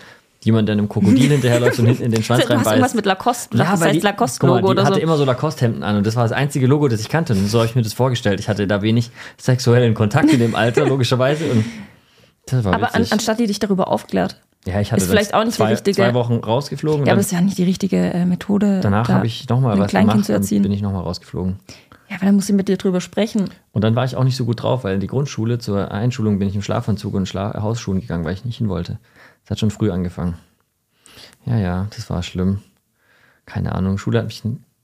jemand, 0.43 0.67
der 0.67 0.73
einem 0.73 0.89
Krokodil 0.89 1.29
hinterherläuft 1.31 1.79
und 1.79 1.85
hinten 1.85 2.03
in 2.03 2.11
den 2.11 2.23
Schwanz 2.23 2.41
Du 2.41 2.45
hast 2.45 2.51
irgendwas 2.51 2.73
reinbeißt. 2.73 2.95
mit 2.95 3.05
Lacoste. 3.05 3.57
Ja, 3.57 3.71
das 3.71 3.79
weil 3.81 3.87
heißt 3.89 3.95
die, 3.97 3.99
Lacoste-Logo 4.05 4.55
guck 4.59 4.63
mal, 4.63 4.67
die 4.73 4.79
oder 4.79 4.83
hatte 4.85 4.95
so. 4.95 5.01
immer 5.01 5.17
so 5.17 5.25
Lacoste-Hemden 5.25 5.83
an 5.83 5.97
und 5.97 6.05
das 6.07 6.15
war 6.15 6.23
das 6.23 6.31
einzige 6.31 6.67
Logo, 6.67 6.87
das 6.87 6.99
ich 7.01 7.09
kannte. 7.09 7.33
Und 7.33 7.47
so 7.47 7.59
habe 7.59 7.67
ich 7.67 7.75
mir 7.75 7.81
das 7.83 7.93
vorgestellt. 7.93 8.39
Ich 8.39 8.49
hatte 8.49 8.65
da 8.67 8.81
wenig 8.81 9.11
sexuellen 9.37 9.93
Kontakt 9.93 10.31
in 10.31 10.39
dem 10.39 10.55
Alter, 10.55 10.85
logischerweise. 10.87 11.45
Und 11.45 11.65
das 12.47 12.63
war 12.63 12.73
Aber 12.73 12.95
an, 12.95 13.05
anstatt 13.09 13.39
die 13.39 13.47
dich 13.47 13.59
darüber 13.59 13.87
aufklärt. 13.87 14.41
ja, 14.65 14.81
ich 14.81 14.91
hatte 14.91 15.03
ist 15.03 15.09
vielleicht 15.09 15.33
auch 15.33 15.43
nicht 15.43 15.53
die 15.53 15.57
zwei, 15.57 15.69
richtige- 15.71 15.95
zwei 15.95 16.13
Wochen 16.13 16.35
rausgeflogen. 16.35 17.01
und 17.01 17.07
Ja, 17.07 17.13
aber 17.13 17.19
das 17.19 17.27
ist 17.27 17.31
ja 17.33 17.41
nicht 17.41 17.57
die 17.57 17.63
richtige 17.63 17.97
äh, 17.97 18.25
Methode. 18.25 18.79
danach 18.81 19.07
da 19.07 19.13
habe 19.15 19.27
ich 19.27 19.47
nochmal 19.49 19.77
was 19.79 19.89
Kleinkind 19.89 20.11
gemacht 20.13 20.25
zu 20.25 20.31
und 20.33 20.37
erziehen. 20.41 20.63
bin 20.63 20.71
ich 20.71 20.81
nochmal 20.81 21.03
rausgeflogen. 21.03 21.57
Ja, 22.09 22.17
aber 22.17 22.25
dann 22.25 22.35
muss 22.35 22.47
sie 22.47 22.53
mit 22.53 22.67
dir 22.67 22.75
drüber 22.75 22.99
sprechen. 22.99 23.49
Und 23.71 23.83
dann 23.85 23.95
war 23.95 24.03
ich 24.03 24.17
auch 24.17 24.25
nicht 24.25 24.35
so 24.35 24.43
gut 24.43 24.63
drauf, 24.63 24.83
weil 24.83 24.95
in 24.95 24.99
die 24.99 25.07
Grundschule 25.07 25.59
zur 25.59 25.91
Einschulung 25.91 26.39
bin 26.39 26.49
ich 26.49 26.55
im 26.55 26.61
Schlafanzug 26.61 27.13
und 27.13 27.25
Schla 27.27 27.61
Hausschuhen 27.61 28.01
gegangen, 28.01 28.25
weil 28.25 28.33
ich 28.33 28.43
nicht 28.43 28.57
hin 28.57 28.67
wollte. 28.67 28.97
Das 29.51 29.57
hat 29.57 29.59
schon 29.59 29.71
früh 29.71 29.91
angefangen. 29.91 30.35
Ja, 31.45 31.57
ja, 31.57 31.87
das 31.93 32.09
war 32.09 32.23
schlimm. 32.23 32.61
Keine 33.45 33.75
Ahnung. 33.75 33.97
Schule 33.97 34.19
hat 34.19 34.27
mich. 34.27 34.43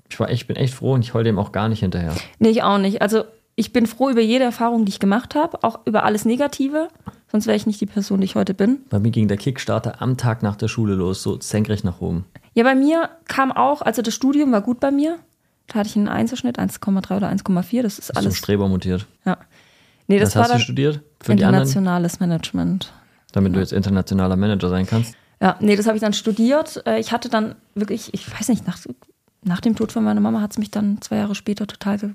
Ich, 0.10 0.20
war 0.20 0.30
ich 0.30 0.46
bin 0.46 0.58
echt 0.58 0.74
froh 0.74 0.92
und 0.92 1.04
ich 1.04 1.14
heul 1.14 1.24
dem 1.24 1.40
auch 1.40 1.54
gar 1.54 1.70
nicht 1.70 1.80
hinterher. 1.80 2.14
Nee, 2.40 2.50
ich 2.50 2.64
auch 2.64 2.78
nicht. 2.78 3.02
Also 3.02 3.24
ich 3.56 3.72
bin 3.72 3.88
froh 3.88 4.10
über 4.10 4.20
jede 4.20 4.44
Erfahrung, 4.44 4.84
die 4.84 4.90
ich 4.90 5.00
gemacht 5.00 5.36
habe, 5.36 5.64
auch 5.64 5.80
über 5.86 6.04
alles 6.04 6.26
Negative. 6.26 6.90
Sonst 7.32 7.48
wäre 7.48 7.56
ich 7.56 7.66
nicht 7.66 7.80
die 7.80 7.86
Person, 7.86 8.20
die 8.20 8.26
ich 8.26 8.36
heute 8.36 8.54
bin. 8.54 8.80
Bei 8.90 9.00
mir 9.00 9.12
ging 9.12 9.30
der 9.30 9.38
Kickstarter 9.38 10.02
am 10.02 10.18
Tag 10.18 10.44
nach 10.44 10.58
der 10.58 10.68
Schule 10.68 10.96
los, 10.96 11.24
so 11.24 11.40
senkrecht 11.40 11.86
nach 11.86 12.02
oben. 12.02 12.26
Ja, 12.54 12.66
bei 12.66 12.76
mir 12.76 13.10
kam 13.30 13.54
auch, 13.54 13.82
also 13.82 14.02
das 14.02 14.16
Studium 14.16 14.52
war 14.52 14.60
gut 14.60 14.82
bei 14.82 14.92
mir. 14.92 15.18
Da 15.68 15.76
hatte 15.76 15.88
ich 15.88 15.96
einen 15.96 16.10
Einserschnitt, 16.10 16.60
1,3 16.60 17.16
oder 17.16 17.30
1,4. 17.30 17.84
Das 17.84 18.00
ist 18.00 18.10
Alles. 18.10 18.18
alles. 18.18 18.34
Zum 18.34 18.44
Streber 18.44 18.68
mutiert. 18.68 19.08
Ja. 19.24 19.38
Nee, 20.08 20.20
das 20.20 20.32
Was 20.32 20.36
war 20.36 20.44
hast 20.44 20.56
du 20.56 20.60
studiert? 20.60 21.00
Für 21.22 21.32
internationales 21.32 22.20
Management. 22.20 22.92
Damit 23.34 23.56
du 23.56 23.60
jetzt 23.60 23.74
internationaler 23.74 24.36
Manager 24.36 24.70
sein 24.70 24.86
kannst. 24.86 25.16
Ja, 25.42 25.56
nee, 25.60 25.76
das 25.76 25.86
habe 25.86 25.98
ich 25.98 26.02
dann 26.02 26.14
studiert. 26.14 26.82
Äh, 26.88 27.00
Ich 27.00 27.12
hatte 27.12 27.30
dann 27.30 27.56
wirklich, 27.76 28.14
ich 28.14 28.32
weiß 28.32 28.48
nicht, 28.50 28.66
nach, 28.66 28.80
nach 29.44 29.62
dem 29.62 29.76
Tod 29.76 29.92
von 29.92 30.04
meiner 30.04 30.22
Mama 30.22 30.42
hat 30.42 30.52
es 30.52 30.58
mich 30.58 30.72
dann 30.72 31.00
zwei 31.02 31.18
Jahre 31.18 31.36
später 31.36 31.68
total 31.68 31.98
ge 32.00 32.10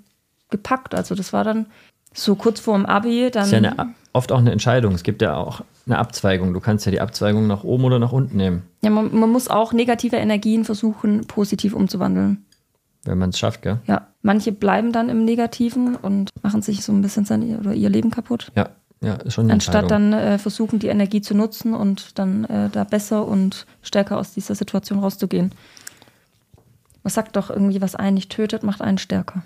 gepackt. 0.50 0.94
Also 0.94 1.14
das 1.14 1.32
war 1.32 1.44
dann 1.44 1.66
so 2.12 2.34
kurz 2.34 2.60
vor 2.60 2.76
dem 2.76 2.84
Abi. 2.84 3.30
Dann, 3.30 3.42
Das 3.42 3.46
ist 3.46 3.52
ja 3.52 3.58
eine, 3.58 3.94
oft 4.12 4.32
auch 4.32 4.38
eine 4.38 4.52
Entscheidung. 4.52 4.94
Es 4.94 5.02
gibt 5.02 5.22
ja 5.22 5.34
auch 5.36 5.62
eine 5.86 5.98
Abzweigung. 5.98 6.52
Du 6.52 6.60
kannst 6.60 6.84
ja 6.84 6.92
die 6.92 7.00
Abzweigung 7.00 7.46
nach 7.46 7.64
oben 7.64 7.84
oder 7.84 7.98
nach 7.98 8.12
unten 8.12 8.36
nehmen, 8.36 8.62
ja, 8.82 8.90
man, 8.90 9.14
man 9.18 9.30
muss 9.30 9.48
auch 9.48 9.72
negative 9.72 10.16
Energien 10.16 10.64
versuchen, 10.64 11.26
positiv 11.26 11.72
umzuwandeln. 11.74 12.44
wenn 13.04 13.16
man 13.16 13.30
es 13.30 13.38
schafft, 13.38 13.62
gell? 13.62 13.78
Ja, 13.86 14.08
manche 14.20 14.52
bleiben 14.52 14.92
dann 14.92 15.08
im 15.08 15.24
Negativen 15.24 15.96
und 15.96 16.28
machen 16.42 16.60
sich 16.60 16.84
so 16.84 16.92
ein 16.92 17.00
bisschen 17.00 17.24
sein 17.24 17.58
oder 17.58 17.72
ihr 17.72 17.88
Leben 17.88 18.10
kaputt. 18.10 18.52
Ja, 18.56 18.68
ja, 19.02 19.14
ist 19.16 19.34
schon 19.34 19.44
eine 19.46 19.54
Anstatt 19.54 19.90
dann 19.90 20.12
äh, 20.12 20.38
versuchen, 20.38 20.78
die 20.78 20.86
Energie 20.88 21.20
zu 21.20 21.34
nutzen 21.34 21.74
und 21.74 22.18
dann 22.18 22.44
äh, 22.44 22.70
da 22.70 22.84
besser 22.84 23.26
und 23.26 23.66
stärker 23.82 24.16
aus 24.18 24.32
dieser 24.32 24.54
Situation 24.54 24.98
rauszugehen. 25.00 25.52
Man 27.02 27.10
sagt 27.10 27.36
doch 27.36 27.50
irgendwie, 27.50 27.80
was 27.80 27.94
einen 27.96 28.14
nicht 28.14 28.30
tötet, 28.30 28.62
macht 28.62 28.80
einen 28.80 28.98
stärker. 28.98 29.42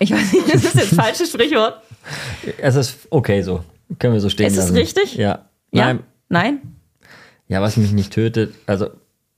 Ich 0.00 0.10
weiß 0.10 0.32
nicht, 0.32 0.48
das 0.54 0.64
ist 0.64 0.74
jetzt 0.74 0.94
falsches 0.94 1.28
Sprichwort. 1.30 1.82
Es 2.58 2.74
ist 2.74 3.06
okay 3.10 3.42
so. 3.42 3.62
Können 3.98 4.14
wir 4.14 4.20
so 4.20 4.28
stehen 4.28 4.46
Ist 4.46 4.54
es 4.54 4.64
lassen. 4.64 4.76
richtig? 4.76 5.14
Ja. 5.16 5.46
Ja? 5.70 5.84
Nein. 5.94 6.00
Nein? 6.28 6.60
Ja, 7.46 7.62
was 7.62 7.76
mich 7.76 7.92
nicht 7.92 8.12
tötet, 8.12 8.54
also 8.66 8.90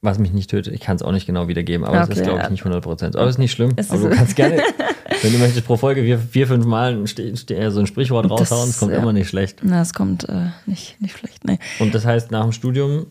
was 0.02 0.18
mich 0.18 0.32
nicht 0.32 0.50
tötet, 0.50 0.72
ich 0.74 0.80
kann 0.80 0.96
es 0.96 1.02
auch 1.02 1.12
nicht 1.12 1.26
genau 1.26 1.46
wiedergeben, 1.48 1.84
aber 1.86 1.98
es 2.02 2.08
Okay, 2.08 2.18
ist, 2.18 2.22
glaube 2.24 2.38
ich, 2.38 2.44
ja. 2.44 2.50
nicht 2.50 2.60
100 2.62 2.82
Prozent. 2.82 3.16
Aber 3.16 3.26
es 3.26 3.34
ist 3.34 3.38
nicht 3.38 3.52
schlimm. 3.52 3.72
Es 3.76 3.90
aber 3.90 4.00
ist- 4.04 4.12
du 4.12 4.16
kannst 4.16 4.34
gerne, 4.36 4.62
wenn 5.22 5.32
du 5.32 5.38
möchtest, 5.38 5.66
pro 5.66 5.76
Folge 5.76 6.02
vier, 6.02 6.18
vier 6.18 6.46
fünf 6.46 6.64
Mal 6.66 7.06
ste, 7.06 7.36
ste, 7.36 7.70
so 7.70 7.80
ein 7.80 7.86
Sprichwort 7.86 8.24
Das, 8.24 8.32
raushauen, 8.32 8.70
es 8.70 8.78
kommt 8.78 8.92
ja. 8.92 8.98
immer 8.98 9.12
nicht 9.12 9.28
schlecht. 9.28 9.60
Na, 9.62 9.82
es 9.82 9.94
kommt 9.94 10.28
äh, 10.28 10.50
nicht, 10.66 11.00
nicht 11.00 11.16
schlecht. 11.16 11.44
Nee. 11.44 11.58
Und 11.78 11.94
das 11.94 12.04
heißt, 12.04 12.30
nach 12.30 12.42
dem 12.42 12.52
Studium 12.52 13.06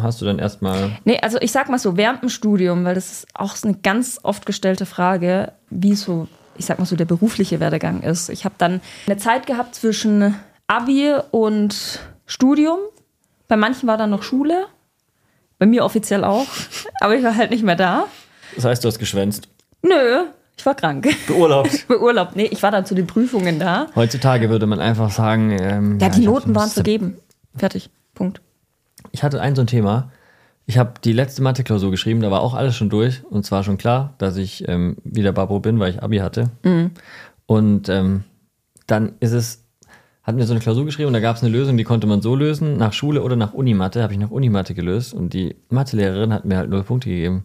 hast 0.00 0.20
du 0.20 0.24
dann 0.24 0.38
erstmal, 0.38 0.98
nee, 1.04 1.18
also 1.20 1.38
ich 1.40 1.52
sag 1.52 1.68
mal 1.68 1.78
so, 1.78 1.96
während 1.96 2.22
dem 2.22 2.30
Studium, 2.30 2.84
weil 2.84 2.94
das 2.94 3.12
ist 3.12 3.26
auch 3.34 3.54
eine 3.62 3.74
ganz 3.74 4.18
oft 4.22 4.46
gestellte 4.46 4.86
Frage, 4.86 5.52
wie 5.70 5.94
so, 5.94 6.28
ich 6.56 6.66
sag 6.66 6.78
mal 6.78 6.86
so, 6.86 6.96
der 6.96 7.04
berufliche 7.04 7.60
Werdegang 7.60 8.02
ist. 8.02 8.30
Ich 8.30 8.44
habe 8.44 8.54
dann 8.58 8.80
eine 9.06 9.18
Zeit 9.18 9.46
gehabt 9.46 9.74
zwischen 9.74 10.34
Abi 10.66 11.14
und 11.30 12.00
Studium. 12.24 12.78
Bei 13.48 13.56
manchen 13.56 13.86
war 13.86 13.98
dann 13.98 14.10
noch 14.10 14.22
Schule. 14.22 14.66
Bei 15.58 15.66
mir 15.66 15.84
offiziell 15.84 16.24
auch. 16.24 16.46
Aber 17.00 17.14
ich 17.14 17.22
war 17.22 17.36
halt 17.36 17.50
nicht 17.50 17.62
mehr 17.62 17.76
da. 17.76 18.06
das 18.54 18.64
heißt, 18.64 18.82
du 18.82 18.88
hast 18.88 18.98
geschwänzt, 18.98 19.48
Nö, 19.82 20.24
ich 20.56 20.64
war 20.66 20.74
krank. 20.74 21.06
beurlaubt. 21.26 21.86
Beurlaubt. 21.88 22.34
Nee, 22.36 22.48
ich 22.50 22.62
war 22.62 22.70
dann 22.70 22.86
zu 22.86 22.94
den 22.94 23.06
Prüfungen 23.06 23.58
da. 23.58 23.86
Heutzutage 23.94 24.48
würde 24.50 24.66
man 24.66 24.80
einfach 24.80 25.10
sagen, 25.10 25.50
ähm, 25.60 25.98
Ja, 26.00 26.08
die 26.08 26.22
ich 26.22 26.26
hab 26.26 26.34
Noten 26.34 26.54
waren 26.54 26.68
Sep- 26.68 26.74
vergeben. 26.74 27.14
Fertig. 27.56 27.90
Punkt. 28.14 28.40
Ich 29.12 29.22
hatte 29.22 29.40
ein 29.40 29.54
so 29.54 29.60
ein 29.62 29.66
Thema. 29.66 30.10
Ich 30.68 30.78
habe 30.78 30.94
die 31.04 31.12
letzte 31.12 31.42
Mathe-Klausur 31.42 31.90
geschrieben, 31.92 32.20
da 32.22 32.30
war 32.30 32.40
auch 32.40 32.54
alles 32.54 32.74
schon 32.74 32.88
durch. 32.90 33.22
Und 33.24 33.44
zwar 33.46 33.62
schon 33.62 33.78
klar, 33.78 34.14
dass 34.18 34.36
ich 34.36 34.66
ähm, 34.68 34.96
wieder 35.04 35.32
Babo 35.32 35.60
bin, 35.60 35.78
weil 35.78 35.90
ich 35.92 36.02
Abi 36.02 36.18
hatte. 36.18 36.50
Und 37.46 37.88
ähm, 37.88 38.24
dann 38.86 39.12
ist 39.20 39.32
es, 39.32 39.62
hatten 40.24 40.38
wir 40.38 40.46
so 40.46 40.52
eine 40.54 40.60
Klausur 40.60 40.84
geschrieben 40.84 41.06
und 41.08 41.12
da 41.12 41.20
gab 41.20 41.36
es 41.36 41.42
eine 41.42 41.52
Lösung, 41.52 41.76
die 41.76 41.84
konnte 41.84 42.06
man 42.08 42.20
so 42.20 42.34
lösen, 42.34 42.76
nach 42.78 42.92
Schule 42.92 43.22
oder 43.22 43.36
nach 43.36 43.52
Unimathe. 43.52 44.02
Habe 44.02 44.12
ich 44.14 44.18
nach 44.18 44.30
Unimathe 44.32 44.74
gelöst 44.74 45.14
und 45.14 45.32
die 45.34 45.54
Mathelehrerin 45.68 46.32
hat 46.32 46.44
mir 46.44 46.56
halt 46.56 46.68
null 46.70 46.82
Punkte 46.82 47.10
gegeben. 47.10 47.44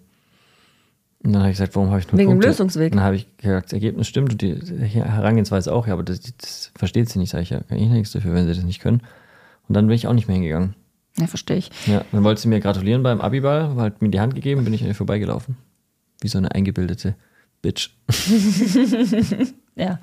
Und 1.24 1.34
dann 1.34 1.42
habe 1.44 1.52
ich 1.52 1.58
gesagt, 1.58 1.76
warum 1.76 1.90
habe 1.90 2.00
ich 2.00 2.08
null 2.08 2.18
Wegen 2.18 2.30
dem 2.30 2.34
Punkte? 2.36 2.48
Lösungsweg. 2.48 2.92
Und 2.92 2.98
dann 2.98 3.06
habe 3.06 3.16
ich 3.16 3.38
gesagt, 3.38 3.68
das 3.68 3.74
Ergebnis 3.74 4.08
stimmt 4.08 4.32
und 4.32 4.42
die 4.42 4.56
Herangehensweise 4.56 5.72
auch, 5.72 5.88
ja, 5.88 5.94
aber 5.94 6.04
das, 6.04 6.22
das 6.22 6.72
versteht 6.76 7.10
sie 7.10 7.20
nicht, 7.20 7.30
sage 7.30 7.44
ich 7.44 7.52
ja, 7.52 7.60
kann 7.62 7.78
ich 7.78 7.90
nichts 7.90 8.12
dafür, 8.12 8.34
wenn 8.34 8.48
sie 8.48 8.56
das 8.56 8.64
nicht 8.64 8.82
können. 8.82 9.02
Und 9.68 9.76
dann 9.76 9.88
bin 9.88 9.96
ich 9.96 10.08
auch 10.08 10.14
nicht 10.14 10.28
mehr 10.28 10.36
hingegangen. 10.36 10.76
Ja, 11.18 11.28
verstehe 11.28 11.58
ich. 11.58 11.70
Ja, 11.86 12.04
dann 12.12 12.24
wollte 12.24 12.42
sie 12.42 12.48
mir 12.48 12.60
gratulieren 12.60 13.04
beim 13.04 13.22
Abiball, 13.22 13.76
hat 13.76 14.02
mir 14.02 14.10
die 14.10 14.20
Hand 14.20 14.34
gegeben, 14.34 14.64
bin 14.64 14.74
ich 14.74 14.82
an 14.82 14.88
ihr 14.88 14.96
vorbeigelaufen. 14.96 15.58
Wie 16.22 16.28
so 16.28 16.38
eine 16.38 16.52
eingebildete 16.52 17.16
Bitch. 17.62 17.90
Ja. 19.76 20.00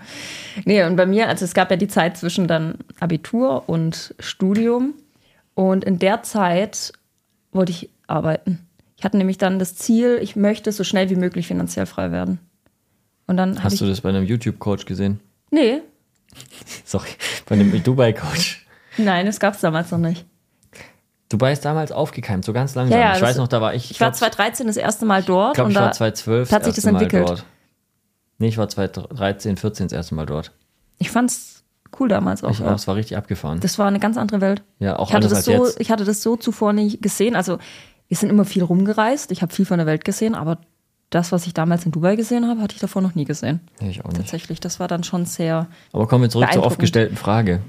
Nee, 0.64 0.82
und 0.84 0.96
bei 0.96 1.06
mir, 1.06 1.28
also 1.28 1.44
es 1.44 1.54
gab 1.54 1.70
ja 1.70 1.76
die 1.76 1.88
Zeit 1.88 2.16
zwischen 2.16 2.48
dann 2.48 2.78
Abitur 3.00 3.68
und 3.68 4.14
Studium. 4.18 4.94
Und 5.54 5.84
in 5.84 5.98
der 5.98 6.22
Zeit 6.22 6.92
wollte 7.52 7.72
ich 7.72 7.90
arbeiten. 8.06 8.66
Ich 8.98 9.04
hatte 9.04 9.16
nämlich 9.16 9.38
dann 9.38 9.58
das 9.58 9.76
Ziel, 9.76 10.18
ich 10.20 10.36
möchte 10.36 10.72
so 10.72 10.84
schnell 10.84 11.08
wie 11.08 11.16
möglich 11.16 11.46
finanziell 11.46 11.86
frei 11.86 12.10
werden. 12.10 12.40
Und 13.26 13.36
dann 13.36 13.62
Hast 13.62 13.80
du 13.80 13.86
das 13.86 14.00
bei 14.00 14.08
einem 14.08 14.24
YouTube-Coach 14.24 14.84
gesehen? 14.84 15.20
Nee, 15.50 15.82
Sorry, 16.84 17.08
bei 17.46 17.54
einem 17.54 17.82
Dubai-Coach. 17.82 18.66
nein, 18.98 19.26
das 19.26 19.40
gab 19.40 19.54
es 19.54 19.60
damals 19.60 19.90
noch 19.90 19.98
nicht. 19.98 20.26
Dubai 21.28 21.52
ist 21.52 21.64
damals 21.64 21.92
aufgekeimt, 21.92 22.44
so 22.44 22.52
ganz 22.52 22.74
langsam. 22.74 22.98
Ja, 22.98 23.08
ja, 23.10 23.16
ich 23.16 23.22
weiß 23.22 23.36
noch, 23.36 23.48
da 23.48 23.60
war 23.60 23.74
ich. 23.74 23.90
Ich 23.90 24.00
war 24.00 24.10
glaub, 24.10 24.18
2013 24.18 24.66
das 24.66 24.78
erste 24.78 25.04
Mal 25.04 25.22
dort 25.22 25.52
Ich 25.52 25.56
glaube, 25.56 25.70
ich 25.70 25.76
war 25.76 25.86
da 25.88 25.92
2012 25.92 26.52
hat 26.52 26.64
sich 26.64 26.74
das 26.74 26.84
erste 26.84 26.92
Mal 26.92 27.02
entwickelt. 27.02 27.28
Dort. 27.28 27.44
Nee, 28.38 28.48
ich 28.48 28.56
war 28.56 28.68
2013, 28.68 29.56
14 29.56 29.86
das 29.88 29.92
erste 29.92 30.14
Mal 30.14 30.26
dort. 30.26 30.52
ich 30.98 31.10
fand's 31.10 31.64
cool 32.00 32.08
damals 32.08 32.44
auch. 32.44 32.50
Ich 32.50 32.62
auch, 32.62 32.74
es 32.74 32.86
war 32.86 32.96
richtig 32.96 33.16
abgefahren. 33.16 33.60
Das 33.60 33.78
war 33.78 33.88
eine 33.88 33.98
ganz 33.98 34.16
andere 34.16 34.40
Welt. 34.40 34.62
ja, 34.78 34.98
auch 34.98 35.08
Ich 35.08 35.14
hatte, 35.14 35.28
das 35.28 35.44
so, 35.44 35.52
jetzt. 35.52 35.80
ich 35.80 35.90
hatte 35.90 36.04
das 36.04 36.22
so 36.22 36.36
zuvor 36.36 36.72
nicht 36.72 37.02
gesehen. 37.02 37.36
Also, 37.36 37.58
wir 38.08 38.16
sind 38.16 38.30
immer 38.30 38.44
viel 38.44 38.62
rumgereist. 38.62 39.30
Ich 39.30 39.42
habe 39.42 39.52
viel 39.52 39.66
von 39.66 39.78
der 39.78 39.86
Welt 39.86 40.04
gesehen, 40.04 40.34
aber 40.34 40.58
das, 41.10 41.32
was 41.32 41.46
ich 41.46 41.54
damals 41.54 41.86
in 41.86 41.92
Dubai 41.92 42.16
gesehen 42.16 42.46
habe, 42.48 42.60
hatte 42.60 42.74
ich 42.74 42.80
davor 42.80 43.00
noch 43.02 43.14
nie 43.14 43.24
gesehen. 43.24 43.60
Ich 43.80 44.04
auch 44.04 44.08
nicht. 44.08 44.16
Tatsächlich, 44.18 44.60
das 44.60 44.80
war 44.80 44.88
dann 44.88 45.04
schon 45.04 45.24
sehr. 45.24 45.66
Aber 45.92 46.06
kommen 46.06 46.22
wir 46.24 46.30
zurück 46.30 46.52
zur 46.52 46.64
oft 46.64 46.78
gestellten 46.78 47.16
Frage. 47.16 47.60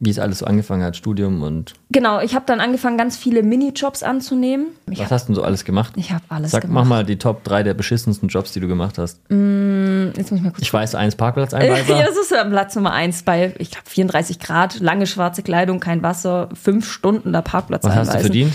Wie 0.00 0.10
es 0.10 0.20
alles 0.20 0.38
so 0.38 0.46
angefangen 0.46 0.84
hat, 0.84 0.94
Studium 0.96 1.42
und 1.42 1.74
Genau, 1.90 2.20
ich 2.20 2.36
habe 2.36 2.44
dann 2.46 2.60
angefangen, 2.60 2.96
ganz 2.96 3.16
viele 3.16 3.42
Minijobs 3.42 4.04
anzunehmen. 4.04 4.68
Ich 4.88 4.98
was 4.98 5.06
habe 5.06 5.14
hast 5.16 5.24
du 5.24 5.26
denn 5.32 5.34
so 5.34 5.42
alles 5.42 5.64
gemacht? 5.64 5.94
ich 5.96 6.12
hab 6.12 6.22
alles 6.28 6.52
Sag, 6.52 6.62
gemacht. 6.62 6.84
mach 6.84 6.88
mal 6.88 7.04
die 7.04 7.16
Top 7.16 7.42
3 7.42 7.64
der 7.64 7.74
beschissensten 7.74 8.28
Jobs, 8.28 8.52
die 8.52 8.60
du 8.60 8.68
gemacht 8.68 8.96
hast. 8.96 9.20
Jetzt 9.28 10.30
muss 10.30 10.38
ich 10.38 10.42
mal 10.42 10.50
kurz. 10.50 10.62
Ich 10.62 10.72
weiß, 10.72 10.94
eins 10.94 11.14
ja, 11.14 11.18
Parkplatzeinweiser. 11.18 11.98
das 11.98 12.16
ist 12.16 12.30
ja 12.30 12.44
Platz 12.44 12.76
Nummer 12.76 12.92
eins 12.92 13.24
bei, 13.24 13.54
ich 13.58 13.72
glaube, 13.72 13.90
34 13.90 14.38
Grad, 14.38 14.78
lange 14.78 15.08
schwarze 15.08 15.42
Kleidung, 15.42 15.80
kein 15.80 16.00
Wasser, 16.04 16.48
fünf 16.54 16.88
Stunden 16.88 17.32
der 17.32 17.42
Parkplatz 17.42 17.82
Was 17.82 17.96
hast 17.96 18.14
du 18.14 18.20
verdient? 18.20 18.52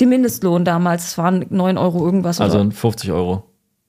Den 0.00 0.08
Mindestlohn 0.08 0.64
damals, 0.64 1.06
es 1.08 1.18
waren 1.18 1.44
9 1.50 1.76
Euro 1.78 2.04
irgendwas. 2.04 2.40
Also 2.40 2.60
oder, 2.60 2.70
50 2.70 3.12
Euro. 3.12 3.44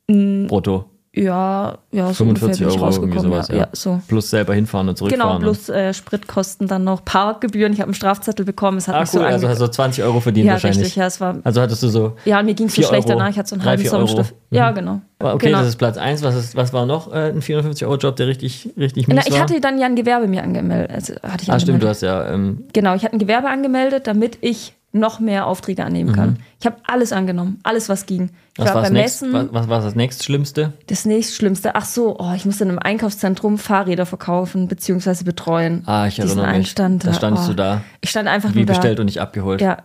Mm. 0.08 0.48
Brutto. 0.48 0.86
ja, 1.14 1.78
ja, 1.92 2.08
so 2.08 2.14
45 2.16 2.22
ungefähr 2.22 2.48
bin 2.48 2.54
ich 2.56 2.82
Euro, 2.82 2.92
irgendwie 2.92 3.18
rausgekommen. 3.18 3.32
sowas. 3.44 3.48
ja, 3.50 3.56
Ja. 3.58 3.68
so. 3.74 4.02
Plus 4.08 4.30
selber 4.30 4.54
hinfahren 4.54 4.88
und 4.90 4.98
Genau, 4.98 5.08
zurückfahren. 5.10 5.42
plus 5.42 5.70
äh, 5.70 5.94
Spritkosten 5.94 6.68
dann 6.68 6.84
noch, 6.86 7.04
Parkgebühren. 7.06 7.74
Ich 7.74 7.80
habe 7.80 7.88
einen 7.90 7.94
Strafzettel 7.96 8.46
bekommen. 8.46 8.78
Es 8.78 8.88
hat 8.88 8.96
ah, 8.96 9.02
mich 9.02 9.14
cool. 9.14 9.20
so 9.20 9.26
also 9.26 9.48
hast 9.50 9.62
du 9.62 9.68
20 9.70 10.04
Euro 10.04 10.20
verdient 10.22 10.48
Ja, 10.48 10.54
wahrscheinlich. 10.54 10.80
richtig, 10.84 10.96
ja, 10.98 11.06
es 11.08 11.20
war. 11.22 11.38
Also 11.44 11.62
hattest 11.62 11.84
du 11.84 11.88
so. 11.90 12.14
Ja, 12.26 12.42
mir 12.44 12.54
ging 12.54 12.68
es 12.68 12.76
so 12.76 12.82
4 12.82 12.88
schlecht 12.90 13.08
Euro, 13.10 13.20
danach. 13.20 13.32
Ich 13.32 13.38
hatte 13.38 13.50
so 13.50 13.56
einen 13.56 13.66
halben. 13.66 13.86
Sonnenstift. 13.86 14.34
Mhm. 14.50 14.58
Ja, 14.58 14.72
genau. 14.72 15.02
Okay, 15.20 15.48
genau. 15.48 15.60
das 15.60 15.68
ist 15.70 15.76
Platz 15.78 15.98
1. 15.98 16.24
Was, 16.24 16.36
ist, 16.36 16.56
was 16.56 16.72
war 16.74 16.86
noch 16.86 17.12
äh, 17.14 17.30
ein 17.30 17.42
450-Euro-Job, 17.42 18.16
der 18.16 18.28
richtig, 18.28 18.70
richtig 18.78 19.08
mies 19.08 19.16
Na, 19.18 19.24
ich 19.28 19.34
war? 19.34 19.42
hatte 19.42 19.60
dann 19.62 19.80
ja 19.80 19.86
ein 19.88 19.96
Gewerbe 19.96 20.28
mir 20.28 20.44
angemeldet. 20.44 20.92
Also, 20.92 21.14
ah, 21.22 21.38
stimmt, 21.38 21.48
du 21.48 21.52
angemeldet. 21.54 21.90
hast 21.90 22.02
ja. 22.02 22.30
Ähm, 22.34 22.64
Genau, 22.74 22.96
ich 22.96 23.04
hatte 23.04 23.16
ein 23.16 23.20
Gewerbe 23.20 23.50
angemeldet, 23.50 24.08
damit 24.08 24.38
ich 24.42 24.74
noch 24.94 25.20
mehr 25.20 25.48
Aufträge 25.48 25.86
annehmen 25.86 26.14
kann. 26.14 26.38
Ich 26.60 26.66
habe 26.66 26.78
alles 26.86 27.14
angenommen, 27.14 27.60
alles, 27.64 27.88
was 27.88 28.06
ging. 28.06 28.24
Ich 28.26 28.60
Mhm. 28.60 28.64
was 28.64 28.66
war 28.68 28.74
beim 28.74 28.84
das, 28.84 28.92
nächst, 28.92 29.22
Messen. 29.22 29.34
was, 29.34 29.54
was 29.54 29.68
war 29.70 29.82
das 29.82 29.96
nächstschlimmste? 29.96 30.74
Das 30.88 31.06
nächstschlimmste. 31.06 31.76
Ach 31.76 31.86
so, 31.86 32.18
oh, 32.20 32.34
ich 32.36 32.46
musste 32.46 32.66
in 32.66 32.72
einem 32.72 32.80
Einkaufszentrum 32.80 33.58
Fahrräder 33.58 34.06
verkaufen 34.06 34.68
bzw. 34.68 35.24
betreuen. 35.24 35.84
Ah, 35.86 36.08
ich 36.08 36.20
erinnere 36.20 36.48
mich. 36.48 36.56
Einstand 36.56 37.06
Da 37.08 37.14
standst 37.14 37.46
oh. 37.46 37.48
du 37.50 37.54
da, 37.56 37.82
Ich 38.02 38.10
stand 38.10 38.28
einfach 38.28 38.52
wie 38.54 38.60
nur 38.60 38.66
da. 38.66 38.74
bestellt 38.74 39.00
und 39.00 39.06
nicht 39.06 39.22
abgeholt. 39.22 39.62
Ja. 39.62 39.78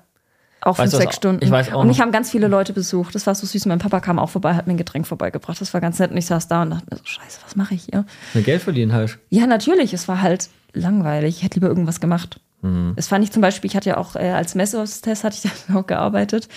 Auch 0.63 0.77
fünf, 0.77 0.93
was, 0.93 0.99
sechs 0.99 1.15
Stunden. 1.15 1.45
ich 1.45 1.51
weiß 1.51 1.73
auch 1.73 1.83
und 1.83 1.87
mich 1.87 2.01
haben 2.01 2.11
ganz 2.11 2.31
viele 2.31 2.49
Leute 2.49 2.73
besucht. 2.73 3.15
Das 3.15 3.25
war 3.29 3.35
so 3.37 3.47
süß. 3.47 3.67
Mein 3.67 3.79
Papa 3.79 4.01
kam 4.01 4.19
auch 4.19 4.31
vorbei, 4.31 4.55
hat 4.55 4.67
mir 4.67 4.73
ein 4.73 4.79
Getränk 4.79 5.07
vorbeigebracht. 5.07 5.61
Das 5.61 5.73
war 5.73 5.81
ganz 5.81 6.01
nett. 6.01 6.11
Und 6.11 6.17
ich 6.17 6.27
saß 6.27 6.49
da 6.49 6.63
und 6.63 6.71
dachte 6.71 6.87
mir 6.91 6.97
so, 6.97 7.05
scheiße, 7.05 7.39
was 7.45 7.55
mache 7.55 7.75
ich 7.75 7.85
hier? 7.85 8.05
Eine 8.35 8.43
Geld 8.43 8.63
verdienen 8.63 8.93
halt. 8.93 9.19
Ja, 9.31 9.47
natürlich. 9.47 9.93
Es 9.95 10.09
war 10.09 10.23
halt 10.23 10.49
langweilig. 10.73 11.37
Ich 11.37 11.43
hätte 11.45 11.55
lieber 11.61 11.69
irgendwas 11.69 12.01
gemacht. 12.01 12.41
Mhm. 12.63 12.93
Das 12.97 13.09
fand 13.09 13.25
ich 13.25 13.31
zum 13.33 13.43
Beispiel, 13.43 13.69
ich 13.71 13.77
hatte 13.77 13.91
ja 13.91 13.97
auch 13.99 14.17
äh, 14.17 14.31
als 14.31 14.55
Messehostess 14.55 15.25
hatte 15.25 15.37
ich 15.43 15.51
dann 15.69 15.77
auch 15.77 15.87
gearbeitet. 15.87 16.49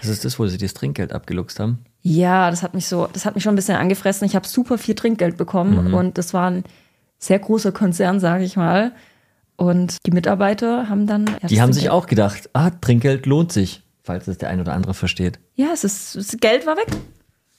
Das 0.00 0.10
ist 0.10 0.24
das, 0.24 0.38
wo 0.38 0.46
sie 0.46 0.56
dir 0.58 0.66
das 0.66 0.74
Trinkgeld 0.74 1.12
abgeluchst 1.12 1.58
haben. 1.60 1.78
Ja, 2.02 2.50
das 2.50 2.62
hat 2.62 2.74
mich 2.74 2.86
so, 2.86 3.08
das 3.12 3.24
hat 3.26 3.34
mich 3.34 3.42
schon 3.44 3.52
ein 3.54 3.56
bisschen 3.56 3.76
angefressen. 3.76 4.24
Ich 4.26 4.34
habe 4.36 4.46
super 4.46 4.78
viel 4.78 4.94
Trinkgeld 4.94 5.36
bekommen 5.36 5.88
Mhm. 5.88 5.94
und 5.94 6.18
das 6.18 6.32
war 6.32 6.50
ein 6.50 6.64
sehr 7.18 7.38
großer 7.40 7.72
Konzern, 7.72 8.20
sage 8.20 8.44
ich 8.44 8.56
mal. 8.56 8.92
Und 9.56 9.96
die 10.06 10.12
Mitarbeiter 10.12 10.88
haben 10.88 11.06
dann. 11.08 11.26
Ja, 11.42 11.48
Die 11.48 11.60
haben 11.60 11.72
sich 11.72 11.90
auch 11.90 12.06
gedacht, 12.06 12.48
ah, 12.52 12.70
Trinkgeld 12.70 13.26
lohnt 13.26 13.50
sich, 13.50 13.82
falls 14.04 14.28
es 14.28 14.38
der 14.38 14.50
ein 14.50 14.60
oder 14.60 14.72
andere 14.72 14.94
versteht. 14.94 15.40
Ja, 15.56 15.66
es 15.74 15.82
ist, 15.82 16.14
das 16.14 16.28
Geld 16.38 16.64
war 16.64 16.76
weg. 16.76 16.86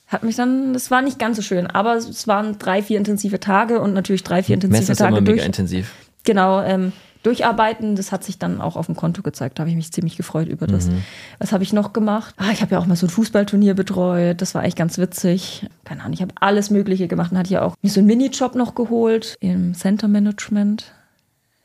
Hat 0.08 0.24
mich 0.24 0.38
dann, 0.38 0.72
das 0.74 0.90
war 0.90 1.02
nicht 1.02 1.20
ganz 1.20 1.36
so 1.36 1.44
schön, 1.44 1.68
aber 1.68 1.96
es 1.98 2.26
waren 2.26 2.58
drei, 2.58 2.82
vier 2.82 2.98
intensive 2.98 3.40
Tage 3.42 3.82
und 3.82 3.94
natürlich 3.94 4.24
drei, 4.24 4.42
vier 4.42 4.56
intensive 4.56 4.80
Messer 4.80 4.94
ist 4.94 5.00
immer 5.02 5.10
Tage 5.10 5.22
mega 5.22 5.34
durch. 5.34 5.46
intensiv. 5.46 5.92
genau, 6.24 6.62
ähm, 6.64 6.94
durcharbeiten. 7.30 7.96
Das 7.96 8.12
hat 8.12 8.24
sich 8.24 8.40
dann 8.40 8.60
auch 8.60 8.76
auf 8.76 8.88
dem 8.88 8.96
Konto 8.96 9.22
gezeigt. 9.22 9.58
Da 9.58 9.62
habe 9.62 9.70
ich 9.70 9.76
mich 9.76 9.92
ziemlich 9.92 10.18
gefreut 10.18 10.48
über 10.48 10.68
das. 10.68 10.88
Mhm. 10.88 11.04
Was 11.38 11.52
habe 11.52 11.64
ich 11.64 11.74
noch 11.74 11.94
gemacht? 11.94 12.34
Ah, 12.38 12.52
ich 12.52 12.62
habe 12.62 12.72
ja 12.74 12.80
auch 12.80 12.86
mal 12.88 12.96
so 12.96 13.06
ein 13.06 13.10
Fußballturnier 13.10 13.76
betreut. 13.76 14.42
Das 14.42 14.56
war 14.56 14.62
eigentlich 14.64 14.76
ganz 14.76 14.98
witzig. 14.98 15.68
Keine 15.84 16.02
Ahnung, 16.02 16.14
ich 16.14 16.22
habe 16.22 16.34
alles 16.40 16.70
Mögliche 16.70 17.08
gemacht. 17.08 17.32
Dann 17.32 17.40
hatte 17.40 17.48
ich 17.48 17.54
ja 17.54 17.62
auch 17.62 17.76
mir 17.82 17.90
so 17.90 18.00
einen 18.00 18.08
Minijob 18.08 18.56
noch 18.56 18.76
geholt 18.76 19.38
im 19.40 19.74
Center 19.76 20.08
Management. 20.08 20.92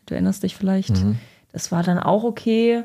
Du 0.07 0.15
erinnerst 0.15 0.43
dich 0.43 0.55
vielleicht. 0.57 0.91
Mhm. 1.03 1.19
Das 1.53 1.73
war 1.73 1.83
dann 1.83 1.99
auch 1.99 2.25
okay. 2.25 2.85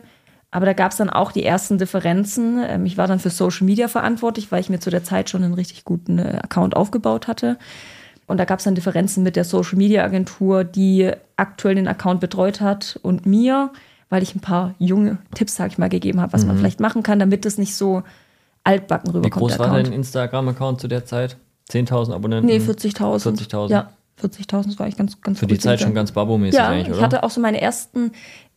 Aber 0.52 0.66
da 0.66 0.74
gab 0.74 0.92
es 0.92 0.98
dann 0.98 1.10
auch 1.10 1.32
die 1.32 1.44
ersten 1.44 1.78
Differenzen. 1.78 2.64
Ähm, 2.66 2.86
Ich 2.86 2.98
war 2.98 3.08
dann 3.08 3.20
für 3.20 3.30
Social 3.30 3.66
Media 3.66 3.88
verantwortlich, 3.88 4.52
weil 4.52 4.62
ich 4.62 4.70
mir 4.70 4.80
zu 4.80 4.90
der 4.90 5.04
Zeit 5.04 5.30
schon 5.30 5.44
einen 5.44 5.54
richtig 5.54 5.84
guten 5.84 6.18
äh, 6.18 6.40
Account 6.42 6.76
aufgebaut 6.76 7.28
hatte. 7.28 7.58
Und 8.30 8.38
da 8.38 8.46
gab 8.46 8.60
es 8.60 8.66
dann 8.66 8.76
Differenzen 8.76 9.24
mit 9.24 9.36
der 9.36 9.44
Social 9.44 9.76
Media 9.78 10.04
Agentur, 10.04 10.64
die 10.64 11.12
aktuell 11.36 11.76
den 11.76 11.88
Account 11.88 12.22
betreut 12.22 12.62
hat 12.62 13.00
und 13.02 13.26
mir, 13.26 13.72
weil 14.10 14.22
ich 14.22 14.36
ein 14.36 14.40
paar 14.40 14.76
junge 14.78 15.18
Tipps, 15.34 15.56
sag 15.56 15.72
ich 15.72 15.78
mal, 15.80 15.90
gegeben 15.90 16.22
habe, 16.22 16.32
was 16.32 16.46
man 16.46 16.56
vielleicht 16.58 16.80
machen 16.80 17.02
kann, 17.02 17.18
damit 17.18 17.46
es 17.46 17.58
nicht 17.58 17.76
so 17.76 18.04
altbacken 18.64 19.12
Wie 19.12 19.18
rüberkommt. 19.18 19.42
groß 19.42 19.58
der 19.58 19.60
war 19.60 19.74
dein 19.74 19.92
Instagram-Account 19.92 20.80
zu 20.80 20.88
der 20.88 21.06
Zeit? 21.06 21.38
10.000 21.72 22.14
Abonnenten? 22.14 22.46
Nee, 22.46 22.58
40.000. 22.58 23.50
40.000. 23.50 23.70
Ja, 23.72 23.90
40.000, 24.22 24.66
das 24.66 24.80
war 24.80 24.86
eigentlich 24.86 24.98
ganz, 24.98 25.22
ganz 25.22 25.40
Für 25.40 25.48
die 25.48 25.58
Zeit 25.58 25.80
schon 25.80 25.96
ganz 25.96 26.12
Babo-mäßig 26.12 26.60
Ja, 26.60 26.70
eigentlich, 26.70 26.90
ich 26.90 26.94
oder? 26.94 27.02
hatte 27.02 27.24
auch 27.24 27.30
so 27.32 27.42
meine 27.42 27.62
ersten, 27.62 28.12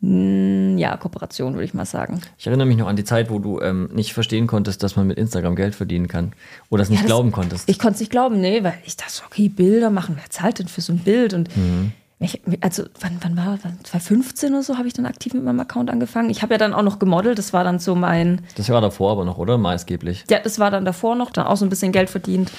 ja, 0.04 0.96
Kooperationen, 0.96 1.54
würde 1.54 1.64
ich 1.64 1.74
mal 1.74 1.84
sagen. 1.84 2.20
Ich 2.36 2.46
erinnere 2.48 2.66
mich 2.66 2.76
noch 2.76 2.88
an 2.88 2.96
die 2.96 3.04
Zeit, 3.04 3.30
wo 3.30 3.38
du 3.38 3.60
ähm, 3.60 3.88
nicht 3.92 4.12
verstehen 4.14 4.48
konntest, 4.48 4.82
dass 4.82 4.96
man 4.96 5.06
mit 5.06 5.16
Instagram 5.16 5.54
Geld 5.54 5.76
verdienen 5.76 6.08
kann. 6.08 6.32
Oder 6.70 6.82
es 6.82 6.88
nicht 6.90 6.98
Ja, 6.98 7.02
das- 7.04 7.08
glauben 7.08 7.30
konntest. 7.30 7.68
Ich 7.68 7.78
konnte 7.78 7.94
es 7.94 8.00
nicht 8.00 8.10
glauben, 8.10 8.40
nee, 8.40 8.64
weil 8.64 8.74
ich 8.84 8.96
dachte, 8.96 9.22
okay, 9.26 9.48
Bilder 9.48 9.90
machen, 9.90 10.16
wer 10.20 10.28
zahlt 10.28 10.58
denn 10.58 10.66
für 10.66 10.80
so 10.80 10.92
ein 10.92 10.98
Bild? 10.98 11.34
Und 11.34 11.56
Mhm. 11.56 11.92
ich, 12.18 12.40
also, 12.62 12.82
wann, 13.00 13.18
wann 13.20 13.36
war 13.36 13.58
das? 13.62 13.72
2015 13.90 14.52
oder 14.52 14.64
so 14.64 14.76
habe 14.76 14.88
ich 14.88 14.92
dann 14.94 15.06
aktiv 15.06 15.34
mit 15.34 15.44
meinem 15.44 15.60
Account 15.60 15.88
angefangen. 15.88 16.30
Ich 16.30 16.42
habe 16.42 16.54
ja 16.54 16.58
dann 16.58 16.74
auch 16.74 16.82
noch 16.82 16.98
gemodelt, 16.98 17.38
das 17.38 17.52
war 17.52 17.62
dann 17.62 17.78
so 17.78 17.94
mein, 17.94 18.40
das 18.56 18.68
war 18.70 18.80
davor 18.80 19.12
aber 19.12 19.24
noch, 19.24 19.38
oder? 19.38 19.56
Maßgeblich. 19.56 20.24
ja, 20.28 20.40
das 20.40 20.58
war 20.58 20.72
dann 20.72 20.84
davor 20.84 21.14
noch, 21.14 21.30
dann 21.30 21.46
auch 21.46 21.56
so 21.56 21.64
ein 21.64 21.68
bisschen 21.70 21.92
Geld 21.92 22.10
verdient. 22.10 22.50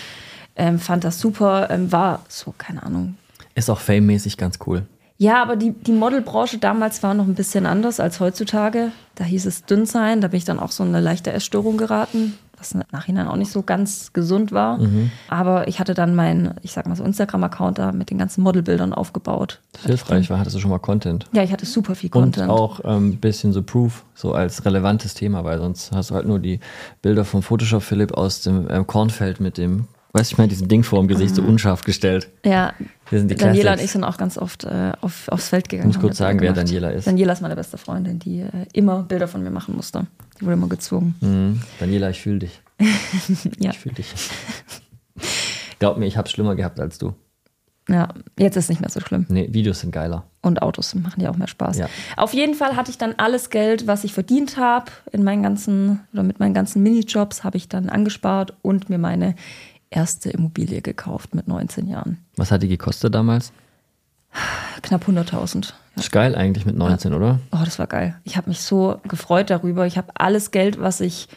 Ähm, 0.55 0.79
fand 0.79 1.03
das 1.03 1.19
super, 1.19 1.69
ähm, 1.71 1.91
war 1.91 2.23
so, 2.29 2.53
keine 2.57 2.83
Ahnung. 2.83 3.17
Ist 3.55 3.69
auch 3.69 3.79
fame-mäßig 3.79 4.37
ganz 4.37 4.59
cool. 4.65 4.85
Ja, 5.23 5.41
aber 5.41 5.55
die, 5.55 5.71
die 5.71 5.93
Modelbranche 5.93 6.57
damals 6.57 7.01
war 7.01 7.13
noch 7.13 7.25
ein 7.25 7.33
bisschen 7.33 7.65
anders 7.65 8.01
als 8.01 8.19
heutzutage. 8.19 8.91
Da 9.15 9.23
hieß 9.23 9.45
es 9.45 9.63
dünn 9.63 9.85
sein, 9.85 10.19
da 10.19 10.27
bin 10.27 10.37
ich 10.37 10.43
dann 10.43 10.59
auch 10.59 10.71
so 10.71 10.83
in 10.83 10.89
eine 10.89 10.99
leichte 10.99 11.31
Essstörung 11.31 11.77
geraten, 11.77 12.37
was 12.57 12.73
im 12.73 12.83
Nachhinein 12.91 13.29
auch 13.29 13.37
nicht 13.37 13.49
so 13.49 13.61
ganz 13.61 14.11
gesund 14.11 14.51
war. 14.51 14.79
Mhm. 14.79 15.11
Aber 15.29 15.69
ich 15.69 15.79
hatte 15.79 15.93
dann 15.93 16.13
meinen, 16.13 16.55
ich 16.61 16.73
sag 16.73 16.87
mal 16.87 16.97
so 16.97 17.05
Instagram-Account 17.05 17.77
da 17.77 17.93
mit 17.93 18.09
den 18.09 18.17
ganzen 18.17 18.41
Modelbildern 18.43 18.91
aufgebaut. 18.93 19.61
Hilfreich, 19.85 20.29
weil 20.29 20.39
hattest 20.39 20.57
du 20.57 20.59
schon 20.59 20.71
mal 20.71 20.79
Content. 20.79 21.25
Ja, 21.31 21.41
ich 21.41 21.53
hatte 21.53 21.65
super 21.65 21.95
viel 21.95 22.09
Und 22.13 22.35
Content. 22.35 22.49
auch 22.49 22.81
ein 22.81 22.95
ähm, 22.95 23.17
bisschen 23.17 23.53
so 23.53 23.63
Proof, 23.63 24.03
so 24.15 24.33
als 24.33 24.65
relevantes 24.65 25.13
Thema, 25.13 25.45
weil 25.45 25.57
sonst 25.57 25.93
hast 25.93 26.09
du 26.09 26.15
halt 26.15 26.27
nur 26.27 26.39
die 26.39 26.59
Bilder 27.01 27.23
vom 27.23 27.43
Photoshop 27.43 27.81
Philipp 27.81 28.11
aus 28.11 28.41
dem 28.41 28.67
ähm, 28.69 28.85
Kornfeld 28.87 29.39
mit 29.39 29.57
dem, 29.57 29.87
weißt 30.13 30.31
du, 30.31 30.33
ich 30.33 30.37
meine, 30.37 30.47
diesem 30.49 30.67
Ding 30.67 30.83
vor 30.83 30.99
dem 30.99 31.07
Gesicht 31.07 31.35
so 31.35 31.41
unscharf 31.41 31.81
gestellt. 31.83 32.29
Ja, 32.45 32.73
Wir 33.09 33.19
sind 33.19 33.29
die 33.31 33.35
Daniela 33.35 33.71
und 33.71 33.77
Classics. 33.77 33.83
ich 33.85 33.91
sind 33.91 34.03
auch 34.03 34.17
ganz 34.17 34.37
oft 34.37 34.63
äh, 34.63 34.91
auf, 35.01 35.27
aufs 35.29 35.49
Feld 35.49 35.69
gegangen. 35.69 35.87
muss 35.87 35.97
haben 35.97 36.01
kurz 36.03 36.17
sagen, 36.17 36.39
wer. 36.39 36.53
Daniela 36.53 36.91
ist. 36.91 37.07
Daniela 37.07 37.33
ist 37.33 37.41
meine 37.41 37.55
beste 37.55 37.77
Freundin, 37.77 38.19
die 38.19 38.41
äh, 38.41 38.49
immer 38.73 39.03
Bilder 39.03 39.27
von 39.27 39.43
mir 39.43 39.51
machen 39.51 39.75
musste. 39.75 40.05
Die 40.39 40.45
wurde 40.45 40.53
immer 40.53 40.69
gezwungen. 40.69 41.15
Mhm. 41.21 41.61
Daniela, 41.79 42.09
ich 42.09 42.21
fühle 42.21 42.39
dich. 42.39 42.61
Ja. 43.59 43.71
Ich 43.71 43.79
fühle 43.79 43.95
dich. 43.95 44.13
Glaub 45.79 45.97
mir, 45.97 46.05
ich 46.05 46.17
habe 46.17 46.29
schlimmer 46.29 46.55
gehabt 46.55 46.79
als 46.79 46.97
du. 46.97 47.13
ja, 47.89 48.07
jetzt 48.39 48.55
ist 48.55 48.69
nicht 48.69 48.79
mehr 48.81 48.89
so 48.89 48.99
schlimm. 49.01 49.25
Nee, 49.29 49.49
Videos 49.51 49.81
sind 49.81 49.91
geiler. 49.91 50.25
Und 50.41 50.61
Autos 50.61 50.95
machen 50.95 51.21
ja 51.21 51.29
auch 51.29 51.35
mehr 51.37 51.47
Spaß. 51.47 51.77
Ja. 51.77 51.87
Auf 52.17 52.33
jeden 52.33 52.53
Fall 52.55 52.75
hatte 52.75 52.91
ich 52.91 52.97
dann 52.97 53.13
alles 53.17 53.49
Geld, 53.49 53.87
was 53.87 54.03
ich 54.03 54.13
verdient 54.13 54.57
habe, 54.57 54.91
in 55.11 55.23
meinen 55.23 55.43
ganzen 55.43 56.01
oder 56.13 56.23
mit 56.23 56.39
meinen 56.39 56.53
ganzen 56.53 56.83
Minijobs 56.83 57.43
habe 57.43 57.57
ich 57.57 57.67
dann 57.69 57.89
angespart 57.89 58.53
und 58.61 58.89
mir 58.89 58.97
meine 58.97 59.35
erste 59.93 60.29
Immobilie 60.29 60.81
gekauft 60.81 61.35
mit 61.35 61.47
19 61.47 61.87
Jahren. 61.87 62.17
Was 62.35 62.51
hat 62.51 62.63
die 62.63 62.67
gekostet 62.67 63.13
damals? 63.13 63.51
Knapp 64.81 65.07
100.000. 65.07 65.73
Ist 65.95 66.11
geil 66.11 66.35
eigentlich 66.35 66.65
mit 66.65 66.75
19, 66.75 67.13
oder? 67.13 67.39
Oh, 67.51 67.59
das 67.63 67.77
war 67.77 67.85
geil. 67.87 68.15
Ich 68.23 68.35
habe 68.35 68.49
mich 68.49 68.61
so 68.61 68.99
gefreut 69.07 69.49
darüber. 69.51 69.85
Ich 69.85 69.97
habe 69.97 70.07
alles 70.15 70.49
Geld, 70.51 70.79
was 70.79 71.01
ich 71.01 71.27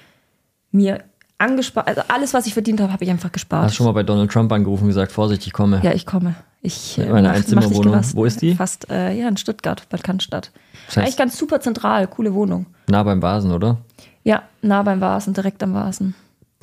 mir 0.72 1.04
angespart, 1.38 1.86
also 1.88 2.00
alles, 2.08 2.32
was 2.32 2.46
ich 2.46 2.54
verdient 2.54 2.80
habe, 2.80 2.92
habe 2.92 3.04
ich 3.04 3.10
einfach 3.10 3.30
gespart. 3.30 3.64
Hast 3.64 3.74
schon 3.74 3.84
mal 3.86 3.92
bei 3.92 4.02
Donald 4.02 4.30
Trump 4.32 4.50
angerufen 4.50 4.84
und 4.84 4.88
gesagt, 4.88 5.12
Vorsicht, 5.12 5.46
ich 5.46 5.52
komme. 5.52 5.80
Ja, 5.82 5.92
ich 5.92 6.06
komme. 6.06 6.34
Ich 6.62 6.96
äh, 6.98 7.10
meiner 7.10 7.28
mach- 7.28 7.36
Einzimmerwohnung. 7.36 8.00
Wo 8.14 8.24
ist 8.24 8.40
die? 8.40 8.54
Fast, 8.54 8.88
äh, 8.90 9.12
ja, 9.12 9.28
in 9.28 9.36
Stuttgart, 9.36 9.86
Bad 9.90 10.02
Cannstatt. 10.02 10.50
Das 10.86 10.96
heißt- 10.96 11.00
Eigentlich 11.02 11.16
ganz 11.18 11.36
super 11.38 11.60
zentral, 11.60 12.06
coole 12.06 12.32
Wohnung. 12.32 12.64
Nah 12.88 13.02
beim 13.02 13.20
Vasen, 13.20 13.52
oder? 13.52 13.76
Ja, 14.24 14.42
nah 14.62 14.82
beim 14.82 15.00
Vasen, 15.02 15.34
direkt 15.34 15.62
am 15.62 15.74
Vasen. 15.74 16.14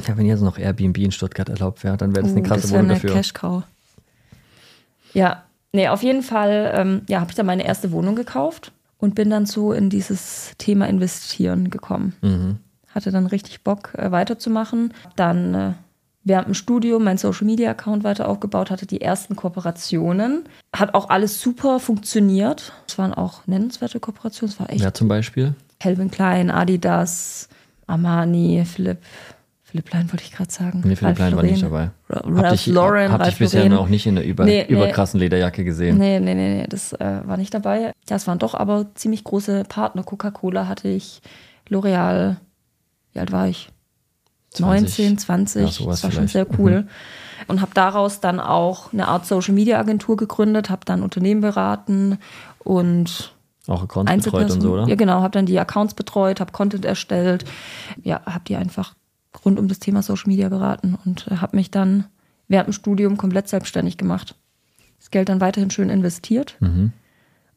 Ja, 0.08 0.18
wenn 0.18 0.26
jetzt 0.26 0.42
noch 0.42 0.58
Airbnb 0.58 0.98
in 0.98 1.12
Stuttgart 1.12 1.50
erlaubt 1.50 1.84
wäre, 1.84 1.98
dann 1.98 2.16
wäre 2.16 2.24
das 2.24 2.32
eine 2.34 2.42
Uh, 2.42 2.46
krasse 2.46 2.62
das 2.64 2.72
wär 2.72 2.80
Wohnung 2.80 2.92
eine 2.92 3.00
dafür. 3.00 3.14
Cash-Cow. 3.14 3.64
Ja, 5.14 5.44
nee, 5.72 5.88
auf 5.88 6.04
jeden 6.04 6.24
Fall 6.24 6.72
ähm, 6.76 7.02
ja, 7.08 7.20
habe 7.20 7.30
ich 7.32 7.36
dann 7.36 7.46
meine 7.46 7.66
erste 7.66 7.92
Wohnung 7.92 8.16
gekauft 8.16 8.72
und 8.98 9.16
bin 9.16 9.30
dann 9.30 9.46
so 9.46 9.72
in 9.74 9.90
dieses 9.90 10.54
Thema 10.58 10.88
Investieren 10.88 11.70
gekommen. 11.70 12.14
Mhm. 12.22 12.58
Hatte 12.90 13.12
dann 13.12 13.28
richtig 13.28 13.64
Bock, 13.64 13.94
äh, 13.96 14.12
weiterzumachen. 14.12 14.94
Dann 15.16 15.54
äh, 15.54 15.74
während 16.24 16.48
dem 16.48 16.54
Studium 16.54 17.04
mein 17.04 17.18
Social-Media-Account 17.18 18.04
weiter 18.04 18.28
aufgebaut, 18.28 18.72
hatte 18.72 18.86
die 18.86 19.02
ersten 19.02 19.36
Kooperationen. 19.36 20.44
Hat 20.76 20.94
auch 20.96 21.10
alles 21.10 21.40
super 21.42 21.80
funktioniert. 21.80 22.74
Es 22.88 22.98
waren 22.98 23.14
auch 23.14 23.46
nennenswerte 23.46 24.00
Kooperationen. 24.00 24.54
Es 24.54 24.60
war 24.60 24.70
echt 24.70 24.82
Ja, 24.84 24.94
zum 24.94 25.08
Beispiel. 25.08 25.54
Calvin 25.80 26.10
Klein, 26.10 26.50
Adidas, 26.50 27.50
Armani, 27.88 28.64
Philipp. 28.66 29.00
Philipp 29.74 29.86
Plein 29.86 30.12
wollte 30.12 30.24
ich 30.24 30.32
gerade 30.32 30.52
sagen. 30.52 30.82
Nee, 30.86 30.96
Philipp 30.96 31.02
Ralph 31.02 31.16
Klein 31.18 31.36
war 31.36 31.42
nicht 31.44 31.64
dabei. 31.64 31.90
Ra- 32.08 32.18
Hab 32.18 32.26
Ralph 32.28 32.52
dich, 32.52 32.68
Lauren, 32.68 33.12
hab 33.12 33.20
dich 33.22 33.26
Ralph 33.30 33.38
bisher 33.40 33.62
Lauren. 33.62 33.74
noch 33.74 33.90
nicht 33.90 34.06
in 34.06 34.14
der 34.14 34.24
über, 34.24 34.46
Nee, 34.46 34.66
nee. 34.70 34.74
überkrassen 34.76 35.20
Lederjacke 35.20 35.64
gesehen. 35.64 35.98
Nee, 35.98 36.20
nee, 36.20 36.36
nee, 36.36 36.58
nee, 36.62 36.68
das 36.70 36.94
äh, 36.94 37.22
war 37.26 37.38
nicht 37.38 37.52
dabei. 37.56 37.92
Ja, 38.08 38.16
es 38.16 38.28
waren 38.28 38.38
doch 38.38 38.54
aber 38.54 38.86
ziemlich 38.94 39.24
große 39.24 39.64
Partner. 39.68 40.04
Coca-Cola 40.04 40.68
hatte 40.68 40.90
ich, 40.90 41.22
L'Oreal, 41.70 42.36
wie 43.14 43.20
alt 43.20 43.32
war 43.32 43.48
ich? 43.48 43.70
19, 44.60 45.18
20, 45.18 45.62
Ja, 45.64 45.68
sowas 45.70 46.02
das 46.02 46.04
war 46.04 46.12
schon 46.12 46.28
vielleicht. 46.28 46.50
Mhm. 46.52 46.56
sehr 46.56 46.60
cool. 46.60 46.88
Und 47.48 47.60
habe 47.62 47.72
daraus 47.74 48.20
dann 48.20 48.40
auch 48.40 48.94
eine 48.94 49.08
Art 49.08 49.26
Social-Media-Agentur 49.26 50.16
gegründet, 50.18 50.70
habe 50.70 50.86
dann 50.86 51.02
Unternehmen 51.02 51.42
beraten 51.42 52.20
und 52.60 53.34
Auch 53.68 53.82
Accounts 53.84 53.88
betreut 53.88 53.98
und 53.98 54.08
Einzelpersonen. 54.10 54.62
so, 54.62 54.74
oder? 54.74 54.88
Ja, 54.88 54.94
genau, 54.96 55.22
habe 55.22 55.32
dann 55.32 55.48
die 55.48 55.60
Accounts 55.60 55.96
betreut, 55.96 56.40
habe 56.40 56.52
Content 56.52 56.86
erstellt, 56.86 57.44
ja, 58.04 58.22
habe 58.28 58.44
die 58.48 58.56
einfach 58.56 58.94
rund 59.46 59.60
um 59.60 59.68
das 59.68 59.80
Thema 59.80 60.02
Social 60.02 60.28
Media 60.28 60.50
beraten 60.50 60.98
und 61.06 61.28
habe 61.28 61.56
mich 61.56 61.72
dann 61.72 62.06
während 62.48 62.68
dem 62.68 62.74
Studium 62.74 63.18
komplett 63.18 63.48
selbstständig 63.48 63.98
gemacht. 63.98 64.36
Das 65.00 65.12
Geld 65.12 65.30
dann 65.30 65.42
weiterhin 65.42 65.70
schön 65.72 65.90
investiert 65.90 66.56
Mhm. 66.60 66.92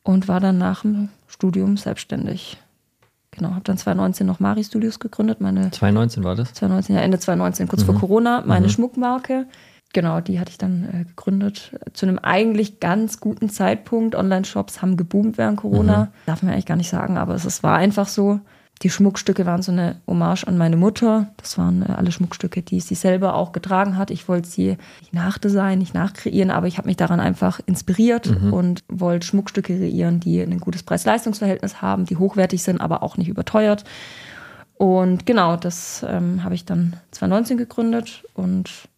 und 0.02 0.28
war 0.28 0.40
dann 0.40 0.58
nach 0.58 0.82
dem 0.82 1.08
Studium 1.26 1.76
selbstständig. 1.76 2.58
Genau, 3.30 3.50
habe 3.50 3.64
dann 3.64 3.76
2019 3.76 4.26
noch 4.26 4.40
Mari 4.40 4.64
Studios 4.64 4.98
gegründet, 4.98 5.40
meine 5.42 5.70
2019 5.70 6.24
war 6.24 6.34
das? 6.34 6.54
2019, 6.54 6.96
ja, 6.96 7.02
Ende 7.02 7.18
2019, 7.18 7.68
kurz 7.68 7.82
vor 7.82 7.94
Corona, 7.94 8.42
meine 8.46 8.70
Schmuckmarke. 8.70 9.46
Genau, 9.92 10.20
die 10.20 10.40
hatte 10.40 10.50
ich 10.50 10.58
dann 10.58 10.84
äh, 10.92 11.04
gegründet. 11.04 11.78
Zu 11.92 12.06
einem 12.06 12.18
eigentlich 12.18 12.80
ganz 12.80 13.20
guten 13.20 13.48
Zeitpunkt. 13.50 14.14
Online-Shops 14.14 14.82
haben 14.82 14.96
geboomt 14.96 15.38
während 15.38 15.58
Corona. 15.58 16.08
Darf 16.26 16.42
man 16.42 16.52
eigentlich 16.52 16.66
gar 16.66 16.76
nicht 16.76 16.88
sagen, 16.90 17.16
aber 17.18 17.34
es, 17.34 17.44
es 17.44 17.62
war 17.62 17.76
einfach 17.76 18.08
so. 18.08 18.40
Die 18.82 18.90
Schmuckstücke 18.90 19.46
waren 19.46 19.62
so 19.62 19.72
eine 19.72 19.96
Hommage 20.06 20.44
an 20.44 20.58
meine 20.58 20.76
Mutter. 20.76 21.28
Das 21.38 21.56
waren 21.56 21.82
äh, 21.82 21.92
alle 21.92 22.12
Schmuckstücke, 22.12 22.62
die 22.62 22.80
sie 22.80 22.94
selber 22.94 23.34
auch 23.34 23.52
getragen 23.52 23.96
hat. 23.96 24.10
Ich 24.10 24.28
wollte 24.28 24.48
sie 24.48 24.76
nicht 25.00 25.14
nachdesignen, 25.14 25.78
nicht 25.78 25.94
nachkreieren, 25.94 26.50
aber 26.50 26.66
ich 26.66 26.76
habe 26.76 26.88
mich 26.88 26.96
daran 26.96 27.20
einfach 27.20 27.60
inspiriert 27.64 28.26
und 28.50 28.84
wollte 28.88 29.26
Schmuckstücke 29.26 29.76
kreieren, 29.76 30.20
die 30.20 30.40
ein 30.40 30.60
gutes 30.60 30.82
Preis-Leistungs-Verhältnis 30.82 31.80
haben, 31.80 32.04
die 32.04 32.16
hochwertig 32.16 32.62
sind, 32.62 32.80
aber 32.80 33.02
auch 33.02 33.16
nicht 33.16 33.28
überteuert. 33.28 33.84
Und 34.74 35.24
genau, 35.24 35.56
das 35.56 36.04
ähm, 36.06 36.44
habe 36.44 36.54
ich 36.54 36.66
dann 36.66 36.96
2019 37.12 37.56
gegründet 37.56 38.24
und 38.34 38.88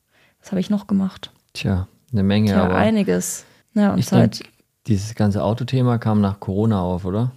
was 0.40 0.50
habe 0.50 0.60
ich 0.60 0.70
noch 0.70 0.88
gemacht? 0.88 1.32
Tja, 1.52 1.86
eine 2.12 2.22
Menge, 2.24 2.50
Ja, 2.50 2.64
aber 2.64 2.74
einiges. 2.74 3.44
Ja, 3.74 3.92
und 3.92 3.98
ich 3.98 4.06
seit, 4.06 4.40
denke, 4.40 4.52
dieses 4.88 5.14
ganze 5.14 5.42
Autothema 5.44 5.98
kam 5.98 6.20
nach 6.20 6.40
Corona 6.40 6.80
auf, 6.82 7.04
oder? 7.04 7.30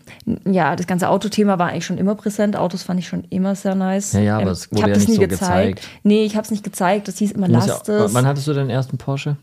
ja, 0.45 0.76
das 0.76 0.88
ganze 0.88 1.10
Autothema 1.10 1.60
war 1.60 1.68
eigentlich 1.70 1.86
schon 1.86 1.97
immer 1.97 2.16
präsent. 2.16 2.56
Autos 2.56 2.84
fand 2.84 2.99
ich 2.99 3.08
schon 3.08 3.26
immer 3.26 3.56
sehr 3.56 3.76
nice. 3.76 4.14
Ähm, 4.14 4.24
Ja, 4.24 4.26
ja, 4.26 4.39
aber 4.39 4.52
es 4.52 4.66
ich 4.66 4.72
wurde 4.72 4.82
habe 4.84 4.91
ja 4.91 4.95
das 4.95 5.08
nicht 5.08 5.20
nie 5.20 5.24
so 5.26 5.30
gezeigt. 5.30 5.76
gezeigt. 5.78 5.99
Nee, 6.04 6.24
ich 6.24 6.36
habe 6.36 6.45
es 6.45 6.52
nicht 6.52 6.64
gezeigt. 6.64 7.08
Das 7.08 7.18
hieß 7.18 7.32
immer, 7.34 7.47
lasst 7.47 7.88
ja, 7.88 8.06
es. 8.06 8.14
wann 8.14 8.26
hattest 8.26 8.47
du 8.47 8.54
deinen 8.54 8.70
ersten 8.70 8.97
Porsche? 8.97 9.38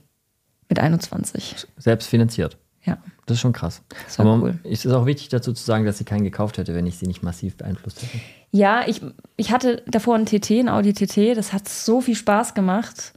Mit 0.68 0.78
21. 0.78 1.66
Selbst 1.76 2.08
finanziert. 2.08 2.56
Ja. 2.84 2.98
Das 3.26 3.36
ist 3.36 3.40
schon 3.42 3.52
krass. 3.52 3.82
Das 4.06 4.18
Aber 4.18 4.40
cool. 4.40 4.58
es 4.64 4.84
ist 4.84 4.92
auch 4.92 5.04
wichtig 5.04 5.28
dazu 5.28 5.52
zu 5.52 5.62
sagen, 5.62 5.84
dass 5.84 5.98
sie 5.98 6.04
keinen 6.04 6.24
gekauft 6.24 6.56
hätte, 6.58 6.74
wenn 6.74 6.86
ich 6.86 6.98
sie 6.98 7.06
nicht 7.06 7.22
massiv 7.22 7.56
beeinflusst 7.56 8.02
hätte. 8.02 8.18
Ja, 8.50 8.82
ich, 8.86 9.02
ich 9.36 9.52
hatte 9.52 9.82
davor 9.86 10.14
einen 10.14 10.24
TT, 10.24 10.50
einen 10.52 10.68
Audi 10.70 10.94
TT. 10.94 11.36
Das 11.36 11.52
hat 11.52 11.68
so 11.68 12.00
viel 12.00 12.14
Spaß 12.14 12.54
gemacht. 12.54 13.12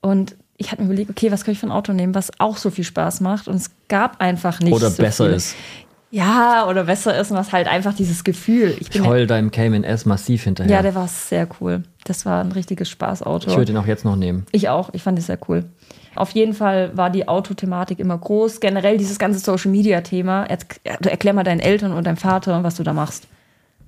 Und 0.00 0.36
ich 0.58 0.72
hatte 0.72 0.82
mir 0.82 0.86
überlegt, 0.86 1.10
okay, 1.10 1.30
was 1.30 1.44
kann 1.44 1.52
ich 1.52 1.58
für 1.58 1.66
ein 1.66 1.72
Auto 1.72 1.92
nehmen, 1.92 2.14
was 2.14 2.30
auch 2.38 2.56
so 2.56 2.70
viel 2.70 2.84
Spaß 2.84 3.20
macht. 3.20 3.48
Und 3.48 3.56
es 3.56 3.70
gab 3.88 4.20
einfach 4.20 4.60
nicht. 4.60 4.72
Oder 4.72 4.90
so 4.90 5.02
besser 5.02 5.24
viele. 5.24 5.36
ist. 5.36 5.54
Ja, 6.10 6.66
oder 6.68 6.84
besser 6.84 7.18
ist, 7.18 7.30
und 7.30 7.36
was 7.36 7.52
halt 7.52 7.66
einfach 7.66 7.92
dieses 7.92 8.24
Gefühl. 8.24 8.70
Ich 8.70 8.82
Ich 8.82 8.90
bin 8.90 9.06
heul 9.06 9.26
deinem 9.26 9.50
Cayman 9.50 9.84
S 9.84 10.06
massiv 10.06 10.44
hinterher. 10.44 10.72
ja, 10.72 10.82
der 10.82 10.94
war 10.94 11.08
sehr 11.08 11.48
cool. 11.60 11.82
Das 12.04 12.24
war 12.24 12.42
ein 12.42 12.52
richtiges 12.52 12.88
Spaßauto. 12.88 13.50
ich 13.50 13.56
würde 13.56 13.72
ihn 13.72 13.78
auch 13.78 13.86
jetzt 13.86 14.04
noch 14.04 14.16
nehmen. 14.16 14.46
Ich 14.52 14.68
auch, 14.68 14.90
ich 14.92 15.02
fand 15.02 15.18
es 15.18 15.26
sehr 15.26 15.38
cool. 15.48 15.64
Auf 16.14 16.30
jeden 16.30 16.54
Fall 16.54 16.96
war 16.96 17.10
die 17.10 17.28
Autothematik 17.28 17.98
immer 17.98 18.16
groß. 18.16 18.60
Generell 18.60 18.96
dieses 18.96 19.18
ganze 19.18 19.40
Social 19.40 19.70
Media 19.70 20.00
Thema. 20.00 20.46
Erklär 20.84 21.34
mal 21.34 21.42
deinen 21.44 21.60
Eltern 21.60 21.92
und 21.92 22.06
deinem 22.06 22.16
Vater, 22.16 22.62
was 22.62 22.76
du 22.76 22.82
da 22.82 22.94
machst. 22.94 23.26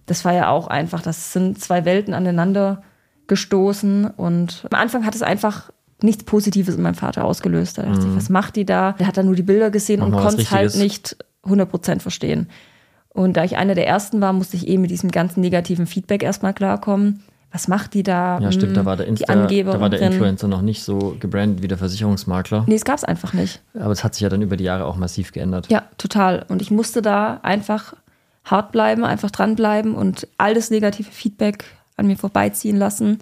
Das 0.05 0.25
war 0.25 0.35
ja 0.35 0.51
auch 0.51 0.67
einfach, 0.67 1.01
das 1.01 1.33
sind 1.33 1.61
zwei 1.61 1.85
Welten 1.87 2.13
aneinander 2.13 2.83
gestoßen. 3.29 4.07
Und 4.07 4.67
am 4.71 4.79
Anfang 4.79 5.07
hat 5.07 5.15
es 5.15 5.23
einfach 5.23 5.71
nichts 6.03 6.25
Positives 6.25 6.75
in 6.77 6.83
meinem 6.83 6.95
Vater 6.95 7.25
ausgelöst. 7.25 7.79
Da 7.79 7.83
dachte 7.83 8.07
ich, 8.07 8.17
was 8.17 8.29
macht 8.29 8.57
die 8.57 8.65
da? 8.65 8.93
Der 8.93 9.07
hat 9.07 9.17
dann 9.17 9.27
nur 9.27 9.35
die 9.35 9.43
Bilder 9.43 9.71
gesehen 9.71 10.01
Mach 10.01 10.07
und 10.07 10.13
konnte 10.13 10.43
es 10.43 10.51
halt 10.51 10.77
nicht 10.77 11.17
100% 11.45 12.01
verstehen. 12.01 12.49
Und 13.09 13.37
da 13.37 13.45
ich 13.45 13.57
einer 13.57 13.75
der 13.75 13.87
ersten 13.87 14.21
war, 14.21 14.33
musste 14.33 14.57
ich 14.57 14.69
eh 14.69 14.79
mit 14.79 14.91
diesem 14.91 15.11
ganzen 15.11 15.41
negativen 15.41 15.87
Feedback 15.87 16.23
erstmal 16.23 16.55
klarkommen. 16.55 17.23
Was 17.51 17.67
macht 17.67 17.95
die 17.95 18.03
da? 18.03 18.39
Ja, 18.41 18.53
stimmt, 18.53 18.77
da 18.77 18.81
Hm, 18.81 18.87
war 18.87 18.97
der, 18.97 19.07
Insta, 19.07 19.35
da 19.35 19.81
war 19.81 19.89
der. 19.89 20.01
Influencer 20.03 20.49
noch 20.49 20.61
nicht 20.61 20.83
so 20.83 21.17
gebrandet 21.19 21.63
wie 21.63 21.69
der 21.69 21.79
Versicherungsmakler. 21.79 22.65
Nee, 22.69 22.75
es 22.75 22.85
gab 22.85 22.99
es 22.99 23.05
einfach 23.05 23.33
nicht. 23.33 23.63
Aber 23.75 23.91
es 23.91 24.05
hat 24.05 24.15
sich 24.15 24.21
ja 24.21 24.29
dann 24.29 24.43
über 24.43 24.57
die 24.59 24.65
Jahre 24.65 24.85
auch 24.85 24.97
massiv 24.97 25.33
geändert. 25.33 25.69
Ja, 25.71 25.85
total. 25.97 26.45
Und 26.49 26.61
ich 26.61 26.71
musste 26.71 27.01
da 27.01 27.41
einfach 27.43 27.95
hart 28.45 28.71
bleiben, 28.71 29.05
einfach 29.05 29.31
dranbleiben 29.31 29.95
und 29.95 30.29
all 30.37 30.55
das 30.55 30.71
negative 30.71 31.11
Feedback 31.11 31.65
an 31.97 32.07
mir 32.07 32.17
vorbeiziehen 32.17 32.77
lassen 32.77 33.19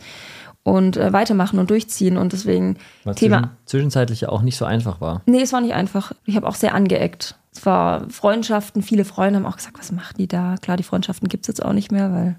und 0.67 0.97
äh, 0.97 1.13
weitermachen 1.13 1.61
und 1.61 1.71
durchziehen. 1.71 2.17
Und 2.17 2.33
deswegen 2.33 2.77
Was 3.05 3.17
Thema. 3.17 3.37
zwischen, 3.37 3.51
zwischenzeitlich 3.67 4.29
auch 4.29 4.43
nicht 4.43 4.57
so 4.57 4.65
einfach 4.65 5.01
war. 5.01 5.23
Nee, 5.27 5.41
es 5.41 5.53
war 5.53 5.61
nicht 5.61 5.75
einfach. 5.75 6.11
Ich 6.25 6.35
habe 6.35 6.49
auch 6.49 6.57
sehr 6.57 6.75
angeeckt. 6.75 7.37
Es 7.53 7.65
war 7.65 8.11
Freundschaften, 8.11 8.83
viele 8.83 9.05
Freunde 9.05 9.39
haben 9.39 9.47
auch 9.47 9.57
gesagt, 9.57 9.79
was 9.79 9.93
machen 9.93 10.17
die 10.19 10.27
da? 10.27 10.57
Klar, 10.61 10.77
die 10.77 10.83
Freundschaften 10.83 11.29
gibt 11.29 11.45
es 11.45 11.49
jetzt 11.49 11.65
auch 11.65 11.73
nicht 11.73 11.93
mehr, 11.93 12.13
weil 12.13 12.37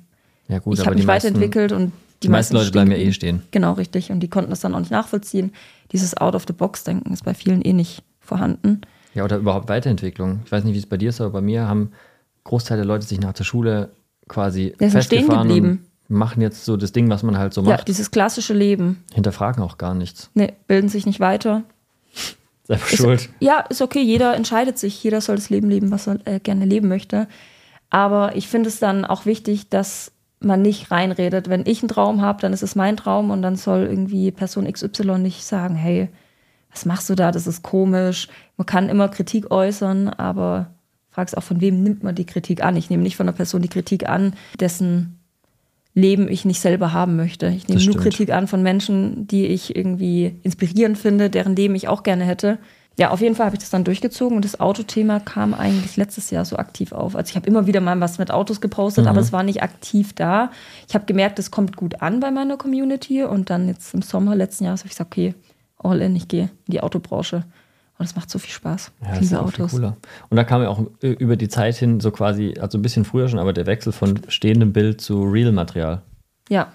Ja, 0.49 0.59
gut, 0.59 0.77
ich 0.77 0.85
habe 0.85 0.95
die 0.95 0.99
mich 0.99 1.07
meisten, 1.07 1.29
weiterentwickelt 1.29 1.71
und 1.71 1.93
die 2.21 2.27
meisten 2.27 2.53
Leute 2.55 2.71
bleiben 2.71 2.91
ja 2.91 2.97
eh 2.97 3.13
stehen. 3.13 3.43
Genau, 3.51 3.73
richtig. 3.73 4.11
Und 4.11 4.19
die 4.19 4.27
konnten 4.27 4.49
das 4.49 4.59
dann 4.59 4.75
auch 4.75 4.79
nicht 4.79 4.91
nachvollziehen. 4.91 5.53
Dieses 5.93 6.17
Out-of-the-Box-Denken 6.17 7.13
ist 7.13 7.23
bei 7.23 7.33
vielen 7.33 7.61
eh 7.61 7.71
nicht 7.71 8.03
vorhanden. 8.19 8.81
Ja, 9.13 9.23
oder 9.23 9.37
überhaupt 9.37 9.69
Weiterentwicklung. 9.69 10.41
Ich 10.43 10.51
weiß 10.51 10.65
nicht, 10.65 10.73
wie 10.73 10.79
es 10.79 10.85
bei 10.85 10.97
dir 10.97 11.09
ist, 11.09 11.21
aber 11.21 11.29
bei 11.31 11.41
mir 11.41 11.65
haben 11.67 11.91
Großteil 12.43 12.75
der 12.75 12.85
Leute 12.85 13.05
sich 13.05 13.21
nach 13.21 13.33
der 13.33 13.45
Schule 13.45 13.91
quasi 14.27 14.73
Ja, 14.79 14.89
sind 14.89 15.03
stehen 15.03 15.19
festgefahren 15.21 15.47
geblieben. 15.47 15.86
Machen 16.09 16.41
jetzt 16.41 16.65
so 16.65 16.77
das 16.77 16.91
Ding, 16.91 17.09
was 17.09 17.23
man 17.23 17.37
halt 17.37 17.53
so 17.53 17.61
Ja, 17.63 17.71
macht. 17.71 17.87
dieses 17.87 18.11
klassische 18.11 18.53
Leben. 18.53 19.03
Hinterfragen 19.13 19.61
auch 19.63 19.77
gar 19.77 19.93
nichts. 19.93 20.29
Nee, 20.33 20.53
bilden 20.67 20.89
sich 20.89 21.05
nicht 21.05 21.19
weiter, 21.19 21.63
Selber 22.63 22.83
Ist- 22.91 22.97
schuld. 22.97 23.29
Ja, 23.39 23.61
ist 23.61 23.81
okay. 23.81 24.01
Jeder 24.01 24.35
entscheidet 24.35 24.77
sich. 24.77 25.01
Jeder 25.01 25.21
soll 25.21 25.37
das 25.37 25.49
Leben 25.49 25.69
leben, 25.69 25.89
was 25.91 26.07
er 26.07 26.17
äh, 26.25 26.39
gerne 26.41 26.65
leben 26.65 26.89
möchte. 26.89 27.27
Aber 27.89 28.35
ich 28.35 28.47
finde 28.49 28.67
es 28.67 28.79
dann 28.79 29.05
auch 29.05 29.25
wichtig, 29.25 29.69
dass 29.69 30.11
man 30.41 30.61
nicht 30.61 30.91
reinredet. 30.91 31.47
Wenn 31.49 31.63
ich 31.65 31.81
einen 31.81 31.87
Traum 31.87 32.21
habe, 32.21 32.41
dann 32.41 32.51
ist 32.51 32.63
es 32.63 32.75
mein 32.75 32.97
Traum 32.97 33.31
und 33.31 33.41
dann 33.41 33.55
soll 33.55 33.85
irgendwie 33.89 34.31
Person 34.31 34.69
XY 34.71 35.17
nicht 35.19 35.45
sagen, 35.45 35.75
hey, 35.75 36.09
was 36.69 36.83
machst 36.85 37.09
du 37.09 37.15
da? 37.15 37.31
Das 37.31 37.47
ist 37.47 37.63
komisch. 37.63 38.27
Man 38.57 38.65
kann 38.65 38.89
immer 38.89 39.07
Kritik 39.07 39.49
äußern, 39.49 40.09
aber 40.09 40.71
fragst 41.09 41.37
auch, 41.37 41.43
von 41.43 41.61
wem 41.61 41.81
nimmt 41.81 42.03
man 42.03 42.15
die 42.15 42.25
Kritik 42.25 42.63
an? 42.63 42.75
Ich 42.75 42.89
nehme 42.89 43.01
nicht 43.01 43.15
von 43.15 43.27
einer 43.29 43.35
Person 43.37 43.61
die 43.61 43.69
Kritik 43.69 44.09
an, 44.09 44.33
dessen 44.59 45.16
Leben 45.97 46.27
ich 46.29 46.45
nicht 46.45 46.61
selber 46.61 46.93
haben 46.93 47.15
möchte. 47.15 47.47
Ich 47.47 47.67
nehme 47.67 47.83
nur. 47.83 47.97
Kritik 47.97 48.31
an 48.31 48.47
von 48.47 48.61
Menschen, 48.61 49.27
die 49.27 49.47
ich 49.47 49.75
irgendwie 49.75 50.35
inspirierend 50.43 50.97
finde, 50.97 51.29
deren 51.31 51.55
Leben 51.55 51.73
ich 51.75 51.87
auch 51.87 52.03
gerne 52.03 52.23
hätte. 52.23 52.59
Ja, 52.99 53.09
auf 53.11 53.19
jeden 53.21 53.35
Fall 53.35 53.47
habe 53.47 53.55
ich 53.55 53.59
das 53.61 53.69
dann 53.71 53.83
durchgezogen 53.83 54.35
und 54.35 54.45
das 54.45 54.59
Autothema 54.59 55.19
kam 55.19 55.53
eigentlich 55.53 55.97
letztes 55.97 56.29
Jahr 56.31 56.45
so 56.45 56.57
aktiv 56.57 56.91
auf. 56.91 57.15
Also 57.15 57.29
ich 57.31 57.35
habe 57.35 57.47
immer 57.47 57.65
wieder 57.67 57.79
mal 57.81 57.99
was 57.99 58.17
mit 58.19 58.31
Autos 58.31 58.61
gepostet, 58.61 59.05
Mhm. 59.05 59.09
aber 59.09 59.21
es 59.21 59.31
war 59.31 59.43
nicht 59.43 59.61
aktiv 59.63 60.13
da. 60.13 60.51
Ich 60.87 60.93
habe 60.95 61.05
gemerkt, 61.05 61.37
es 61.39 61.51
kommt 61.51 61.75
gut 61.75 62.01
an 62.01 62.19
bei 62.19 62.31
meiner 62.31 62.57
Community 62.57 63.23
und 63.23 63.49
dann 63.49 63.67
jetzt 63.67 63.93
im 63.93 64.01
Sommer 64.01 64.35
letzten 64.35 64.65
Jahres 64.65 64.81
habe 64.81 64.87
ich 64.87 64.93
gesagt, 64.93 65.11
okay, 65.11 65.33
all 65.77 66.01
in, 66.01 66.15
ich 66.15 66.27
gehe 66.27 66.43
in 66.67 66.71
die 66.71 66.81
Autobranche. 66.81 67.43
Und 67.99 68.05
es 68.05 68.15
macht 68.15 68.29
so 68.29 68.37
viel 68.37 68.51
Spaß. 68.51 68.91
Ja, 69.03 69.15
viel 69.15 69.35
Autos. 69.37 69.71
cooler. 69.71 69.97
Und 70.29 70.37
da 70.37 70.43
kam 70.43 70.61
ja 70.61 70.69
auch 70.69 70.83
äh, 71.01 71.07
über 71.13 71.35
die 71.35 71.47
Zeit 71.49 71.75
hin 71.77 71.99
so 71.99 72.11
quasi, 72.11 72.53
also 72.59 72.77
ein 72.77 72.81
bisschen 72.83 73.05
früher 73.05 73.27
schon, 73.27 73.39
aber 73.39 73.53
der 73.53 73.65
Wechsel 73.65 73.91
von 73.91 74.19
stehendem 74.27 74.71
Bild 74.71 75.01
zu 75.01 75.23
Real-Material. 75.23 76.01
Ja. 76.49 76.73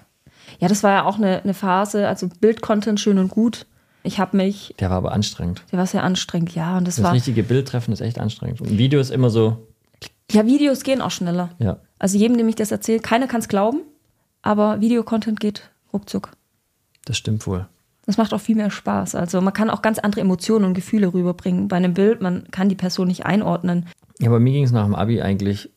Ja, 0.59 0.67
das 0.67 0.83
war 0.83 0.91
ja 0.91 1.03
auch 1.05 1.17
eine, 1.17 1.41
eine 1.41 1.53
Phase, 1.53 2.07
also 2.07 2.27
Bildcontent 2.41 2.99
schön 2.99 3.17
und 3.19 3.29
gut. 3.29 3.65
Ich 4.03 4.19
habe 4.19 4.35
mich, 4.35 4.75
Der 4.79 4.89
war 4.89 4.97
aber 4.97 5.13
anstrengend. 5.13 5.63
der 5.71 5.79
war 5.79 5.87
sehr 5.87 6.03
anstrengend, 6.03 6.53
ja, 6.55 6.77
und 6.77 6.85
das, 6.85 6.97
Das 6.97 7.05
war, 7.05 7.13
richtige 7.13 7.41
Bild 7.43 7.69
treffen 7.69 7.93
ist 7.93 8.01
echt 8.01 8.19
anstrengend. 8.19 8.59
Und 8.59 8.77
Video 8.77 8.99
ist 8.99 9.09
immer 9.09 9.29
so, 9.29 9.65
ja, 10.29 10.45
Videos 10.45 10.83
gehen 10.83 11.01
auch 11.01 11.11
schneller. 11.11 11.51
ja, 11.59 11.77
Also 11.99 12.17
jedem, 12.17 12.37
dem 12.37 12.49
ich 12.49 12.55
das 12.55 12.71
erzähle, 12.71 12.99
keiner 12.99 13.27
kann 13.27 13.39
es 13.39 13.47
glauben, 13.47 13.79
aber 14.41 14.81
Videocontent 14.81 15.39
geht 15.39 15.69
ruckzuck. 15.93 16.31
das 17.05 17.15
stimmt 17.17 17.47
wohl. 17.47 17.65
Das 18.05 18.17
macht 18.17 18.33
auch 18.33 18.41
viel 18.41 18.55
mehr 18.55 18.69
Spaß. 18.69 19.15
Also 19.15 19.39
man 19.41 19.53
kann 19.53 19.69
auch 19.69 19.81
ganz 19.81 19.99
andere 19.99 20.21
Emotionen 20.21 20.65
und 20.65 20.73
Gefühle 20.73 21.13
rüberbringen. 21.13 21.67
Bei 21.67 21.77
einem 21.77 21.93
Bild, 21.93 22.21
man 22.21 22.45
kann 22.51 22.69
die 22.69 22.75
Person 22.75 23.07
nicht 23.07 23.25
einordnen. 23.25 23.87
Ja, 24.19 24.29
bei 24.29 24.39
mir 24.39 24.53
ging 24.53 24.63
es 24.63 24.71
nach 24.71 24.83
dem 24.83 24.95
Abi 24.95 25.21
eigentlich, 25.21 25.69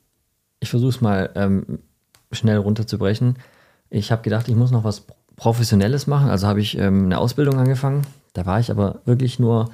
ich 0.60 0.68
versuche 0.68 0.90
es 0.90 1.00
mal 1.00 1.30
ähm, 1.36 1.78
schnell 2.32 2.58
runterzubrechen. 2.58 3.36
Ich 3.90 4.10
habe 4.10 4.22
gedacht, 4.22 4.48
ich 4.48 4.56
muss 4.56 4.72
noch 4.72 4.84
was 4.84 5.06
Professionelles 5.36 6.06
machen. 6.06 6.28
Also 6.28 6.46
habe 6.48 6.60
ich 6.60 6.76
ähm, 6.78 7.04
eine 7.04 7.18
Ausbildung 7.18 7.58
angefangen. 7.58 8.02
Da 8.32 8.44
war 8.44 8.58
ich 8.58 8.70
aber 8.70 9.00
wirklich 9.04 9.38
nur, 9.38 9.70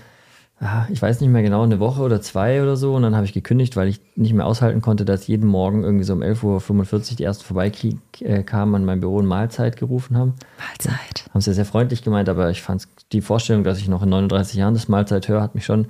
ich 0.91 1.03
weiß 1.03 1.21
nicht 1.21 1.31
mehr 1.31 1.43
genau, 1.43 1.63
eine 1.63 1.81
Woche 1.81 2.03
oder 2.03 2.21
zwei 2.21 2.63
oder 2.63 2.77
so. 2.77 2.95
Und 2.95 3.03
dann 3.03 3.17
habe 3.17 3.27
ich 3.27 3.33
gekündigt, 3.33 3.77
weil 3.77 3.89
ich 3.89 4.01
nicht 4.15 4.33
mehr 4.33 4.47
aushalten 4.47 4.81
konnte, 4.81 5.05
dass 5.05 5.27
jeden 5.27 5.47
Morgen 5.47 5.83
irgendwie 5.83 6.05
so 6.05 6.13
um 6.13 6.23
11.45 6.23 6.93
Uhr 6.95 7.17
die 7.17 7.25
ersten 7.25 7.45
vorbeikamen, 7.45 8.75
an 8.77 8.85
mein 8.85 9.01
Büro 9.01 9.17
und 9.17 9.27
Mahlzeit 9.27 9.77
gerufen 9.77 10.17
haben. 10.17 10.35
Mahlzeit. 10.59 11.25
Haben 11.33 11.41
sie 11.41 11.53
sehr 11.53 11.65
freundlich 11.65 12.03
gemeint, 12.03 12.29
aber 12.29 12.51
ich 12.51 12.63
fand 12.63 12.87
die 13.11 13.23
Vorstellung, 13.23 13.65
dass 13.65 13.79
ich 13.79 13.89
noch 13.89 14.03
in 14.03 14.11
39 14.11 14.57
Jahren 14.57 14.75
das 14.75 14.89
Mahlzeit 14.89 15.27
höre, 15.27 15.43
hat 15.43 15.57
mich 15.57 15.65
schon 15.65 15.87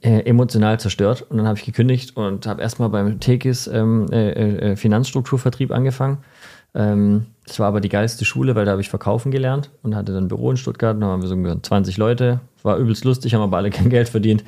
äh, 0.00 0.20
emotional 0.20 0.80
zerstört. 0.80 1.26
Und 1.28 1.36
dann 1.36 1.46
habe 1.46 1.58
ich 1.58 1.64
gekündigt 1.66 2.16
und 2.16 2.46
habe 2.46 2.62
erstmal 2.62 2.88
beim 2.88 3.20
Tekis 3.20 3.66
ähm, 3.66 4.06
äh, 4.10 4.72
äh, 4.72 4.76
Finanzstrukturvertrieb 4.76 5.70
angefangen. 5.70 6.18
Ähm, 6.74 7.26
das 7.46 7.58
war 7.58 7.68
aber 7.68 7.82
die 7.82 7.90
geilste 7.90 8.24
Schule, 8.24 8.54
weil 8.54 8.64
da 8.64 8.70
habe 8.70 8.80
ich 8.80 8.88
verkaufen 8.88 9.30
gelernt 9.30 9.70
und 9.82 9.94
hatte 9.94 10.12
dann 10.12 10.24
ein 10.24 10.28
Büro 10.28 10.50
in 10.50 10.56
Stuttgart. 10.56 10.96
Da 10.98 11.06
waren 11.06 11.20
wir 11.20 11.28
so 11.28 11.34
ungefähr 11.34 11.62
20 11.62 11.98
Leute. 11.98 12.40
War 12.64 12.76
übelst 12.78 13.04
lustig, 13.04 13.32
haben 13.34 13.42
aber 13.42 13.58
alle 13.58 13.70
kein 13.78 13.88
Geld 13.88 14.08
verdient. 14.08 14.42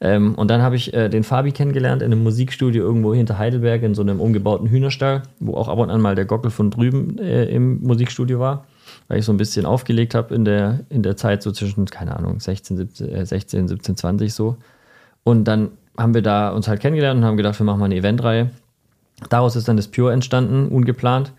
Ähm, 0.00 0.36
und 0.36 0.48
dann 0.48 0.62
habe 0.62 0.76
ich 0.76 0.94
äh, 0.94 1.08
den 1.08 1.24
Fabi 1.24 1.50
kennengelernt 1.50 2.02
in 2.02 2.12
einem 2.12 2.22
Musikstudio 2.22 2.84
irgendwo 2.84 3.12
hinter 3.12 3.38
Heidelberg 3.38 3.82
in 3.82 3.96
so 3.96 4.02
einem 4.02 4.20
umgebauten 4.20 4.68
Hühnerstall, 4.68 5.24
wo 5.40 5.54
auch 5.54 5.66
ab 5.66 5.78
und 5.78 5.90
an 5.90 6.00
mal 6.00 6.14
der 6.14 6.26
Gockel 6.26 6.52
von 6.52 6.70
drüben 6.70 7.18
äh, 7.18 7.46
im 7.46 7.82
Musikstudio 7.82 8.38
war 8.38 8.64
weil 9.08 9.18
ich 9.18 9.24
so 9.24 9.32
ein 9.32 9.36
bisschen 9.36 9.66
aufgelegt 9.66 10.14
habe 10.14 10.34
in 10.34 10.44
der, 10.44 10.80
in 10.88 11.02
der 11.02 11.16
Zeit, 11.16 11.42
so 11.42 11.52
zwischen, 11.52 11.86
keine 11.86 12.16
Ahnung, 12.16 12.40
16, 12.40 12.76
17, 12.76 13.08
äh, 13.08 13.26
16, 13.26 13.68
17, 13.68 13.96
20 13.96 14.32
so. 14.32 14.56
Und 15.24 15.44
dann 15.44 15.72
haben 15.96 16.14
wir 16.14 16.22
da 16.22 16.50
uns 16.50 16.68
halt 16.68 16.80
kennengelernt 16.80 17.18
und 17.18 17.24
haben 17.24 17.36
gedacht, 17.36 17.58
wir 17.60 17.64
machen 17.64 17.78
mal 17.78 17.86
eine 17.86 17.96
Eventreihe. 17.96 18.50
Daraus 19.28 19.56
ist 19.56 19.68
dann 19.68 19.76
das 19.76 19.88
Pure 19.88 20.12
entstanden, 20.12 20.68
ungeplant. 20.68 21.32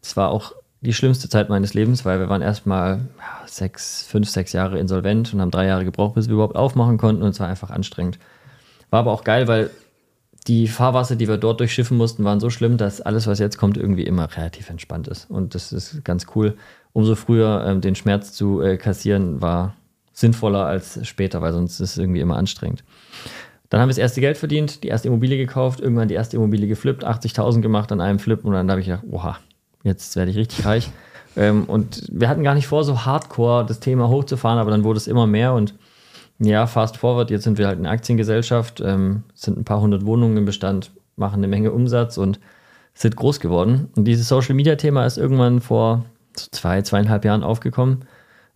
Das 0.00 0.16
war 0.16 0.30
auch 0.30 0.54
die 0.86 0.94
schlimmste 0.94 1.28
Zeit 1.28 1.48
meines 1.48 1.74
Lebens, 1.74 2.04
weil 2.04 2.20
wir 2.20 2.28
waren 2.28 2.42
erstmal 2.42 3.00
sechs, 3.46 4.06
fünf, 4.06 4.30
sechs 4.30 4.52
Jahre 4.52 4.78
insolvent 4.78 5.34
und 5.34 5.40
haben 5.40 5.50
drei 5.50 5.66
Jahre 5.66 5.84
gebraucht, 5.84 6.14
bis 6.14 6.28
wir 6.28 6.34
überhaupt 6.34 6.56
aufmachen 6.56 6.96
konnten 6.96 7.22
und 7.22 7.30
es 7.30 7.40
war 7.40 7.48
einfach 7.48 7.70
anstrengend. 7.70 8.18
War 8.90 9.00
aber 9.00 9.12
auch 9.12 9.24
geil, 9.24 9.48
weil 9.48 9.70
die 10.46 10.68
Fahrwasser, 10.68 11.16
die 11.16 11.26
wir 11.26 11.38
dort 11.38 11.58
durchschiffen 11.58 11.96
mussten, 11.96 12.22
waren 12.22 12.38
so 12.38 12.50
schlimm, 12.50 12.76
dass 12.76 13.00
alles, 13.00 13.26
was 13.26 13.40
jetzt 13.40 13.58
kommt, 13.58 13.76
irgendwie 13.76 14.04
immer 14.04 14.28
relativ 14.36 14.70
entspannt 14.70 15.08
ist. 15.08 15.28
Und 15.28 15.56
das 15.56 15.72
ist 15.72 16.04
ganz 16.04 16.26
cool. 16.36 16.56
Umso 16.92 17.16
früher 17.16 17.64
ähm, 17.66 17.80
den 17.80 17.96
Schmerz 17.96 18.32
zu 18.32 18.60
äh, 18.62 18.76
kassieren, 18.76 19.40
war 19.40 19.74
sinnvoller 20.12 20.64
als 20.64 21.04
später, 21.04 21.42
weil 21.42 21.52
sonst 21.52 21.80
ist 21.80 21.90
es 21.90 21.98
irgendwie 21.98 22.20
immer 22.20 22.36
anstrengend. 22.36 22.84
Dann 23.70 23.80
haben 23.80 23.88
wir 23.88 23.90
das 23.92 23.98
erste 23.98 24.20
Geld 24.20 24.38
verdient, 24.38 24.84
die 24.84 24.88
erste 24.88 25.08
Immobilie 25.08 25.36
gekauft, 25.36 25.80
irgendwann 25.80 26.06
die 26.06 26.14
erste 26.14 26.36
Immobilie 26.36 26.68
geflippt, 26.68 27.04
80.000 27.04 27.60
gemacht 27.60 27.90
an 27.90 28.00
einem 28.00 28.20
Flip 28.20 28.44
und 28.44 28.52
dann 28.52 28.70
habe 28.70 28.80
ich 28.80 28.86
gedacht, 28.86 29.04
oha, 29.10 29.38
jetzt 29.86 30.16
werde 30.16 30.30
ich 30.30 30.36
richtig 30.36 30.64
reich. 30.66 30.90
Ähm, 31.36 31.64
und 31.64 32.06
wir 32.10 32.28
hatten 32.28 32.42
gar 32.42 32.54
nicht 32.54 32.66
vor, 32.66 32.84
so 32.84 33.04
hardcore 33.04 33.64
das 33.66 33.80
Thema 33.80 34.08
hochzufahren, 34.08 34.58
aber 34.58 34.70
dann 34.70 34.84
wurde 34.84 34.96
es 34.98 35.06
immer 35.06 35.26
mehr 35.26 35.54
und 35.54 35.74
ja, 36.38 36.66
fast 36.66 36.98
forward, 36.98 37.30
jetzt 37.30 37.44
sind 37.44 37.56
wir 37.56 37.66
halt 37.66 37.78
eine 37.78 37.88
Aktiengesellschaft, 37.88 38.82
ähm, 38.84 39.22
sind 39.34 39.56
ein 39.56 39.64
paar 39.64 39.80
hundert 39.80 40.04
Wohnungen 40.04 40.36
im 40.36 40.44
Bestand, 40.44 40.90
machen 41.16 41.36
eine 41.36 41.48
Menge 41.48 41.72
Umsatz 41.72 42.18
und 42.18 42.40
sind 42.92 43.16
groß 43.16 43.40
geworden. 43.40 43.88
Und 43.96 44.04
dieses 44.04 44.28
Social 44.28 44.54
Media 44.54 44.76
Thema 44.76 45.06
ist 45.06 45.16
irgendwann 45.16 45.60
vor 45.60 46.04
zwei, 46.34 46.82
zweieinhalb 46.82 47.24
Jahren 47.24 47.42
aufgekommen, 47.42 48.04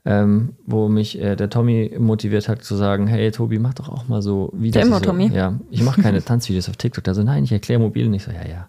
ähm, 0.05 0.55
wo 0.66 0.89
mich 0.89 1.18
äh, 1.18 1.37
der 1.37 1.51
Tommy 1.51 1.95
motiviert 1.99 2.49
hat 2.49 2.64
zu 2.64 2.74
sagen, 2.76 3.07
hey 3.07 3.31
Tobi, 3.31 3.59
mach 3.59 3.74
doch 3.74 3.89
auch 3.89 4.09
mal 4.09 4.22
so 4.22 4.51
Videos. 4.53 4.72
Der 4.72 4.83
immer 4.83 4.99
so, 4.99 5.07
Tommy? 5.07 5.31
Ja, 5.33 5.59
ich 5.70 5.83
mache 5.83 6.03
keine 6.03 6.22
Tanzvideos 6.22 6.68
auf 6.68 6.76
TikTok. 6.76 7.05
Der 7.05 7.14
so, 7.14 7.22
nein, 7.22 7.45
ich 7.45 7.53
erkläre 7.53 7.81
mobil. 7.81 8.07
Und 8.07 8.14
ich 8.14 8.24
so, 8.24 8.31
ja, 8.31 8.47
ja. 8.47 8.68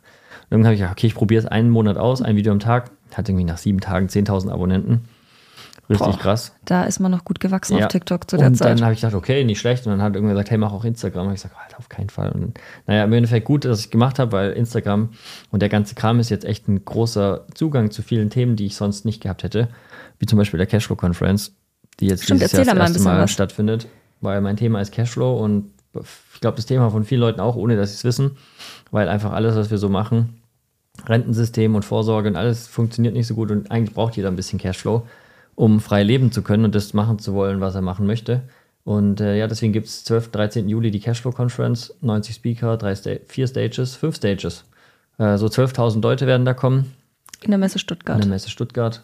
Und 0.51 0.55
irgendwann 0.57 0.65
habe 0.67 0.73
ich 0.75 0.79
gedacht, 0.81 0.97
okay, 0.97 1.07
ich 1.07 1.15
probiere 1.15 1.39
es 1.39 1.45
einen 1.47 1.69
Monat 1.69 1.95
aus, 1.97 2.21
ein 2.21 2.35
Video 2.35 2.51
am 2.51 2.59
Tag. 2.59 2.91
Hat 3.15 3.29
irgendwie 3.29 3.45
nach 3.45 3.57
sieben 3.57 3.79
Tagen 3.79 4.07
10.000 4.07 4.51
Abonnenten. 4.51 5.05
Richtig 5.89 6.07
Boah, 6.07 6.19
krass. 6.19 6.53
Da 6.65 6.83
ist 6.83 6.99
man 6.99 7.09
noch 7.11 7.23
gut 7.25 7.39
gewachsen 7.39 7.77
Ja. 7.77 7.85
auf 7.85 7.91
TikTok 7.91 8.29
zu 8.29 8.35
der 8.37 8.47
und 8.47 8.55
Zeit. 8.55 8.77
dann 8.77 8.83
habe 8.83 8.93
ich 8.93 8.99
gedacht, 9.01 9.15
okay, 9.15 9.43
nicht 9.45 9.59
schlecht. 9.59 9.85
Und 9.85 9.93
dann 9.93 10.01
hat 10.01 10.13
irgendwer 10.15 10.35
gesagt, 10.35 10.51
hey, 10.51 10.57
mach 10.57 10.73
auch 10.73 10.83
Instagram. 10.85 11.27
Und 11.27 11.33
ich 11.33 11.41
gesagt, 11.41 11.57
halt 11.57 11.77
auf 11.77 11.87
keinen 11.89 12.09
Fall. 12.09 12.31
Und 12.31 12.59
naja, 12.85 13.05
im 13.05 13.13
Endeffekt 13.13 13.45
gut, 13.45 13.63
dass 13.65 13.79
ich 13.79 13.91
gemacht 13.91 14.19
habe, 14.19 14.31
weil 14.33 14.51
Instagram 14.51 15.09
und 15.51 15.61
der 15.61 15.69
ganze 15.69 15.95
Kram 15.95 16.19
ist 16.19 16.29
jetzt 16.29 16.43
echt 16.45 16.67
ein 16.67 16.83
großer 16.83 17.45
Zugang 17.53 17.91
zu 17.91 18.01
vielen 18.01 18.29
Themen, 18.29 18.55
die 18.57 18.65
ich 18.65 18.75
sonst 18.75 19.05
nicht 19.05 19.21
gehabt 19.21 19.43
hätte. 19.43 19.69
Wie 20.19 20.25
zum 20.25 20.37
Beispiel 20.37 20.57
der 20.57 20.67
Cashflow 20.67 20.95
Conference, 20.95 21.55
die 21.99 22.07
jetzt 22.07 22.23
Stimmt, 22.23 22.41
dieses 22.41 22.51
Jahr 22.53 22.65
da 22.65 22.73
mal 22.73 22.79
das 22.79 22.89
erste 22.91 23.03
Mal 23.03 23.21
was. 23.21 23.31
stattfindet. 23.31 23.87
Weil 24.21 24.39
mein 24.41 24.55
Thema 24.57 24.79
ist 24.81 24.91
Cashflow 24.93 25.37
und 25.43 25.71
ich 26.33 26.39
glaube, 26.41 26.55
das 26.55 26.65
Thema 26.67 26.89
von 26.89 27.03
vielen 27.03 27.21
Leuten 27.21 27.39
auch, 27.41 27.55
ohne 27.57 27.75
dass 27.75 27.89
sie 27.89 27.95
es 27.95 28.03
wissen, 28.05 28.37
weil 28.91 29.09
einfach 29.09 29.33
alles, 29.33 29.55
was 29.55 29.71
wir 29.71 29.77
so 29.77 29.89
machen, 29.89 30.40
Rentensystem 31.05 31.75
und 31.75 31.83
Vorsorge 31.83 32.29
und 32.29 32.35
alles 32.35 32.67
funktioniert 32.67 33.13
nicht 33.13 33.27
so 33.27 33.35
gut 33.35 33.51
und 33.51 33.71
eigentlich 33.71 33.93
braucht 33.95 34.15
jeder 34.17 34.29
ein 34.29 34.35
bisschen 34.35 34.59
Cashflow, 34.59 35.07
um 35.55 35.79
frei 35.79 36.03
leben 36.03 36.31
zu 36.31 36.41
können 36.41 36.65
und 36.65 36.75
das 36.75 36.93
machen 36.93 37.19
zu 37.19 37.33
wollen, 37.33 37.61
was 37.61 37.75
er 37.75 37.81
machen 37.81 38.05
möchte. 38.05 38.43
Und 38.83 39.21
äh, 39.21 39.37
ja, 39.37 39.47
deswegen 39.47 39.73
gibt 39.73 39.87
es 39.87 40.03
12. 40.05 40.31
13. 40.31 40.69
Juli 40.69 40.91
die 40.91 40.99
Cashflow 40.99 41.31
Conference, 41.31 41.93
90 42.01 42.35
Speaker, 42.35 42.77
drei 42.77 42.95
Sta 42.95 43.11
vier 43.27 43.47
Stages, 43.47 43.95
fünf 43.95 44.15
Stages. 44.15 44.65
Äh, 45.17 45.37
so 45.37 45.47
12.000 45.47 46.01
Leute 46.01 46.25
werden 46.27 46.45
da 46.45 46.53
kommen 46.53 46.91
In 47.41 47.51
der 47.51 47.59
Messe 47.59 47.79
Stuttgart. 47.79 48.19
der 48.19 48.27
Messe 48.27 48.49
Stuttgart. 48.49 49.03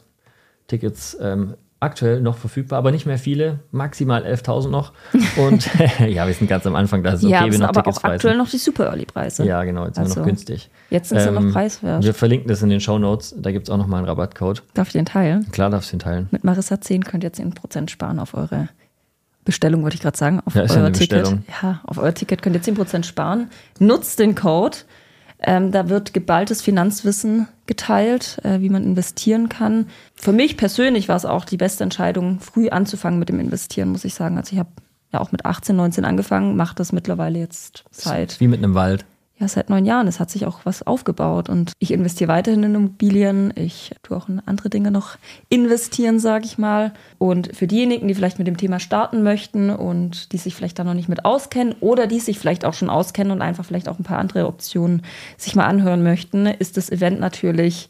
Tickets 0.68 1.16
ähm, 1.22 1.56
aktuell 1.80 2.22
noch 2.22 2.38
verfügbar, 2.38 2.80
aber 2.80 2.92
nicht 2.92 3.06
mehr 3.06 3.18
viele, 3.18 3.60
maximal 3.72 4.26
11.000 4.26 4.70
noch. 4.70 4.94
Und 5.38 5.70
ja, 6.00 6.26
wir 6.28 6.34
sind 6.34 6.48
ganz 6.48 6.66
am 6.66 6.76
Anfang, 6.76 7.04
da 7.04 7.12
ist 7.12 7.20
es 7.20 7.26
okay, 7.26 7.34
ja, 7.34 7.52
sind 7.52 7.62
noch 7.62 7.70
aber 7.70 7.84
Tickets 7.84 7.98
auch 7.98 8.02
frei 8.02 8.16
aktuell 8.16 8.38
noch 8.38 8.50
die 8.50 8.58
Super 8.58 8.86
Early 8.86 9.06
Preise. 9.06 9.46
Ja, 9.46 9.64
genau, 9.64 9.86
jetzt 9.86 9.96
sind 9.96 10.06
wir 10.06 10.10
Also, 10.10 10.20
noch 10.22 10.28
günstig. 10.28 10.70
Jetzt 10.90 11.10
sind 11.10 11.20
sie 11.20 11.32
noch 11.32 11.42
Ähm, 11.42 11.52
preiswert. 11.52 12.04
Wir 12.04 12.14
verlinken 12.14 12.48
das 12.50 12.62
in 12.62 12.70
den 12.70 12.80
Show 12.80 12.98
Notes. 12.98 13.36
Da 13.38 13.52
gibt 13.52 13.68
es 13.68 13.74
auch 13.74 13.78
nochmal 13.78 14.00
einen 14.00 14.08
Rabattcode. 14.08 14.64
Darf 14.74 14.88
ich 14.88 14.94
den 14.94 15.06
teilen? 15.06 15.52
Klar 15.52 15.70
darfst 15.70 15.92
du 15.92 15.98
ihn 15.98 16.00
teilen. 16.00 16.28
Mit 16.32 16.44
Marissa 16.44 16.82
10 16.82 17.04
könnt 17.04 17.24
ihr 17.24 17.32
10% 17.32 17.90
sparen 17.90 18.20
auf 18.20 18.34
eure 18.34 18.70
Bestellung, 19.46 19.84
wollte 19.84 19.96
ich 19.96 20.02
gerade 20.02 20.18
sagen. 20.18 20.42
Auf 20.46 20.56
Ja, 20.56 20.66
ja 20.66 20.72
euer 20.72 20.86
eine 20.86 20.92
Ticket. 20.92 21.26
Ja, 21.62 21.80
auf 21.86 21.98
euer 21.98 22.14
Ticket 22.14 22.42
könnt 22.42 22.56
ihr 22.56 22.62
10% 22.62 23.04
sparen. 23.04 23.50
Nutzt 23.80 24.20
den 24.20 24.36
Code. 24.36 24.78
Ähm, 25.40 25.72
da 25.72 25.90
wird 25.90 26.14
geballtes 26.14 26.62
Finanzwissen 26.62 27.48
geteilt, 27.68 28.40
äh, 28.44 28.60
wie 28.62 28.70
man 28.70 28.84
investieren 28.84 29.50
kann. 29.50 29.88
Für 30.16 30.32
mich 30.32 30.58
persönlich 30.58 31.10
war 31.10 31.16
es 31.16 31.26
auch 31.26 31.46
die 31.46 31.58
beste 31.58 31.84
Entscheidung, 31.84 32.40
früh 32.40 32.70
anzufangen 32.70 33.20
mit 33.20 33.30
dem 33.30 33.40
Investieren, 33.40 33.90
muss 33.90 34.06
ich 34.06 34.16
sagen. 34.16 34.38
Also 34.38 34.54
ich 34.54 34.60
habe 34.60 34.72
ja 35.14 35.20
auch 35.20 35.32
mit 35.32 35.46
18, 35.46 35.76
19 35.76 36.06
angefangen, 36.06 36.56
mache 36.56 36.76
das 36.76 36.92
mittlerweile 36.92 37.40
jetzt 37.40 37.84
seit 37.92 38.40
Wie 38.40 38.48
mit 38.48 38.64
einem 38.64 38.74
Wald. 38.74 39.06
Ja, 39.40 39.48
seit 39.48 39.70
neun 39.70 39.86
Jahren. 39.86 40.08
Es 40.08 40.20
hat 40.20 40.32
sich 40.32 40.46
auch 40.48 40.62
was 40.64 40.86
aufgebaut 40.88 41.48
und 41.48 41.74
ich 41.78 41.92
investiere 41.92 42.28
weiterhin 42.28 42.64
in 42.64 42.74
Immobilien. 42.76 43.54
Ich 43.56 43.92
tue 44.02 44.18
auch 44.18 44.28
in 44.30 44.42
andere 44.46 44.70
Dinge 44.70 44.90
noch 44.90 45.18
investieren, 45.50 46.20
sage 46.20 46.46
ich 46.46 46.58
mal. 46.58 46.92
Und 47.20 47.56
für 47.56 47.68
diejenigen, 47.68 48.08
die 48.08 48.16
vielleicht 48.16 48.40
mit 48.40 48.48
dem 48.48 48.58
Thema 48.58 48.80
starten 48.80 49.22
möchten 49.22 49.70
und 49.70 50.32
die 50.32 50.38
sich 50.38 50.56
vielleicht 50.56 50.80
da 50.80 50.84
noch 50.84 50.96
nicht 50.96 51.08
mit 51.10 51.24
auskennen 51.24 51.76
oder 51.82 52.08
die 52.08 52.20
sich 52.20 52.40
vielleicht 52.40 52.66
auch 52.66 52.74
schon 52.74 52.90
auskennen 52.90 53.32
und 53.32 53.42
einfach 53.44 53.64
vielleicht 53.66 53.90
auch 53.90 54.00
ein 54.00 54.04
paar 54.04 54.18
andere 54.18 54.48
Optionen 54.48 55.04
sich 55.38 55.56
mal 55.56 55.66
anhören 55.66 56.02
möchten, 56.02 56.48
ist 56.48 56.76
das 56.78 56.90
Event 56.90 57.20
natürlich 57.20 57.90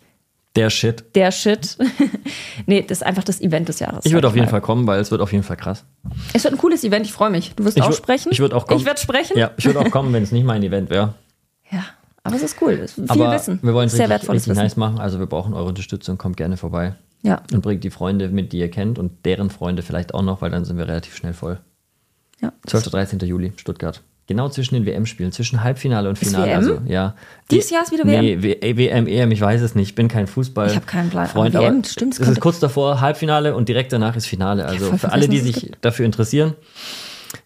Der 0.56 0.70
Shit. 0.70 1.06
der 1.16 1.32
Shit. 1.32 1.78
nee, 2.66 2.82
das 2.82 2.98
ist 3.00 3.04
einfach 3.06 3.24
das 3.24 3.40
Event 3.40 3.70
des 3.70 3.80
Jahres. 3.80 4.06
Ich 4.06 4.12
würde 4.12 4.28
auf 4.28 4.36
jeden. 4.36 4.50
Fall 4.50 4.60
kommen, 4.62 4.86
weil 4.86 5.00
es 5.00 5.12
wird 5.12 5.22
auf 5.22 5.32
jeden 5.32 5.46
Fall 5.46 5.56
krass. 5.58 5.86
Es 6.34 6.44
wird 6.44 6.54
ein 6.56 6.58
cooles 6.58 6.84
Event, 6.84 7.06
ich 7.06 7.14
freue 7.14 7.30
mich. 7.30 7.54
Du 7.56 7.64
wirst 7.64 7.78
Ich 7.78 7.84
auch 7.84 7.94
sprechen. 7.94 8.34
ich 8.34 8.40
würd 8.42 8.54
auch 8.54 8.68
kommen. 8.68 8.82
Ich 8.82 8.86
werde 8.86 9.00
sprechen. 9.00 9.38
Ja, 9.38 9.52
ich 9.56 9.66
würde 9.66 9.80
auch 9.80 9.92
kommen, 9.92 10.12
wenn 10.12 10.24
es 10.24 10.34
nicht 10.34 10.44
mein 10.46 10.62
Event 10.62 10.90
wäre. 10.90 11.14
Ja, 12.32 12.36
aber 12.36 12.44
es 12.46 12.52
ist 12.52 12.62
cool. 12.62 12.74
Es 12.74 12.98
ist 12.98 13.12
viel 13.12 13.22
Aber 13.22 13.34
Wissen. 13.34 13.60
wir 13.62 13.74
wollen 13.74 13.88
es 13.88 13.94
Sehr 13.94 14.10
richtig, 14.10 14.30
richtig 14.30 14.54
nice 14.56 14.76
machen. 14.78 15.00
Also 15.00 15.20
wir 15.20 15.26
brauchen 15.28 15.54
eure 15.54 15.66
Unterstützung. 15.68 16.18
Kommt 16.18 16.38
gerne 16.38 16.58
vorbei. 16.58 16.96
Ja, 17.24 17.42
Und 17.52 17.62
bringt 17.62 17.84
die 17.84 17.90
Freunde 17.90 18.30
mit, 18.30 18.54
die 18.54 18.60
ihr 18.60 18.70
kennt 18.70 19.00
und 19.00 19.26
deren 19.26 19.50
Freunde 19.50 19.82
vielleicht 19.82 20.14
auch 20.14 20.22
noch, 20.22 20.42
weil 20.42 20.52
dann 20.52 20.66
sind 20.66 20.78
wir 20.78 20.88
relativ 20.88 21.16
schnell 21.16 21.34
voll. 21.34 21.60
ja. 22.42 22.52
12. 22.68 22.90
13. 22.92 23.20
Juli, 23.20 23.54
Stuttgart. 23.58 24.02
Genau 24.28 24.50
zwischen 24.50 24.76
den 24.76 24.86
WM-Spielen, 24.86 25.32
zwischen 25.32 25.64
Halbfinale 25.64 26.10
und 26.10 26.18
Finale. 26.18 26.48
WM? 26.48 26.58
Also, 26.58 26.82
ja. 26.86 27.16
Dieses 27.50 27.68
Die- 27.68 27.74
Jahr 27.76 27.84
ist 27.84 27.92
wieder 27.94 28.04
Nee, 28.06 28.42
W- 28.44 28.58
WM, 28.78 29.08
EM, 29.08 29.32
ich 29.32 29.40
weiß 29.40 29.62
es 29.62 29.74
nicht. 29.74 29.88
Ich 29.90 29.96
bin 29.96 30.10
kein 30.10 30.28
Fußball. 30.28 30.68
Ich 30.68 30.76
hab 30.76 30.86
keinen 30.86 31.10
Plan. 31.10 31.28
Freund, 31.28 31.56
Aber 31.56 31.66
aber 31.66 31.76
WM, 31.76 31.84
stimmt, 31.86 32.14
es 32.16 32.20
Es 32.20 32.28
ist 32.28 32.42
kurz 32.42 32.60
davor 32.60 33.00
Halbfinale 33.00 33.56
und 33.56 33.70
direkt 33.70 33.94
danach 33.94 34.16
ist 34.18 34.26
Finale. 34.28 34.66
Also 34.66 34.88
voll 34.88 34.98
für 35.00 35.12
alle, 35.14 35.30
die 35.30 35.40
sich 35.40 35.72
dafür 35.82 36.06
interessieren, 36.06 36.56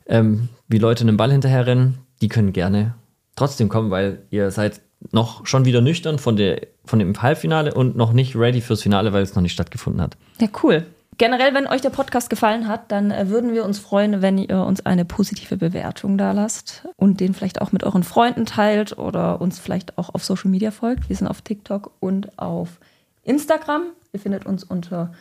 ähm, 0.08 0.50
wie 0.68 0.80
Leute 0.80 1.04
einen 1.04 1.18
Ball 1.18 1.32
hinterherrennen, 1.32 2.00
die 2.22 2.30
können 2.30 2.52
gerne 2.52 2.96
trotzdem 3.36 3.70
kommen, 3.70 3.92
weil 3.92 4.24
ihr 4.30 4.52
seid 4.52 4.82
noch 5.12 5.46
schon 5.46 5.66
wieder 5.66 5.82
nüchtern 5.82 6.20
von, 6.20 6.36
der, 6.36 6.68
von 6.86 7.00
dem 7.00 7.20
Halbfinale 7.22 7.74
und 7.74 7.96
noch 7.96 8.14
nicht 8.14 8.36
ready 8.36 8.62
fürs 8.62 8.82
Finale, 8.82 9.14
weil 9.14 9.24
es 9.24 9.36
noch 9.36 9.42
nicht 9.42 9.54
stattgefunden 9.54 10.02
hat. 10.02 10.18
Ja, 10.40 10.48
cool. 10.64 10.86
Generell, 11.18 11.54
wenn 11.54 11.68
euch 11.68 11.82
der 11.82 11.90
Podcast 11.90 12.30
gefallen 12.30 12.68
hat, 12.68 12.92
dann 12.92 13.12
äh, 13.12 13.30
würden 13.30 13.54
wir 13.54 13.66
uns 13.66 13.80
freuen, 13.80 14.22
wenn 14.22 14.38
ihr 14.38 14.64
uns 14.64 14.86
eine 14.86 15.06
positive 15.06 15.58
Bewertung 15.58 16.18
da 16.18 16.32
lasst 16.32 16.88
und 16.96 17.20
den 17.20 17.34
vielleicht 17.34 17.62
auch 17.62 17.72
mit 17.72 17.84
euren 17.84 18.04
Freunden 18.04 18.46
teilt 18.46 18.98
oder 18.98 19.42
uns 19.42 19.60
vielleicht 19.60 19.98
auch 19.98 20.14
auf 20.14 20.24
Social 20.24 20.50
Media 20.50 20.72
folgt. 20.72 21.10
Wir 21.10 21.16
sind 21.16 21.28
auf 21.28 21.42
TikTok 21.42 21.92
und 22.00 22.40
auf 22.40 22.80
Instagram. 23.24 23.84
Ihr 24.14 24.20
findet 24.20 24.46
uns 24.46 24.64
unter 24.64 25.12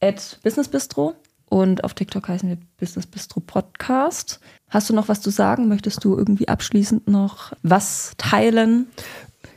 @businessbistro 0.00 1.14
und 1.54 1.84
auf 1.84 1.94
TikTok 1.94 2.26
heißen 2.26 2.48
wir 2.48 2.58
Business 2.80 3.06
Bistro 3.06 3.38
Podcast. 3.38 4.40
Hast 4.68 4.90
du 4.90 4.92
noch 4.92 5.06
was 5.06 5.20
zu 5.20 5.30
sagen? 5.30 5.68
Möchtest 5.68 6.02
du 6.02 6.18
irgendwie 6.18 6.48
abschließend 6.48 7.06
noch 7.06 7.52
was 7.62 8.14
teilen? 8.18 8.88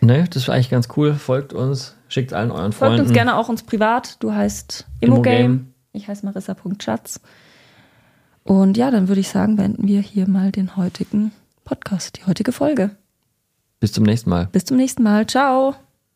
Ne, 0.02 0.26
das 0.30 0.44
ist 0.44 0.50
eigentlich 0.50 0.70
ganz 0.70 0.90
cool. 0.96 1.16
Folgt 1.16 1.54
uns, 1.54 1.96
schickt 2.08 2.34
allen 2.34 2.52
euren 2.52 2.72
Freunden. 2.72 2.98
Folgt 2.98 3.00
uns 3.00 3.14
gerne 3.14 3.36
auch 3.36 3.50
uns 3.50 3.64
privat. 3.64 4.22
Du 4.22 4.32
heißt 4.32 4.86
Immogame. 5.00 5.38
Immogame. 5.38 5.66
Ich 5.94 6.08
heiße 6.08 6.24
Marissa.schatz. 6.24 7.20
Und 8.44 8.78
ja, 8.78 8.92
dann 8.92 9.08
würde 9.08 9.22
ich 9.22 9.30
sagen, 9.30 9.56
beenden 9.56 9.88
wir 9.88 10.02
hier 10.02 10.30
mal 10.30 10.52
den 10.52 10.78
heutigen 10.78 11.32
Podcast, 11.66 12.20
die 12.20 12.28
heutige 12.28 12.52
Folge. 12.52 12.92
Bis 13.80 13.92
zum 13.92 14.04
nächsten 14.04 14.30
Mal. 14.30 14.50
Bis 14.52 14.66
zum 14.66 14.78
nächsten 14.78 15.02
Mal. 15.02 15.26
Ciao. 15.26 15.74